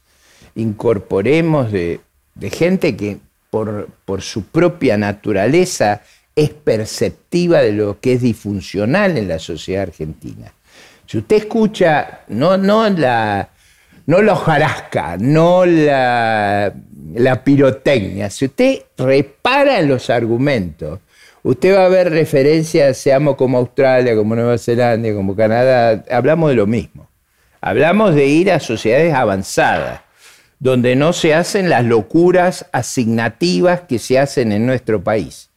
incorporemos 0.54 1.70
de, 1.70 2.00
de 2.34 2.50
gente 2.50 2.96
que 2.96 3.18
por, 3.50 3.88
por 4.04 4.22
su 4.22 4.44
propia 4.44 4.96
naturaleza 4.96 6.02
es 6.34 6.50
perceptiva 6.50 7.60
de 7.60 7.72
lo 7.72 8.00
que 8.00 8.14
es 8.14 8.22
disfuncional 8.22 9.16
en 9.16 9.28
la 9.28 9.38
sociedad 9.38 9.82
argentina. 9.82 10.52
Si 11.06 11.18
usted 11.18 11.36
escucha, 11.36 12.20
no, 12.28 12.56
no 12.56 12.88
la, 12.90 13.48
no 14.08 14.22
la 14.22 14.32
hojarasca, 14.32 15.18
no 15.20 15.66
la, 15.66 16.72
la 17.14 17.44
pirotecnia, 17.44 18.30
si 18.30 18.46
usted 18.46 18.78
repara 18.96 19.80
en 19.80 19.88
los 19.88 20.08
argumentos, 20.08 21.00
usted 21.42 21.76
va 21.76 21.84
a 21.84 21.88
ver 21.90 22.10
referencias, 22.10 22.96
seamos 22.96 23.36
como 23.36 23.58
Australia, 23.58 24.16
como 24.16 24.34
Nueva 24.34 24.56
Zelanda, 24.56 25.12
como 25.12 25.36
Canadá, 25.36 26.04
hablamos 26.10 26.48
de 26.48 26.56
lo 26.56 26.66
mismo. 26.66 27.06
Hablamos 27.60 28.14
de 28.14 28.24
ir 28.24 28.50
a 28.50 28.60
sociedades 28.60 29.12
avanzadas, 29.12 30.00
donde 30.58 30.96
no 30.96 31.12
se 31.12 31.34
hacen 31.34 31.68
las 31.68 31.84
locuras 31.84 32.64
asignativas 32.72 33.82
que 33.82 33.98
se 33.98 34.18
hacen 34.18 34.52
en 34.52 34.64
nuestro 34.64 35.04
país. 35.04 35.50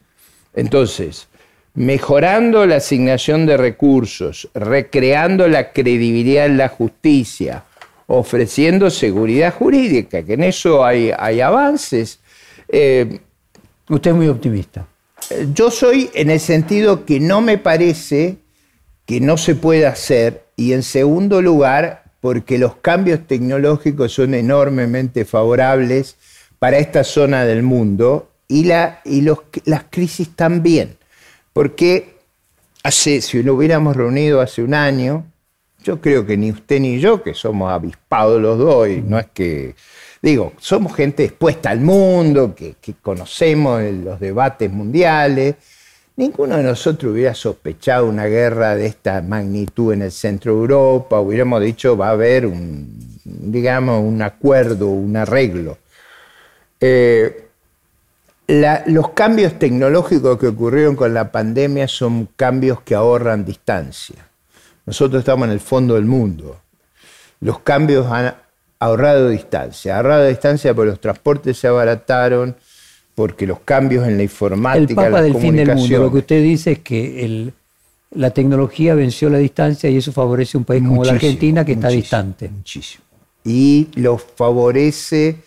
Entonces, 0.53 1.29
mejorando 1.73 2.65
la 2.65 2.75
asignación 2.75 3.45
de 3.45 3.55
recursos, 3.55 4.49
recreando 4.53 5.47
la 5.47 5.71
credibilidad 5.71 6.47
en 6.47 6.57
la 6.57 6.67
justicia, 6.67 7.63
ofreciendo 8.11 8.89
seguridad 8.89 9.53
jurídica, 9.53 10.23
que 10.23 10.33
en 10.33 10.43
eso 10.43 10.83
hay, 10.83 11.11
avances. 11.41 12.19
Eh, 12.67 13.19
Usted 13.89 14.11
es 14.11 14.17
muy 14.17 14.27
optimista. 14.27 14.87
Yo 15.53 15.71
soy 15.71 16.09
en 16.13 16.29
el 16.29 16.39
sentido 16.39 17.05
que 17.05 17.19
no 17.19 17.41
me 17.41 17.57
parece 17.57 18.37
que 19.05 19.19
no 19.19 19.37
se 19.37 19.55
pueda 19.55 19.89
hacer 19.89 20.45
y 20.55 20.73
en 20.73 20.83
segundo 20.83 21.41
lugar 21.41 22.03
porque 22.21 22.57
los 22.57 22.75
cambios 22.77 23.27
tecnológicos 23.27 24.13
son 24.13 24.33
enormemente 24.33 25.25
favorables 25.25 26.15
para 26.59 26.77
esta 26.77 27.03
zona 27.03 27.43
del 27.45 27.63
mundo 27.63 28.29
y, 28.47 28.65
la, 28.65 29.01
y 29.03 29.21
los, 29.21 29.39
las 29.65 29.85
crisis 29.89 30.29
también. 30.35 30.97
Porque 31.51 32.15
hace, 32.83 33.21
si 33.21 33.43
lo 33.43 33.55
hubiéramos 33.55 33.95
reunido 33.95 34.39
hace 34.39 34.63
un 34.63 34.73
año, 34.73 35.25
yo 35.83 35.99
creo 35.99 36.25
que 36.25 36.37
ni 36.37 36.51
usted 36.51 36.79
ni 36.79 36.99
yo, 36.99 37.23
que 37.23 37.33
somos 37.33 37.71
avispados 37.71 38.41
los 38.41 38.57
dos, 38.57 38.87
y 38.87 39.01
no 39.01 39.19
es 39.19 39.27
que, 39.33 39.75
digo, 40.21 40.53
somos 40.59 40.95
gente 40.95 41.23
expuesta 41.23 41.69
al 41.69 41.81
mundo, 41.81 42.55
que, 42.55 42.75
conocemos 43.01 43.81
los 43.83 44.19
debates 44.19 44.71
mundiales, 44.71 45.55
Ninguno 46.17 46.57
de 46.57 46.63
nosotros 46.63 47.13
hubiera 47.13 47.33
sospechado 47.33 48.05
una 48.05 48.25
guerra 48.25 48.75
de 48.75 48.85
esta 48.85 49.21
magnitud 49.21 49.93
en 49.93 50.01
el 50.01 50.11
centro 50.11 50.53
de 50.53 50.59
Europa, 50.59 51.19
hubiéramos 51.19 51.61
dicho 51.61 51.95
va 51.95 52.09
a 52.09 52.11
haber 52.11 52.45
un, 52.45 53.17
digamos, 53.23 54.03
un 54.03 54.21
acuerdo, 54.21 54.87
un 54.87 55.15
arreglo. 55.15 55.77
Eh, 56.79 57.47
los 58.47 59.09
cambios 59.11 59.57
tecnológicos 59.57 60.37
que 60.37 60.47
ocurrieron 60.47 60.95
con 60.95 61.13
la 61.13 61.31
pandemia 61.31 61.87
son 61.87 62.27
cambios 62.35 62.81
que 62.81 62.93
ahorran 62.93 63.45
distancia. 63.45 64.27
Nosotros 64.85 65.19
estamos 65.19 65.47
en 65.47 65.53
el 65.53 65.59
fondo 65.59 65.95
del 65.95 66.05
mundo. 66.05 66.59
Los 67.39 67.59
cambios 67.59 68.11
han 68.11 68.35
ahorrado 68.79 69.29
distancia. 69.29 69.97
Ahorrado 69.97 70.27
distancia 70.27 70.73
porque 70.73 70.91
los 70.91 71.01
transportes 71.01 71.57
se 71.57 71.67
abarataron, 71.67 72.55
porque 73.15 73.45
los 73.45 73.59
cambios 73.59 74.07
en 74.07 74.17
la 74.17 74.23
informática, 74.23 75.05
el 75.05 75.11
Papa 75.11 75.21
del 75.21 75.35
fin 75.35 75.55
del 75.55 75.75
mundo, 75.75 75.99
lo 75.99 76.11
que 76.11 76.17
usted 76.19 76.43
dice 76.43 76.73
es 76.73 76.79
que 76.79 77.53
la 78.11 78.31
tecnología 78.31 78.95
venció 78.95 79.29
la 79.29 79.37
distancia 79.37 79.89
y 79.89 79.97
eso 79.97 80.11
favorece 80.11 80.57
un 80.57 80.65
país 80.65 80.83
como 80.83 81.03
la 81.03 81.13
Argentina 81.13 81.63
que 81.63 81.73
está 81.73 81.89
distante. 81.89 82.49
Muchísimo. 82.49 83.03
Y 83.43 83.87
lo 83.95 84.17
favorece 84.17 85.37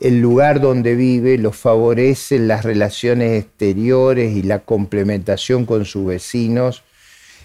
el 0.00 0.20
lugar 0.20 0.60
donde 0.60 0.94
vive, 0.94 1.38
lo 1.38 1.52
favorece 1.52 2.38
las 2.38 2.64
relaciones 2.64 3.44
exteriores 3.44 4.36
y 4.36 4.42
la 4.42 4.60
complementación 4.60 5.66
con 5.66 5.84
sus 5.84 6.06
vecinos. 6.06 6.82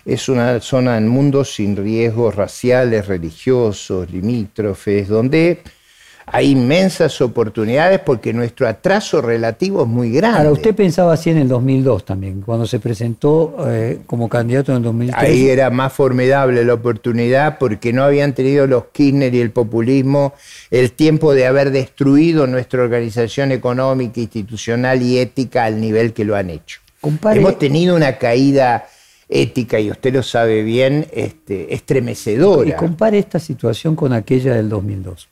Es 0.06 0.28
una 0.28 0.60
zona 0.60 0.96
del 0.96 1.06
mundo 1.06 1.46
sin 1.46 1.78
riesgos 1.78 2.36
raciales, 2.36 3.08
religiosos, 3.08 4.10
limítrofes, 4.12 5.08
donde 5.08 5.62
hay 6.26 6.52
inmensas 6.52 7.20
oportunidades 7.22 8.00
porque 8.00 8.34
nuestro 8.34 8.68
atraso 8.68 9.22
relativo 9.22 9.84
es 9.84 9.88
muy 9.88 10.12
grande. 10.12 10.40
Ahora, 10.40 10.52
usted 10.52 10.74
pensaba 10.74 11.14
así 11.14 11.30
en 11.30 11.38
el 11.38 11.48
2002 11.48 12.06
también, 12.06 12.42
cuando 12.42 12.66
se 12.66 12.80
presentó 12.80 13.56
eh, 13.68 14.00
como 14.06 14.30
candidato 14.30 14.72
en 14.72 14.78
el 14.78 14.84
2003. 14.84 15.22
Ahí 15.22 15.50
era 15.50 15.70
más 15.70 15.92
formidable 15.92 16.64
la 16.64 16.74
oportunidad 16.74 17.58
porque 17.58 17.92
no 17.92 18.04
habían 18.04 18.34
tenido 18.34 18.68
los 18.68 18.86
Kirchner 18.92 19.34
y 19.34 19.42
el 19.42 19.52
populismo 19.52 20.34
el 20.72 20.92
tiempo 20.94 21.34
de 21.34 21.46
haber 21.46 21.72
destruido 21.72 22.48
nuestra 22.48 22.84
organización 22.84 23.52
económica, 23.52 24.20
institucional 24.20 25.02
y 25.02 25.20
ética 25.20 25.66
al 25.66 25.80
nivel 25.82 26.14
que 26.14 26.26
lo 26.26 26.36
han 26.36 26.50
hecho. 26.50 26.80
Hemos 27.02 27.60
tenido 27.60 27.96
una 27.98 28.18
caída 28.18 28.86
ética, 29.30 29.80
y 29.80 29.90
usted 29.92 30.14
lo 30.14 30.24
sabe 30.24 30.64
bien, 30.64 31.08
este, 31.12 31.74
estremecedora. 31.74 32.70
Y 32.70 32.74
compare 32.74 33.20
esta 33.20 33.40
situación 33.40 33.96
con 33.96 34.14
aquella 34.14 34.56
del 34.56 34.70
2002. 34.70 35.30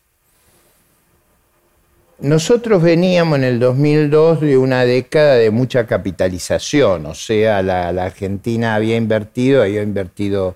Nosotros 2.22 2.84
veníamos 2.84 3.40
en 3.40 3.46
el 3.46 3.60
2002 3.60 4.42
de 4.42 4.56
una 4.56 4.86
década 4.86 5.36
de 5.36 5.50
mucha 5.50 5.88
capitalización, 5.88 7.08
o 7.08 7.16
sea, 7.16 7.64
la, 7.64 7.90
Argentina 7.90 8.76
había 8.76 8.96
invertido, 8.96 9.64
había 9.64 9.82
invertido 9.82 10.56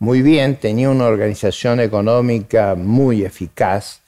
muy 0.00 0.22
bien, 0.22 0.56
tenía 0.56 0.90
una 0.90 1.04
organización 1.04 1.78
económica 1.78 2.74
muy 2.74 3.24
eficaz, 3.24 4.00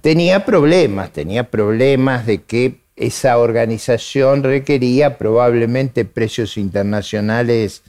tenía 0.00 0.46
problemas, 0.46 1.12
tenía 1.12 1.50
problemas 1.50 2.24
de 2.24 2.42
que 2.42 2.80
esa 2.96 3.36
organización 3.36 4.42
requería 4.42 5.18
probablemente 5.18 6.06
precios 6.06 6.56
internacionales 6.56 7.82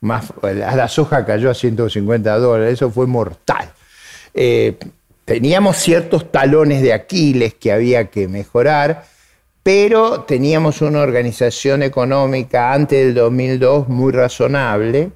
más... 0.00 0.32
La 0.42 0.88
soja 0.88 1.24
cayó 1.24 1.50
a 1.50 1.54
150 1.54 2.38
dólares, 2.38 2.74
eso 2.74 2.90
fue 2.90 3.06
mortal. 3.06 3.70
Eh, 4.34 4.76
teníamos 5.24 5.76
ciertos 5.76 6.30
talones 6.30 6.82
de 6.82 6.92
Aquiles 6.92 7.54
que 7.54 7.72
había 7.72 8.10
que 8.10 8.28
mejorar, 8.28 9.04
pero 9.62 10.22
teníamos 10.22 10.80
una 10.82 11.00
organización 11.00 11.82
económica 11.82 12.72
antes 12.72 13.06
del 13.06 13.14
2002 13.14 13.88
muy 13.88 14.12
razonable. 14.12 15.10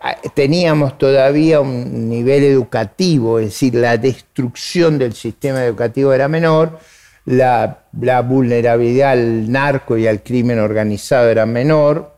Ah, 0.00 0.16
teníamos 0.34 0.96
todavía 0.96 1.60
un 1.60 2.08
nivel 2.08 2.44
educativo, 2.44 3.38
es 3.38 3.46
decir, 3.46 3.74
la 3.74 3.96
destrucción 3.96 4.98
del 4.98 5.12
sistema 5.12 5.64
educativo 5.64 6.12
era 6.12 6.28
menor, 6.28 6.78
la, 7.24 7.80
la 8.00 8.22
vulnerabilidad 8.22 9.12
al 9.12 9.50
narco 9.50 9.96
y 9.96 10.06
al 10.06 10.22
crimen 10.22 10.60
organizado 10.60 11.28
era 11.28 11.46
menor, 11.46 12.14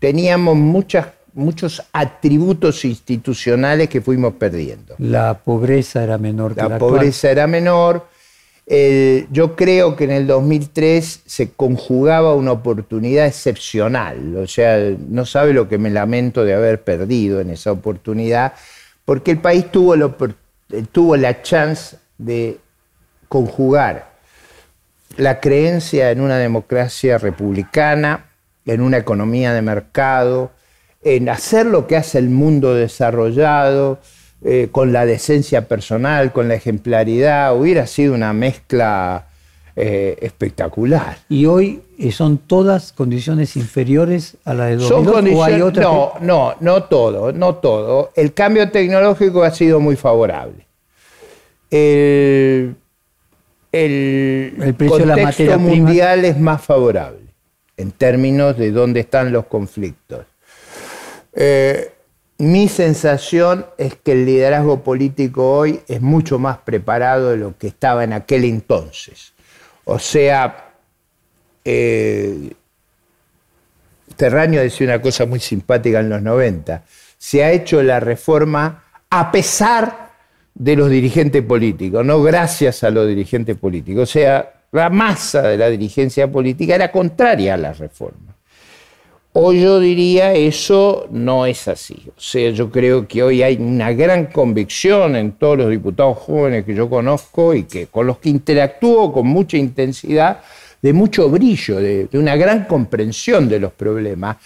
teníamos 0.00 0.56
muchas 0.56 1.06
muchos 1.34 1.82
atributos 1.92 2.84
institucionales 2.84 3.88
que 3.88 4.00
fuimos 4.00 4.34
perdiendo. 4.34 4.94
La 4.98 5.34
pobreza 5.34 6.02
era 6.02 6.18
menor 6.18 6.54
que 6.54 6.62
la, 6.62 6.68
la 6.70 6.78
pobreza 6.78 7.30
era 7.30 7.46
menor. 7.46 8.06
yo 9.30 9.56
creo 9.56 9.96
que 9.96 10.04
en 10.04 10.12
el 10.12 10.26
2003 10.26 11.22
se 11.26 11.50
conjugaba 11.50 12.34
una 12.34 12.52
oportunidad 12.52 13.26
excepcional. 13.26 14.36
O 14.36 14.46
sea, 14.46 14.78
no 15.08 15.26
sabe 15.26 15.52
lo 15.52 15.68
que 15.68 15.78
me 15.78 15.90
lamento 15.90 16.44
de 16.44 16.54
haber 16.54 16.82
perdido 16.82 17.40
en 17.40 17.50
esa 17.50 17.72
oportunidad, 17.72 18.54
porque 19.04 19.32
el 19.32 19.38
país 19.38 19.70
tuvo, 19.70 19.96
tuvo 20.92 21.16
la 21.16 21.42
chance 21.42 21.96
de 22.18 22.58
conjugar 23.28 24.10
la 25.16 25.40
creencia 25.40 26.10
en 26.10 26.20
una 26.20 26.38
democracia 26.38 27.18
republicana, 27.18 28.26
en 28.64 28.80
una 28.80 28.98
economía 28.98 29.52
de 29.52 29.62
mercado, 29.62 30.52
en 31.02 31.28
hacer 31.28 31.66
lo 31.66 31.86
que 31.86 31.96
hace 31.96 32.18
el 32.18 32.30
mundo 32.30 32.74
desarrollado, 32.74 33.98
eh, 34.42 34.68
con 34.72 34.92
la 34.92 35.04
decencia 35.04 35.68
personal, 35.68 36.32
con 36.32 36.48
la 36.48 36.54
ejemplaridad, 36.54 37.54
hubiera 37.54 37.86
sido 37.86 38.14
una 38.14 38.32
mezcla 38.32 39.26
eh, 39.76 40.16
espectacular. 40.20 41.18
¿Y 41.28 41.46
hoy 41.46 41.82
son 42.10 42.38
todas 42.38 42.92
condiciones 42.92 43.56
inferiores 43.56 44.36
a 44.44 44.54
la 44.54 44.66
de 44.66 44.76
2002 44.76 45.34
o 45.34 45.44
hay 45.44 45.60
otras 45.60 45.86
No, 45.86 46.12
no, 46.20 46.54
no 46.60 46.84
todo, 46.84 47.32
no 47.32 47.56
todo. 47.56 48.10
El 48.14 48.32
cambio 48.32 48.70
tecnológico 48.70 49.42
ha 49.42 49.50
sido 49.50 49.78
muy 49.78 49.96
favorable. 49.96 50.66
El, 51.70 52.74
el, 53.72 54.74
precio 54.76 54.98
de 54.98 55.06
la 55.06 55.16
materia 55.16 55.56
mundial 55.56 56.24
es 56.24 56.38
más 56.38 56.62
favorable 56.62 57.20
en 57.76 57.92
términos 57.92 58.56
de 58.58 58.72
dónde 58.72 59.00
están 59.00 59.32
los 59.32 59.46
conflictos. 59.46 60.26
Eh, 61.32 61.92
mi 62.38 62.68
sensación 62.68 63.66
es 63.76 63.96
que 63.96 64.12
el 64.12 64.24
liderazgo 64.24 64.82
político 64.82 65.50
hoy 65.50 65.80
es 65.88 66.00
mucho 66.00 66.38
más 66.38 66.58
preparado 66.58 67.30
de 67.30 67.36
lo 67.36 67.58
que 67.58 67.66
estaba 67.66 68.02
en 68.04 68.14
aquel 68.14 68.44
entonces. 68.44 69.32
O 69.84 69.98
sea, 69.98 70.72
eh, 71.64 72.52
Terráneo 74.16 74.62
decía 74.62 74.86
una 74.86 75.02
cosa 75.02 75.26
muy 75.26 75.40
simpática 75.40 76.00
en 76.00 76.08
los 76.08 76.22
90. 76.22 76.84
Se 77.18 77.44
ha 77.44 77.52
hecho 77.52 77.82
la 77.82 78.00
reforma 78.00 78.84
a 79.10 79.30
pesar 79.30 80.10
de 80.54 80.76
los 80.76 80.90
dirigentes 80.90 81.42
políticos, 81.42 82.04
no 82.04 82.22
gracias 82.22 82.84
a 82.84 82.90
los 82.90 83.06
dirigentes 83.06 83.56
políticos. 83.56 84.08
O 84.08 84.12
sea, 84.12 84.52
la 84.72 84.88
masa 84.90 85.42
de 85.42 85.56
la 85.56 85.68
dirigencia 85.68 86.30
política 86.30 86.74
era 86.74 86.90
contraria 86.90 87.54
a 87.54 87.56
la 87.56 87.72
reforma. 87.72 88.29
Hoy 89.32 89.60
yo 89.60 89.78
diría 89.78 90.34
eso 90.34 91.06
no 91.12 91.46
es 91.46 91.68
así. 91.68 92.02
O 92.08 92.20
sea, 92.20 92.50
yo 92.50 92.68
creo 92.68 93.06
que 93.06 93.22
hoy 93.22 93.44
hay 93.44 93.56
una 93.56 93.92
gran 93.92 94.26
convicción 94.26 95.14
en 95.14 95.32
todos 95.32 95.58
los 95.58 95.70
diputados 95.70 96.18
jóvenes 96.18 96.64
que 96.64 96.74
yo 96.74 96.90
conozco 96.90 97.54
y 97.54 97.62
que 97.62 97.86
con 97.86 98.08
los 98.08 98.18
que 98.18 98.28
interactúo 98.28 99.12
con 99.12 99.28
mucha 99.28 99.56
intensidad, 99.56 100.40
de 100.82 100.92
mucho 100.92 101.28
brillo, 101.28 101.76
de, 101.76 102.08
una 102.14 102.34
gran 102.34 102.64
comprensión 102.64 103.48
de 103.48 103.60
los 103.60 103.72
problemas. 103.72 104.38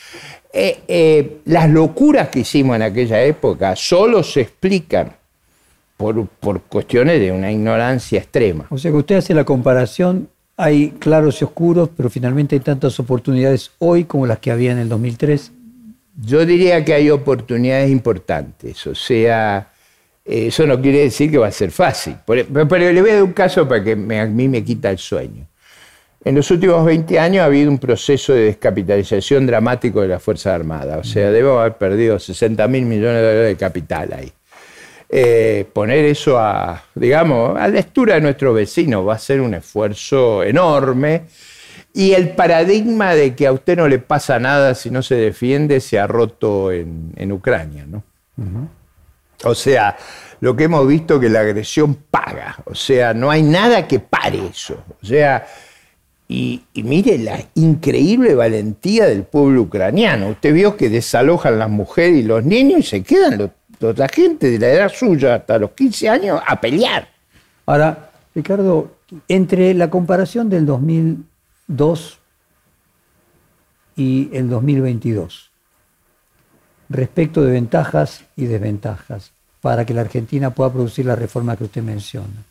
Eh, 0.53 0.80
eh, 0.87 1.39
las 1.47 1.70
locuras 1.70 2.28
que 2.28 2.41
hicimos 2.41 2.76
en 2.76 2.82
aquella 2.82 3.22
época 3.22 3.74
solo 3.76 4.22
se 4.22 4.43
explican 4.43 5.16
por, 5.97 6.26
por 6.26 6.61
cuestiones 6.61 7.20
de 7.20 7.32
una 7.32 7.51
ignorancia 7.51 8.18
extrema. 8.18 8.66
O 8.68 8.76
sea 8.76 8.91
que 8.91 8.99
usted 8.99 9.16
hace 9.16 9.32
la 9.32 9.45
comparación 9.45 10.28
hay 10.57 10.90
claros 10.98 11.40
y 11.40 11.44
oscuros, 11.44 11.90
pero 11.96 12.11
finalmente 12.11 12.55
hay 12.57 12.61
tantas 12.61 12.98
oportunidades 13.00 13.72
hoy 13.78 14.05
como 14.05 14.26
las 14.26 14.38
que 14.38 14.50
había 14.50 14.72
en 14.72 14.78
el 14.78 14.88
2003. 14.88 15.52
Yo 16.22 16.46
diría 16.46 16.84
que 16.84 16.94
hay 16.94 17.11
oportunidades 17.11 17.90
importantes, 17.90 18.86
o 18.86 18.94
sea, 18.94 19.68
eso 20.24 20.66
no 20.66 20.80
quiere 20.80 21.00
decir 21.00 21.30
que 21.30 21.38
va 21.38 21.48
a 21.48 21.52
ser 21.52 21.70
fácil. 21.70 22.16
Pero, 22.24 22.44
le 22.48 23.00
voy 23.00 23.11
a 23.11 23.14
dar 23.14 23.22
un 23.24 23.32
caso 23.32 23.68
para 23.68 23.82
que 23.82 23.92
a 23.92 24.26
mí 24.26 24.48
me 24.48 24.64
quita 24.64 24.90
el 24.90 24.98
sueño. 24.98 25.46
En 26.24 26.36
los 26.36 26.50
últimos 26.50 26.86
20 26.86 27.18
años 27.18 27.42
ha 27.42 27.44
habido 27.44 27.70
un 27.70 27.78
proceso 27.78 28.32
de 28.32 28.44
descapitalización 28.44 29.46
dramático 29.46 30.00
de 30.00 30.09
las 30.09 30.22
Fuerzas 30.22 30.55
Armadas. 30.55 30.98
O 30.98 31.05
sea, 31.05 31.30
debemos 31.30 31.61
haber 31.61 31.74
perdido 31.74 32.18
60 32.18 32.66
mil 32.68 32.86
millones 32.86 33.16
de 33.16 33.22
dólares 33.22 33.48
de 33.48 33.57
capital 33.57 34.12
ahí. 34.14 34.32
Eh, 35.17 35.67
poner 35.73 36.07
eso 36.07 36.41
a, 36.41 36.83
digamos, 36.93 37.57
a 37.57 37.61
la 37.61 37.69
lectura 37.69 38.17
de 38.17 38.21
nuestro 38.21 38.53
vecino 38.53 39.05
va 39.05 39.15
a 39.15 39.19
ser 39.21 39.41
un 39.41 39.55
esfuerzo 39.55 40.43
enorme. 40.43 41.27
Y 41.93 42.15
el 42.15 42.31
paradigma 42.31 43.15
de 43.15 43.37
que 43.37 43.47
a 43.47 43.53
usted 43.53 43.77
no 43.77 43.87
le 43.87 44.01
pasa 44.01 44.41
nada 44.41 44.75
si 44.75 44.91
no 44.91 45.03
se 45.03 45.15
defiende 45.15 45.79
se 45.79 46.01
ha 46.01 46.09
roto 46.09 46.73
en, 46.73 47.31
Ucrania, 47.31 47.87
¿no? 47.87 48.03
O 49.45 49.55
sea, 49.55 49.97
lo 50.41 50.57
que 50.57 50.65
hemos 50.65 50.85
visto 50.89 51.21
que 51.21 51.29
la 51.29 51.43
agresión 51.43 51.95
paga. 52.11 52.57
O 52.65 52.75
sea, 52.75 53.15
no 53.15 53.31
hay 53.31 53.45
nada 53.45 53.87
que 53.87 54.01
pare 54.01 54.45
eso. 54.49 54.83
O 55.01 55.07
sea, 55.07 55.47
y, 56.27 56.65
y, 56.73 56.83
mire 56.83 57.19
la 57.19 57.39
increíble 57.55 58.35
valentía 58.35 59.07
del 59.07 59.23
pueblo 59.23 59.62
ucraniano. 59.62 60.31
Usted 60.31 60.53
vio 60.53 60.77
que 60.77 60.89
desalojan 60.89 61.61
las 61.61 61.71
mujeres 61.71 62.19
y 62.19 62.23
los 62.25 62.45
niños 62.45 62.81
y 62.81 62.83
se 62.83 63.05
quedan 63.05 63.39
los 63.39 63.51
la 63.93 64.09
gente 64.09 64.51
de 64.51 64.59
la 64.59 64.68
edad 64.68 64.93
suya 64.93 65.37
hasta 65.37 65.59
los 65.59 65.72
15 65.72 66.09
años 66.09 66.41
a 66.47 66.61
pelear. 66.61 67.09
Ahora, 67.66 68.11
Ricardo, 68.35 68.97
entre 69.28 69.74
la 69.74 69.91
comparación 69.91 70.49
del 70.49 70.66
2002 70.66 72.18
y 73.97 74.30
el 74.32 74.49
2022, 74.49 75.51
respecto 76.89 77.43
de 77.43 77.53
ventajas 77.53 78.24
y 78.37 78.47
desventajas 78.47 79.32
para 79.61 79.87
que 79.87 79.95
la 79.95 80.03
Argentina 80.03 80.51
pueda 80.51 80.72
producir 80.72 81.07
la 81.07 81.16
reforma 81.16 81.57
que 81.57 81.64
usted 81.64 81.82
menciona, 81.82 82.45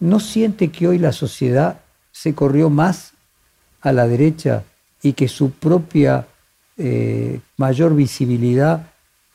¿no 0.00 0.20
siente 0.20 0.68
que 0.68 0.88
hoy 0.88 0.98
la 0.98 1.12
sociedad 1.12 1.80
se 2.12 2.34
corrió 2.34 2.70
más 2.70 3.12
a 3.80 3.92
la 3.92 4.06
derecha 4.06 4.64
y 5.02 5.12
que 5.12 5.28
su 5.28 5.52
propia 5.52 6.26
eh, 6.76 7.40
mayor 7.56 7.94
visibilidad 7.94 8.86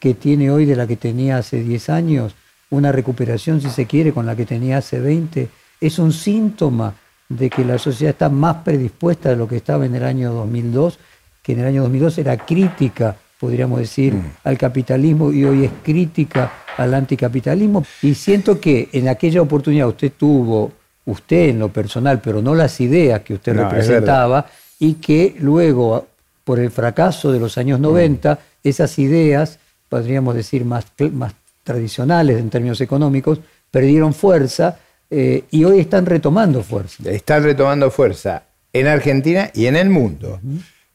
que 0.04 0.16
tiene 0.16 0.52
hoy 0.52 0.66
de 0.66 0.76
la 0.76 0.86
que 0.86 0.98
tenía 0.98 1.38
hace 1.38 1.64
10 1.64 1.90
años, 1.90 2.36
una 2.72 2.92
recuperación, 2.92 3.62
si 3.62 3.70
se 3.70 3.86
quiere, 3.86 4.12
con 4.12 4.26
la 4.26 4.36
que 4.36 4.46
tenía 4.46 4.80
hace 4.80 5.00
20, 5.00 5.48
es 5.80 5.98
un 5.98 6.12
síntoma 6.12 6.94
de 7.30 7.50
que 7.50 7.64
la 7.64 7.78
sociedad 7.78 8.12
está 8.12 8.28
más 8.28 8.58
predispuesta 8.66 9.30
de 9.30 9.38
lo 9.38 9.48
que 9.48 9.56
estaba 9.56 9.86
en 9.86 9.96
el 9.96 10.04
año 10.04 10.34
2002, 10.34 11.00
que 11.42 11.54
en 11.54 11.60
el 11.62 11.68
año 11.68 11.84
2002 11.84 12.18
era 12.18 12.36
crítica, 12.36 13.16
podríamos 13.40 13.80
decir, 13.80 14.14
mm. 14.14 14.32
al 14.44 14.58
capitalismo 14.58 15.32
y 15.32 15.46
hoy 15.46 15.64
es 15.64 15.72
crítica 15.82 16.52
al 16.76 16.94
anticapitalismo. 16.94 17.86
Y 18.02 18.14
siento 18.14 18.60
que 18.60 18.90
en 18.92 19.08
aquella 19.08 19.42
oportunidad 19.42 19.88
usted 19.88 20.12
tuvo, 20.12 20.74
usted 21.06 21.48
en 21.48 21.60
lo 21.60 21.70
personal, 21.70 22.20
pero 22.20 22.42
no 22.42 22.54
las 22.56 22.82
ideas 22.82 23.22
que 23.22 23.36
usted 23.36 23.56
representaba, 23.56 24.48
y 24.80 24.96
que 24.96 25.34
luego, 25.40 26.08
por 26.44 26.60
el 26.60 26.72
fracaso 26.72 27.32
de 27.32 27.40
los 27.40 27.58
años 27.58 27.80
90, 27.80 28.38
esas 28.66 29.00
ideas 29.00 29.60
podríamos 29.94 30.34
decir, 30.34 30.66
más, 30.66 30.86
más 31.12 31.36
tradicionales 31.64 32.40
en 32.40 32.50
términos 32.50 32.82
económicos, 32.82 33.40
perdieron 33.70 34.12
fuerza 34.16 34.80
eh, 35.08 35.44
y 35.52 35.66
hoy 35.66 35.82
están 35.82 36.08
retomando 36.08 36.64
fuerza. 36.64 37.08
Están 37.08 37.44
retomando 37.44 37.92
fuerza 37.92 38.42
en 38.74 38.88
Argentina 38.88 39.52
y 39.54 39.68
en 39.68 39.76
el 39.76 39.92
mundo. 39.92 40.40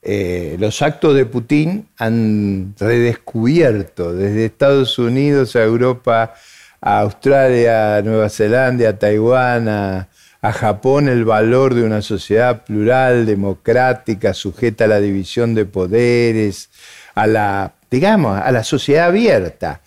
Eh, 0.02 0.56
los 0.58 0.82
actos 0.82 1.14
de 1.14 1.26
Putin 1.26 1.86
han 1.96 2.74
redescubierto 2.76 4.12
desde 4.12 4.46
Estados 4.46 4.98
Unidos 4.98 5.54
a 5.54 5.62
Europa, 5.62 6.34
a 6.80 6.98
Australia, 6.98 7.98
a 7.98 8.02
Nueva 8.02 8.28
Zelanda, 8.28 8.88
a 8.88 8.98
Taiwán, 8.98 9.68
a, 9.68 10.08
a 10.42 10.52
Japón 10.52 11.08
el 11.08 11.24
valor 11.24 11.74
de 11.74 11.84
una 11.84 12.02
sociedad 12.02 12.64
plural, 12.64 13.26
democrática, 13.26 14.34
sujeta 14.34 14.86
a 14.86 14.88
la 14.88 14.98
división 14.98 15.54
de 15.54 15.66
poderes, 15.66 16.70
a 17.14 17.28
la 17.28 17.74
digamos, 17.90 18.40
a 18.40 18.50
la 18.52 18.64
sociedad 18.64 19.06
abierta. 19.08 19.80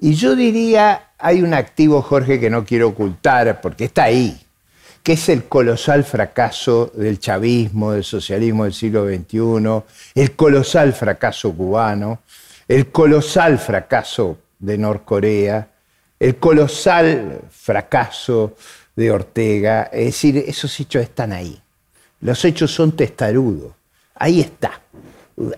Y 0.00 0.14
yo 0.14 0.36
diría, 0.36 1.10
hay 1.18 1.42
un 1.42 1.54
activo, 1.54 2.02
Jorge, 2.02 2.38
que 2.38 2.50
no 2.50 2.64
quiero 2.64 2.88
ocultar, 2.88 3.60
porque 3.60 3.86
está 3.86 4.04
ahí, 4.04 4.40
que 5.02 5.14
es 5.14 5.28
el 5.28 5.44
colosal 5.44 6.04
fracaso 6.04 6.92
del 6.94 7.18
chavismo, 7.18 7.92
del 7.92 8.04
socialismo 8.04 8.64
del 8.64 8.74
siglo 8.74 9.06
XXI, 9.08 9.82
el 10.14 10.36
colosal 10.36 10.92
fracaso 10.92 11.52
cubano, 11.52 12.20
el 12.68 12.90
colosal 12.92 13.58
fracaso 13.58 14.38
de 14.58 14.78
Norcorea, 14.78 15.68
el 16.20 16.36
colosal 16.36 17.42
fracaso 17.50 18.54
de 18.94 19.10
Ortega. 19.10 19.84
Es 19.92 20.06
decir, 20.06 20.44
esos 20.46 20.78
hechos 20.78 21.02
están 21.02 21.32
ahí. 21.32 21.60
Los 22.20 22.44
hechos 22.44 22.72
son 22.72 22.94
testarudos. 22.96 23.72
Ahí 24.14 24.40
está. 24.40 24.80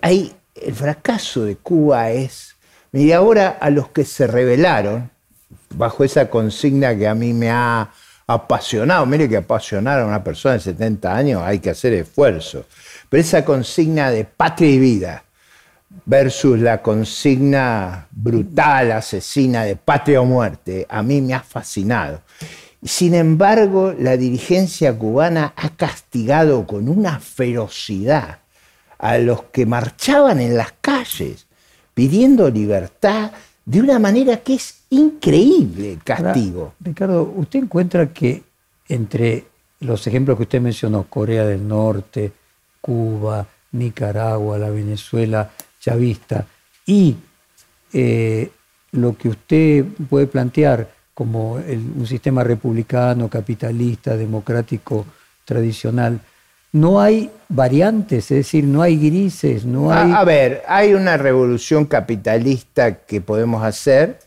Ahí 0.02 0.34
el 0.54 0.74
fracaso 0.74 1.44
de 1.44 1.56
Cuba 1.56 2.10
es, 2.10 2.56
mire, 2.92 3.14
ahora 3.14 3.58
a 3.60 3.70
los 3.70 3.88
que 3.88 4.04
se 4.04 4.26
rebelaron, 4.26 5.10
bajo 5.74 6.04
esa 6.04 6.28
consigna 6.28 6.96
que 6.96 7.06
a 7.06 7.14
mí 7.14 7.32
me 7.32 7.50
ha 7.50 7.90
apasionado, 8.26 9.06
mire 9.06 9.28
que 9.28 9.36
apasionar 9.36 10.00
a 10.00 10.06
una 10.06 10.22
persona 10.22 10.54
de 10.54 10.60
70 10.60 11.16
años 11.16 11.42
hay 11.44 11.58
que 11.58 11.70
hacer 11.70 11.92
esfuerzo, 11.94 12.64
pero 13.08 13.20
esa 13.20 13.44
consigna 13.44 14.10
de 14.10 14.24
patria 14.24 14.70
y 14.70 14.78
vida 14.78 15.24
versus 16.04 16.58
la 16.58 16.82
consigna 16.82 18.06
brutal, 18.10 18.92
asesina 18.92 19.64
de 19.64 19.76
patria 19.76 20.20
o 20.20 20.24
muerte, 20.24 20.86
a 20.88 21.02
mí 21.02 21.20
me 21.20 21.34
ha 21.34 21.40
fascinado. 21.40 22.22
Sin 22.82 23.14
embargo, 23.14 23.94
la 23.98 24.16
dirigencia 24.16 24.96
cubana 24.96 25.52
ha 25.56 25.70
castigado 25.70 26.66
con 26.66 26.88
una 26.88 27.18
ferocidad 27.18 28.39
a 29.00 29.18
los 29.18 29.44
que 29.44 29.66
marchaban 29.66 30.40
en 30.40 30.56
las 30.56 30.72
calles 30.80 31.46
pidiendo 31.94 32.48
libertad 32.50 33.32
de 33.64 33.80
una 33.80 33.98
manera 33.98 34.38
que 34.38 34.54
es 34.54 34.82
increíble 34.90 35.92
el 35.92 36.02
castigo. 36.02 36.74
Ricardo, 36.80 37.32
¿usted 37.36 37.60
encuentra 37.60 38.12
que 38.12 38.42
entre 38.88 39.44
los 39.80 40.06
ejemplos 40.06 40.36
que 40.36 40.42
usted 40.44 40.60
mencionó, 40.60 41.04
Corea 41.04 41.44
del 41.44 41.66
Norte, 41.66 42.32
Cuba, 42.80 43.46
Nicaragua, 43.72 44.58
la 44.58 44.70
Venezuela 44.70 45.50
chavista, 45.80 46.46
y 46.86 47.16
eh, 47.92 48.50
lo 48.92 49.16
que 49.16 49.28
usted 49.28 49.84
puede 50.08 50.26
plantear 50.26 50.90
como 51.14 51.52
un 51.52 52.06
sistema 52.06 52.42
republicano, 52.42 53.28
capitalista, 53.28 54.16
democrático, 54.16 55.06
tradicional, 55.44 56.20
no 56.72 57.00
hay 57.00 57.30
variantes, 57.48 58.30
es 58.30 58.38
decir, 58.38 58.64
no 58.64 58.82
hay 58.82 58.96
grises, 58.96 59.64
no 59.64 59.92
hay... 59.92 60.12
A, 60.12 60.24
ver, 60.24 60.62
hay 60.68 60.94
una 60.94 61.16
revolución 61.16 61.84
capitalista 61.84 62.98
que 62.98 63.20
podemos 63.20 63.64
hacer, 63.64 64.18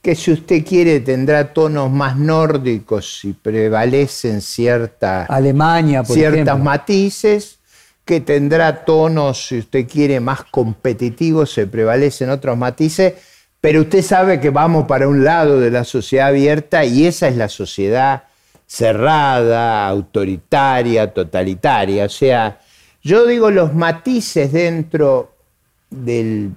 que 0.00 0.14
si 0.14 0.32
usted 0.32 0.64
quiere 0.64 1.00
tendrá 1.00 1.52
tonos 1.52 1.90
más 1.90 2.16
nórdicos 2.16 3.24
y 3.24 3.32
prevalecen 3.34 4.40
cierta, 4.40 5.24
Alemania, 5.24 6.02
por 6.02 6.16
ciertas 6.16 6.58
matices, 6.58 7.58
que 8.04 8.20
tendrá 8.20 8.84
tonos, 8.84 9.48
si 9.48 9.58
usted 9.58 9.86
quiere, 9.86 10.20
más 10.20 10.44
competitivos, 10.44 11.52
se 11.52 11.66
prevalecen 11.66 12.30
otros 12.30 12.56
matices, 12.56 13.14
pero 13.60 13.80
usted 13.80 14.02
sabe 14.02 14.40
que 14.40 14.50
vamos 14.50 14.86
para 14.86 15.08
un 15.08 15.24
lado 15.24 15.60
de 15.60 15.72
la 15.72 15.82
sociedad 15.82 16.28
abierta 16.28 16.84
y 16.84 17.04
esa 17.04 17.26
es 17.26 17.36
la 17.36 17.48
sociedad 17.48 18.22
cerrada, 18.66 19.86
autoritaria, 19.86 21.12
totalitaria. 21.12 22.04
O 22.04 22.08
sea, 22.08 22.60
yo 23.02 23.26
digo 23.26 23.50
los 23.50 23.74
matices 23.74 24.52
dentro 24.52 25.32
de 25.90 26.50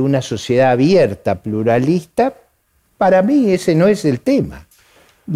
una 0.00 0.20
sociedad 0.20 0.72
abierta, 0.72 1.40
pluralista, 1.40 2.34
para 2.98 3.22
mí 3.22 3.50
ese 3.50 3.74
no 3.74 3.88
es 3.88 4.04
el 4.04 4.20
tema. 4.20 4.66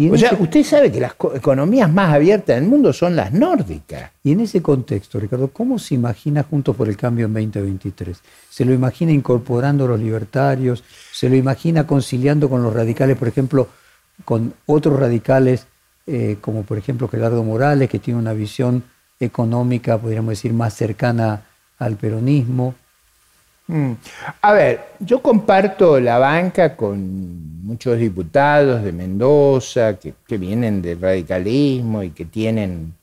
o 0.09 0.17
sea, 0.17 0.37
usted 0.39 0.63
sabe 0.63 0.89
que 0.89 1.01
las 1.01 1.15
economías 1.35 1.91
más 1.91 2.13
abiertas 2.13 2.55
del 2.55 2.69
mundo 2.69 2.93
son 2.93 3.15
las 3.15 3.33
nórdicas. 3.33 4.11
Y 4.23 4.31
en 4.31 4.41
ese 4.41 4.61
contexto, 4.61 5.19
Ricardo, 5.19 5.49
¿cómo 5.49 5.77
se 5.79 5.95
imagina 5.95 6.43
Juntos 6.43 6.75
por 6.75 6.87
el 6.87 6.95
Cambio 6.95 7.25
en 7.25 7.33
2023? 7.33 8.17
¿Se 8.49 8.63
lo 8.63 8.73
imagina 8.73 9.11
incorporando 9.11 9.83
a 9.83 9.89
los 9.89 9.99
libertarios? 9.99 10.83
¿Se 11.11 11.29
lo 11.29 11.35
imagina 11.35 11.85
conciliando 11.85 12.49
con 12.49 12.63
los 12.63 12.73
radicales, 12.73 13.17
por 13.17 13.27
ejemplo, 13.27 13.67
con 14.23 14.53
otros 14.65 14.97
radicales, 14.97 15.67
eh, 16.07 16.37
como 16.41 16.63
por 16.63 16.77
ejemplo 16.77 17.07
Gerardo 17.09 17.43
Morales, 17.43 17.89
que 17.89 17.99
tiene 17.99 18.19
una 18.19 18.33
visión 18.33 18.83
económica, 19.19 19.97
podríamos 19.97 20.29
decir, 20.29 20.53
más 20.53 20.73
cercana 20.73 21.41
al 21.79 21.97
peronismo? 21.97 22.75
Mm. 23.67 23.91
A 24.41 24.53
ver, 24.53 24.79
yo 24.99 25.21
comparto 25.21 25.99
la 25.99 26.17
banca 26.17 26.75
con 26.77 27.65
muchos 27.65 27.99
diputados 27.99 28.83
de 28.83 28.93
Mendoza 28.93 29.97
que, 29.99 30.13
vienen 30.37 30.81
del 30.81 31.01
radicalismo 31.01 32.01
y 32.03 32.11
que 32.11 32.25
tienen 32.25 32.93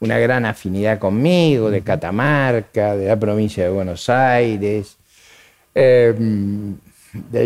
una 0.00 0.18
gran 0.18 0.44
afinidad 0.44 0.98
conmigo, 0.98 1.70
de 1.70 1.82
Catamarca, 1.82 2.96
de 2.96 3.06
la 3.06 3.16
provincia 3.16 3.62
de 3.62 3.70
Buenos 3.70 4.10
Aires. 4.10 4.96
Em, 5.74 6.76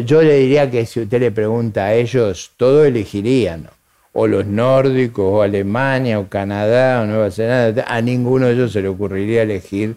yo 0.07 0.23
le 0.23 0.39
diría 0.39 0.71
que 0.71 0.87
si 0.87 1.01
usted 1.01 1.21
le 1.21 1.31
pregunta 1.31 1.85
a 1.85 1.95
ellos, 1.95 2.53
todos 2.57 2.87
elegirían, 2.87 3.69
o 4.19 4.27
los 4.27 4.47
nórdicos, 4.47 5.25
o 5.27 5.43
Alemania, 5.43 6.19
o 6.19 6.27
Canadá, 6.27 7.03
o 7.03 7.07
Nueva 7.07 7.31
Zelanda, 7.31 7.85
a 7.87 8.01
ninguno 8.01 8.47
de 8.47 8.55
ellos 8.55 8.73
se 8.73 8.81
le 8.81 8.89
ocurriría 8.89 9.43
elegir 9.43 9.95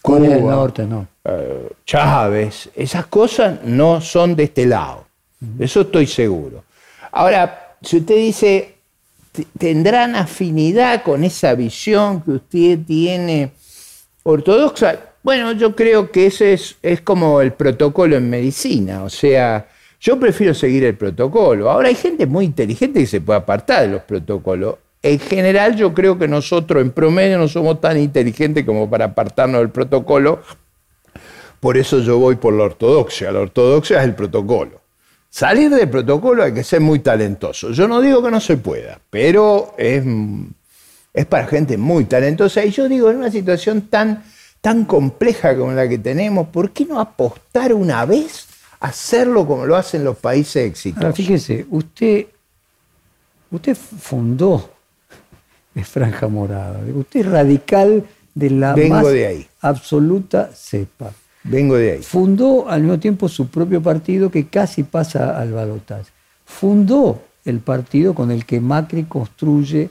Corea 0.00 0.36
del 0.36 0.46
Norte, 0.46 0.86
no. 0.86 1.06
Eh, 1.26 1.68
Chávez, 1.84 2.70
esas 2.74 3.04
cosas 3.06 3.62
no 3.64 4.00
son 4.00 4.34
de 4.34 4.44
este 4.44 4.64
lado. 4.64 5.04
Eso 5.58 5.82
estoy 5.82 6.06
seguro. 6.06 6.64
Ahora, 7.12 7.76
si 7.82 7.98
usted 7.98 8.16
dice, 8.16 8.76
tendrán 9.58 10.14
afinidad 10.16 11.02
con 11.02 11.22
esa 11.22 11.54
visión 11.54 12.22
que 12.22 12.30
usted 12.30 12.78
tiene 12.86 13.52
ortodoxa, 14.22 14.98
bueno, 15.22 15.52
yo 15.52 15.76
creo 15.76 16.10
que 16.10 16.26
ese 16.26 16.54
es, 16.54 16.76
es 16.80 17.02
como 17.02 17.42
el 17.42 17.52
protocolo 17.52 18.16
en 18.16 18.30
medicina, 18.30 19.04
o 19.04 19.10
sea, 19.10 19.68
yo 20.00 20.18
prefiero 20.18 20.54
seguir 20.54 20.84
el 20.84 20.96
protocolo. 20.96 21.70
Ahora 21.70 21.88
hay 21.88 21.94
gente 21.94 22.26
muy 22.26 22.46
inteligente 22.46 23.00
que 23.00 23.06
se 23.06 23.20
puede 23.20 23.38
apartar 23.38 23.82
de 23.82 23.88
los 23.88 24.02
protocolos 24.02 24.76
en 25.02 25.18
general 25.18 25.76
yo 25.76 25.94
creo 25.94 26.18
que 26.18 26.28
nosotros 26.28 26.82
en 26.82 26.90
promedio 26.90 27.38
no 27.38 27.48
somos 27.48 27.80
tan 27.80 27.98
inteligentes 27.98 28.64
como 28.64 28.88
para 28.90 29.06
apartarnos 29.06 29.60
del 29.60 29.70
protocolo. 29.70 30.42
Por 31.58 31.76
eso 31.76 32.00
yo 32.00 32.18
voy 32.18 32.36
por 32.36 32.52
la 32.52 32.64
ortodoxia. 32.64 33.32
La 33.32 33.40
ortodoxia 33.40 33.98
es 33.98 34.04
el 34.04 34.14
protocolo. 34.14 34.80
Salir 35.30 35.70
del 35.70 35.88
protocolo 35.88 36.42
hay 36.42 36.52
que 36.52 36.64
ser 36.64 36.80
muy 36.80 36.98
talentoso. 36.98 37.70
Yo 37.70 37.86
no 37.88 38.00
digo 38.00 38.22
que 38.22 38.30
no 38.30 38.40
se 38.40 38.56
pueda, 38.56 39.00
pero 39.10 39.74
es, 39.78 40.02
para 41.26 41.46
gente 41.46 41.78
muy 41.78 42.04
talentosa. 42.04 42.64
Y 42.64 42.70
yo 42.70 42.88
digo, 42.88 43.10
en 43.10 43.18
una 43.18 43.30
situación 43.30 43.82
tan, 43.82 44.24
tan 44.60 44.84
compleja 44.84 45.56
como 45.56 45.72
la 45.72 45.88
que 45.88 45.98
tenemos, 45.98 46.48
¿por 46.48 46.72
qué 46.72 46.84
no 46.84 47.00
apostar 47.00 47.72
una 47.72 48.04
vez 48.04 48.46
hacerlo 48.80 49.46
como 49.46 49.66
lo 49.66 49.76
hacen 49.76 50.02
los 50.02 50.16
países 50.16 50.66
exitosos? 50.66 51.04
Ahora, 51.04 51.14
fíjese, 51.14 51.66
usted, 51.70 52.26
usted 53.50 53.76
fundó 53.76 54.70
es 55.74 55.88
franja 55.88 56.28
morada. 56.28 56.80
Usted 56.94 57.20
es 57.20 57.26
radical 57.26 58.04
de 58.34 58.50
la 58.50 58.76
más 58.76 59.06
de 59.06 59.26
ahí. 59.26 59.46
absoluta 59.60 60.50
cepa. 60.54 61.12
Vengo 61.42 61.76
de 61.76 61.92
ahí. 61.92 62.02
Fundó 62.02 62.68
al 62.68 62.82
mismo 62.82 62.98
tiempo 62.98 63.28
su 63.28 63.48
propio 63.48 63.82
partido 63.82 64.30
que 64.30 64.46
casi 64.48 64.82
pasa 64.82 65.38
al 65.38 65.52
balotaje. 65.52 66.10
Fundó 66.44 67.22
el 67.44 67.60
partido 67.60 68.14
con 68.14 68.30
el 68.30 68.44
que 68.44 68.60
Macri 68.60 69.04
construye 69.04 69.88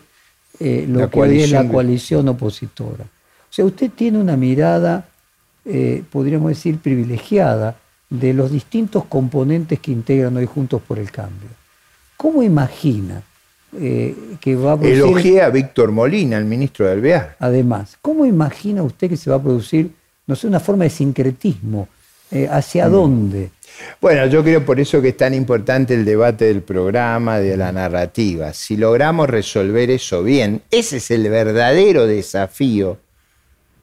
eh, 0.60 0.86
lo 0.88 1.10
que 1.10 1.44
es 1.44 1.52
la 1.52 1.68
coalición 1.68 2.28
opositora. 2.28 3.04
O 3.04 3.52
sea, 3.54 3.66
usted 3.66 3.90
tiene 3.90 4.20
una 4.20 4.38
mirada, 4.38 5.08
eh, 5.66 6.04
podríamos 6.12 6.50
decir, 6.50 6.78
privilegiada 6.78 7.76
de 8.10 8.34
los 8.34 8.52
distintos 8.52 9.06
componentes 9.06 9.80
que 9.80 9.92
integran 9.92 10.36
hoy 10.38 10.46
Juntos 10.46 10.82
por 10.88 11.00
el 11.00 11.12
Cambio. 11.12 11.50
¿Cómo 12.18 12.44
imagina 12.44 13.22
eh, 13.78 14.16
que 14.42 14.56
va 14.56 14.74
a 14.74 14.78
producir... 14.78 15.04
Elogié 15.04 15.42
a 15.42 15.50
Víctor 15.50 15.92
Molina, 15.92 16.38
el 16.38 16.46
ministro 16.46 16.88
del 16.88 17.02
BEA. 17.02 17.36
Además, 17.40 17.98
¿cómo 18.02 18.26
imagina 18.26 18.84
usted 18.84 19.10
que 19.10 19.18
se 19.18 19.30
va 19.30 19.38
a 19.38 19.42
producir, 19.42 19.92
no 20.26 20.36
sé, 20.36 20.48
una 20.48 20.60
forma 20.60 20.86
de 20.86 20.90
sincretismo? 20.90 21.88
Eh, 22.32 22.48
¿Hacia 22.50 22.88
mm. 22.88 22.92
dónde? 22.92 23.52
Bueno, 24.02 24.26
yo 24.28 24.44
creo 24.44 24.66
por 24.66 24.80
eso 24.80 25.02
que 25.02 25.10
es 25.10 25.18
tan 25.18 25.34
importante 25.34 25.94
el 25.94 26.06
debate 26.06 26.46
del 26.46 26.62
programa, 26.62 27.40
de 27.40 27.58
la 27.58 27.72
narrativa. 27.72 28.54
Si 28.54 28.76
logramos 28.76 29.30
resolver 29.30 29.90
eso 29.90 30.24
bien, 30.24 30.62
ese 30.72 30.98
es 30.98 31.12
el 31.12 31.30
verdadero 31.30 32.06
desafío. 32.08 32.98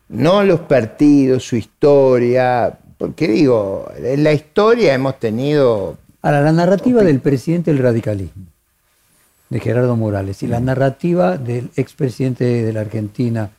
No 0.09 0.45
los 0.45 0.61
partidos, 0.61 1.45
su 1.45 1.57
historia, 1.57 2.79
porque 2.99 3.28
digo, 3.28 3.90
en 3.97 4.24
la 4.24 4.32
historia 4.32 4.94
hemos 4.94 5.18
tenido... 5.18 5.97
Ahora, 6.22 6.40
la 6.40 6.53
narrativa 6.53 7.03
del 7.03 7.20
presidente 7.20 7.72
del 7.72 7.82
radicalismo 7.82 8.47
de 9.49 9.61
Gerardo 9.61 9.97
Morales 9.97 10.42
y 10.42 10.47
la 10.47 10.61
narrativa 10.61 11.38
del 11.38 11.70
expresidente 11.76 12.44
de 12.44 12.72
la 12.72 12.80
Argentina, 12.80 13.51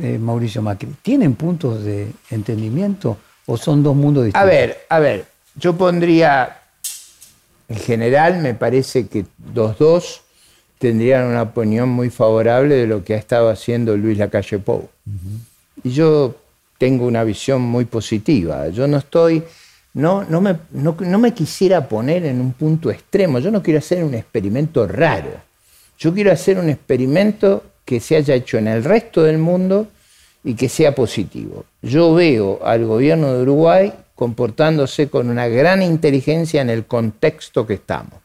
eh, 0.00 0.18
Mauricio 0.18 0.62
Macri, 0.62 0.94
¿tienen 1.02 1.34
puntos 1.34 1.82
de 1.82 2.08
entendimiento 2.30 3.18
o 3.46 3.56
son 3.56 3.82
dos 3.82 3.96
mundos 3.96 4.24
distintos? 4.24 4.42
A 4.42 4.44
ver, 4.44 4.78
a 4.88 4.98
ver, 5.00 5.24
yo 5.56 5.76
pondría, 5.76 6.58
en 7.68 7.78
general 7.78 8.38
me 8.38 8.54
parece 8.54 9.08
que 9.08 9.26
los 9.54 9.76
dos 9.78 10.22
tendrían 10.78 11.26
una 11.26 11.42
opinión 11.42 11.88
muy 11.88 12.10
favorable 12.10 12.74
de 12.74 12.86
lo 12.86 13.04
que 13.04 13.14
ha 13.14 13.18
estado 13.18 13.48
haciendo 13.48 13.96
Luis 13.96 14.18
Lacalle 14.18 14.58
Pou. 14.58 14.88
Y 15.82 15.90
yo 15.90 16.36
tengo 16.78 17.06
una 17.06 17.24
visión 17.24 17.62
muy 17.62 17.84
positiva. 17.84 18.68
Yo 18.68 18.86
no 18.86 18.98
estoy 18.98 19.42
no, 19.94 20.24
no, 20.24 20.40
me, 20.40 20.58
no, 20.72 21.18
me 21.20 21.32
quisiera 21.32 21.88
poner 21.88 22.26
en 22.26 22.40
un 22.40 22.52
punto 22.52 22.90
extremo. 22.90 23.38
Yo 23.38 23.52
no 23.52 23.62
quiero 23.62 23.78
hacer 23.78 24.02
un 24.02 24.14
experimento 24.14 24.86
raro. 24.88 25.30
Yo 25.96 26.12
quiero 26.12 26.32
hacer 26.32 26.58
un 26.58 26.68
experimento 26.68 27.62
que 27.84 28.00
se 28.00 28.16
haya 28.16 28.34
hecho 28.34 28.58
en 28.58 28.66
el 28.66 28.82
resto 28.82 29.22
del 29.22 29.38
mundo 29.38 29.86
y 30.42 30.54
que 30.54 30.68
sea 30.68 30.94
positivo. 30.96 31.64
Yo 31.80 32.12
veo 32.12 32.60
al 32.64 32.84
gobierno 32.84 33.32
de 33.32 33.42
Uruguay 33.42 33.92
comportándose 34.16 35.08
con 35.08 35.30
una 35.30 35.46
gran 35.46 35.80
inteligencia 35.80 36.60
en 36.60 36.70
el 36.70 36.86
contexto 36.86 37.64
que 37.64 37.74
estamos. 37.74 38.20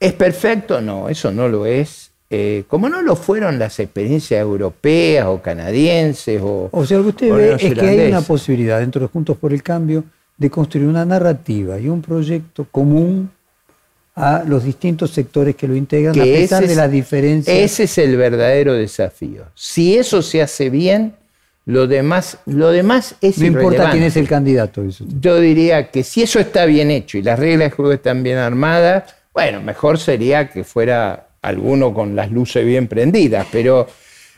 ¿Es 0.00 0.12
perfecto? 0.14 0.80
No, 0.80 1.08
eso 1.08 1.30
no 1.30 1.48
lo 1.48 1.66
es. 1.66 2.09
Eh, 2.32 2.62
como 2.68 2.88
no 2.88 3.02
lo 3.02 3.16
fueron 3.16 3.58
las 3.58 3.80
experiencias 3.80 4.40
europeas 4.40 5.26
o 5.26 5.42
canadienses 5.42 6.40
o... 6.40 6.68
O 6.70 6.86
sea, 6.86 6.98
lo 6.98 7.02
que 7.02 7.08
usted 7.08 7.32
ve 7.34 7.56
es 7.58 7.74
que 7.74 7.80
hay 7.80 8.08
una 8.08 8.20
posibilidad 8.20 8.78
dentro 8.78 9.02
de 9.02 9.08
Juntos 9.08 9.36
por 9.36 9.52
el 9.52 9.64
Cambio 9.64 10.04
de 10.36 10.48
construir 10.48 10.86
una 10.86 11.04
narrativa 11.04 11.78
y 11.80 11.88
un 11.88 12.00
proyecto 12.00 12.66
común 12.70 13.30
a 14.14 14.44
los 14.46 14.64
distintos 14.64 15.10
sectores 15.10 15.56
que 15.56 15.66
lo 15.66 15.74
integran, 15.74 16.18
a 16.18 16.22
pesar 16.22 16.66
de 16.66 16.76
las 16.76 16.90
diferencias. 16.90 17.56
Ese 17.56 17.84
es 17.84 17.98
el 17.98 18.16
verdadero 18.16 18.74
desafío. 18.74 19.46
Si 19.54 19.96
eso 19.96 20.22
se 20.22 20.40
hace 20.40 20.70
bien, 20.70 21.14
lo 21.66 21.86
demás, 21.86 22.38
lo 22.46 22.70
demás 22.70 23.16
es 23.20 23.38
No 23.38 23.46
importa 23.46 23.90
quién 23.90 24.04
es 24.04 24.16
el 24.16 24.28
candidato. 24.28 24.82
Yo 25.20 25.40
diría 25.40 25.90
que 25.90 26.04
si 26.04 26.22
eso 26.22 26.38
está 26.38 26.64
bien 26.64 26.90
hecho 26.90 27.18
y 27.18 27.22
las 27.22 27.38
reglas 27.38 27.70
de 27.70 27.76
juego 27.76 27.92
están 27.92 28.22
bien 28.22 28.38
armadas, 28.38 29.14
bueno, 29.32 29.60
mejor 29.60 29.98
sería 29.98 30.48
que 30.48 30.64
fuera 30.64 31.26
alguno 31.42 31.94
con 31.94 32.14
las 32.16 32.30
luces 32.30 32.64
bien 32.64 32.88
prendidas, 32.88 33.46
pero 33.50 33.86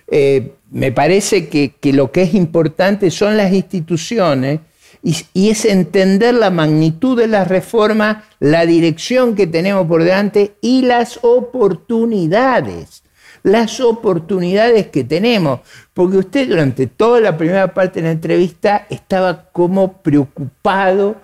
eh, 0.08 0.52
me 0.70 0.92
parece 0.92 1.48
que, 1.48 1.74
que 1.80 1.92
lo 1.92 2.12
que 2.12 2.22
es 2.22 2.34
importante 2.34 3.10
son 3.10 3.36
las 3.36 3.52
instituciones 3.52 4.60
y, 5.02 5.50
es 5.50 5.64
entender 5.64 6.34
la 6.34 6.50
magnitud 6.50 7.18
de 7.18 7.26
la 7.26 7.44
reforma, 7.44 8.24
la 8.38 8.66
dirección 8.66 9.34
que 9.34 9.46
tenemos 9.46 9.86
por 9.86 10.04
delante 10.04 10.54
y 10.60 10.82
las 10.82 11.18
oportunidades. 11.22 13.02
Las 13.42 13.80
oportunidades 13.80 14.86
que 14.88 15.02
tenemos. 15.02 15.60
Porque 15.92 16.18
usted 16.18 16.48
durante 16.48 16.86
toda 16.86 17.20
la 17.20 17.36
primera 17.36 17.74
parte 17.74 18.00
de 18.00 18.06
la 18.06 18.12
entrevista 18.12 18.86
estaba 18.88 19.50
como 19.50 19.94
preocupado 19.94 21.16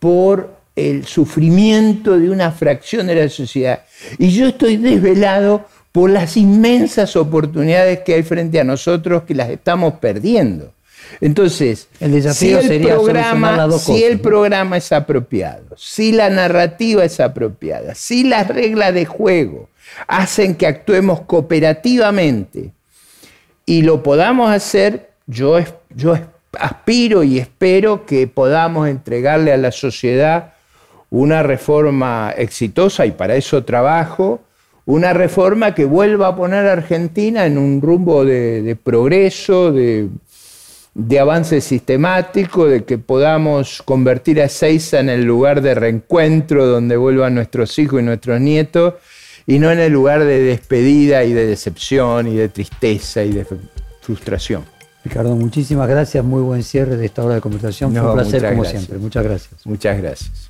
por 0.00 0.61
el 0.76 1.06
sufrimiento 1.06 2.18
de 2.18 2.30
una 2.30 2.50
fracción 2.50 3.06
de 3.06 3.14
la 3.16 3.28
sociedad. 3.28 3.82
Y 4.18 4.30
yo 4.30 4.48
estoy 4.48 4.76
desvelado 4.76 5.66
por 5.92 6.08
las 6.10 6.36
inmensas 6.36 7.16
oportunidades 7.16 8.00
que 8.00 8.14
hay 8.14 8.22
frente 8.22 8.58
a 8.58 8.64
nosotros 8.64 9.24
que 9.24 9.34
las 9.34 9.50
estamos 9.50 9.94
perdiendo. 9.94 10.72
Entonces, 11.20 11.88
el 12.00 12.12
desafío 12.12 12.62
si 12.62 12.68
el 12.68 12.82
programa, 12.82 13.70
si 13.78 14.02
el 14.02 14.20
programa 14.20 14.78
es 14.78 14.92
apropiado, 14.92 15.76
si 15.76 16.12
la 16.12 16.30
narrativa 16.30 17.04
es 17.04 17.20
apropiada, 17.20 17.94
si 17.94 18.24
las 18.24 18.48
reglas 18.48 18.94
de 18.94 19.04
juego 19.04 19.68
hacen 20.06 20.54
que 20.54 20.66
actuemos 20.66 21.20
cooperativamente 21.20 22.70
y 23.66 23.82
lo 23.82 24.02
podamos 24.02 24.50
hacer, 24.50 25.10
yo, 25.26 25.58
yo 25.94 26.18
aspiro 26.58 27.22
y 27.22 27.38
espero 27.38 28.06
que 28.06 28.26
podamos 28.26 28.88
entregarle 28.88 29.52
a 29.52 29.58
la 29.58 29.70
sociedad 29.70 30.54
una 31.12 31.42
reforma 31.42 32.32
exitosa 32.34 33.04
y 33.04 33.10
para 33.10 33.36
eso 33.36 33.64
trabajo, 33.64 34.40
una 34.86 35.12
reforma 35.12 35.74
que 35.74 35.84
vuelva 35.84 36.28
a 36.28 36.36
poner 36.36 36.66
a 36.66 36.72
Argentina 36.72 37.44
en 37.44 37.58
un 37.58 37.82
rumbo 37.82 38.24
de, 38.24 38.76
progreso, 38.82 39.72
de, 39.72 40.08
avance 41.20 41.60
sistemático, 41.60 42.64
de 42.64 42.84
que 42.84 42.96
podamos 42.96 43.82
convertir 43.82 44.40
a 44.40 44.46
Ezeiza 44.46 45.00
en 45.00 45.10
el 45.10 45.24
lugar 45.24 45.60
de 45.60 45.74
reencuentro 45.74 46.66
donde 46.66 46.96
vuelvan 46.96 47.34
nuestros 47.34 47.78
hijos 47.78 48.00
y 48.00 48.04
nuestros 48.04 48.40
nietos, 48.40 48.94
y 49.46 49.58
no 49.58 49.70
en 49.70 49.80
el 49.80 49.92
lugar 49.92 50.24
de 50.24 50.40
despedida 50.40 51.24
y 51.24 51.34
de 51.34 51.46
decepción 51.46 52.26
y 52.26 52.36
de 52.36 52.48
tristeza 52.48 53.22
y 53.22 53.32
de 53.32 53.46
frustración. 54.00 54.64
Ricardo, 55.04 55.36
muchísimas 55.36 55.90
gracias, 55.90 56.24
muy 56.24 56.40
buen 56.40 56.62
cierre 56.62 56.96
de 56.96 57.04
esta 57.04 57.22
hora 57.22 57.34
de 57.34 57.42
conversación. 57.42 57.92
Fue 57.92 58.00
un 58.00 58.14
placer 58.14 58.48
como 58.48 58.64
siempre. 58.64 58.96
Muchas 58.96 59.24
gracias. 59.24 59.66
Muchas 59.66 59.98
gracias. 59.98 60.48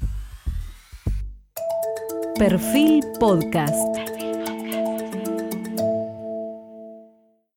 Perfil 2.43 2.99
Podcast. 3.20 4.01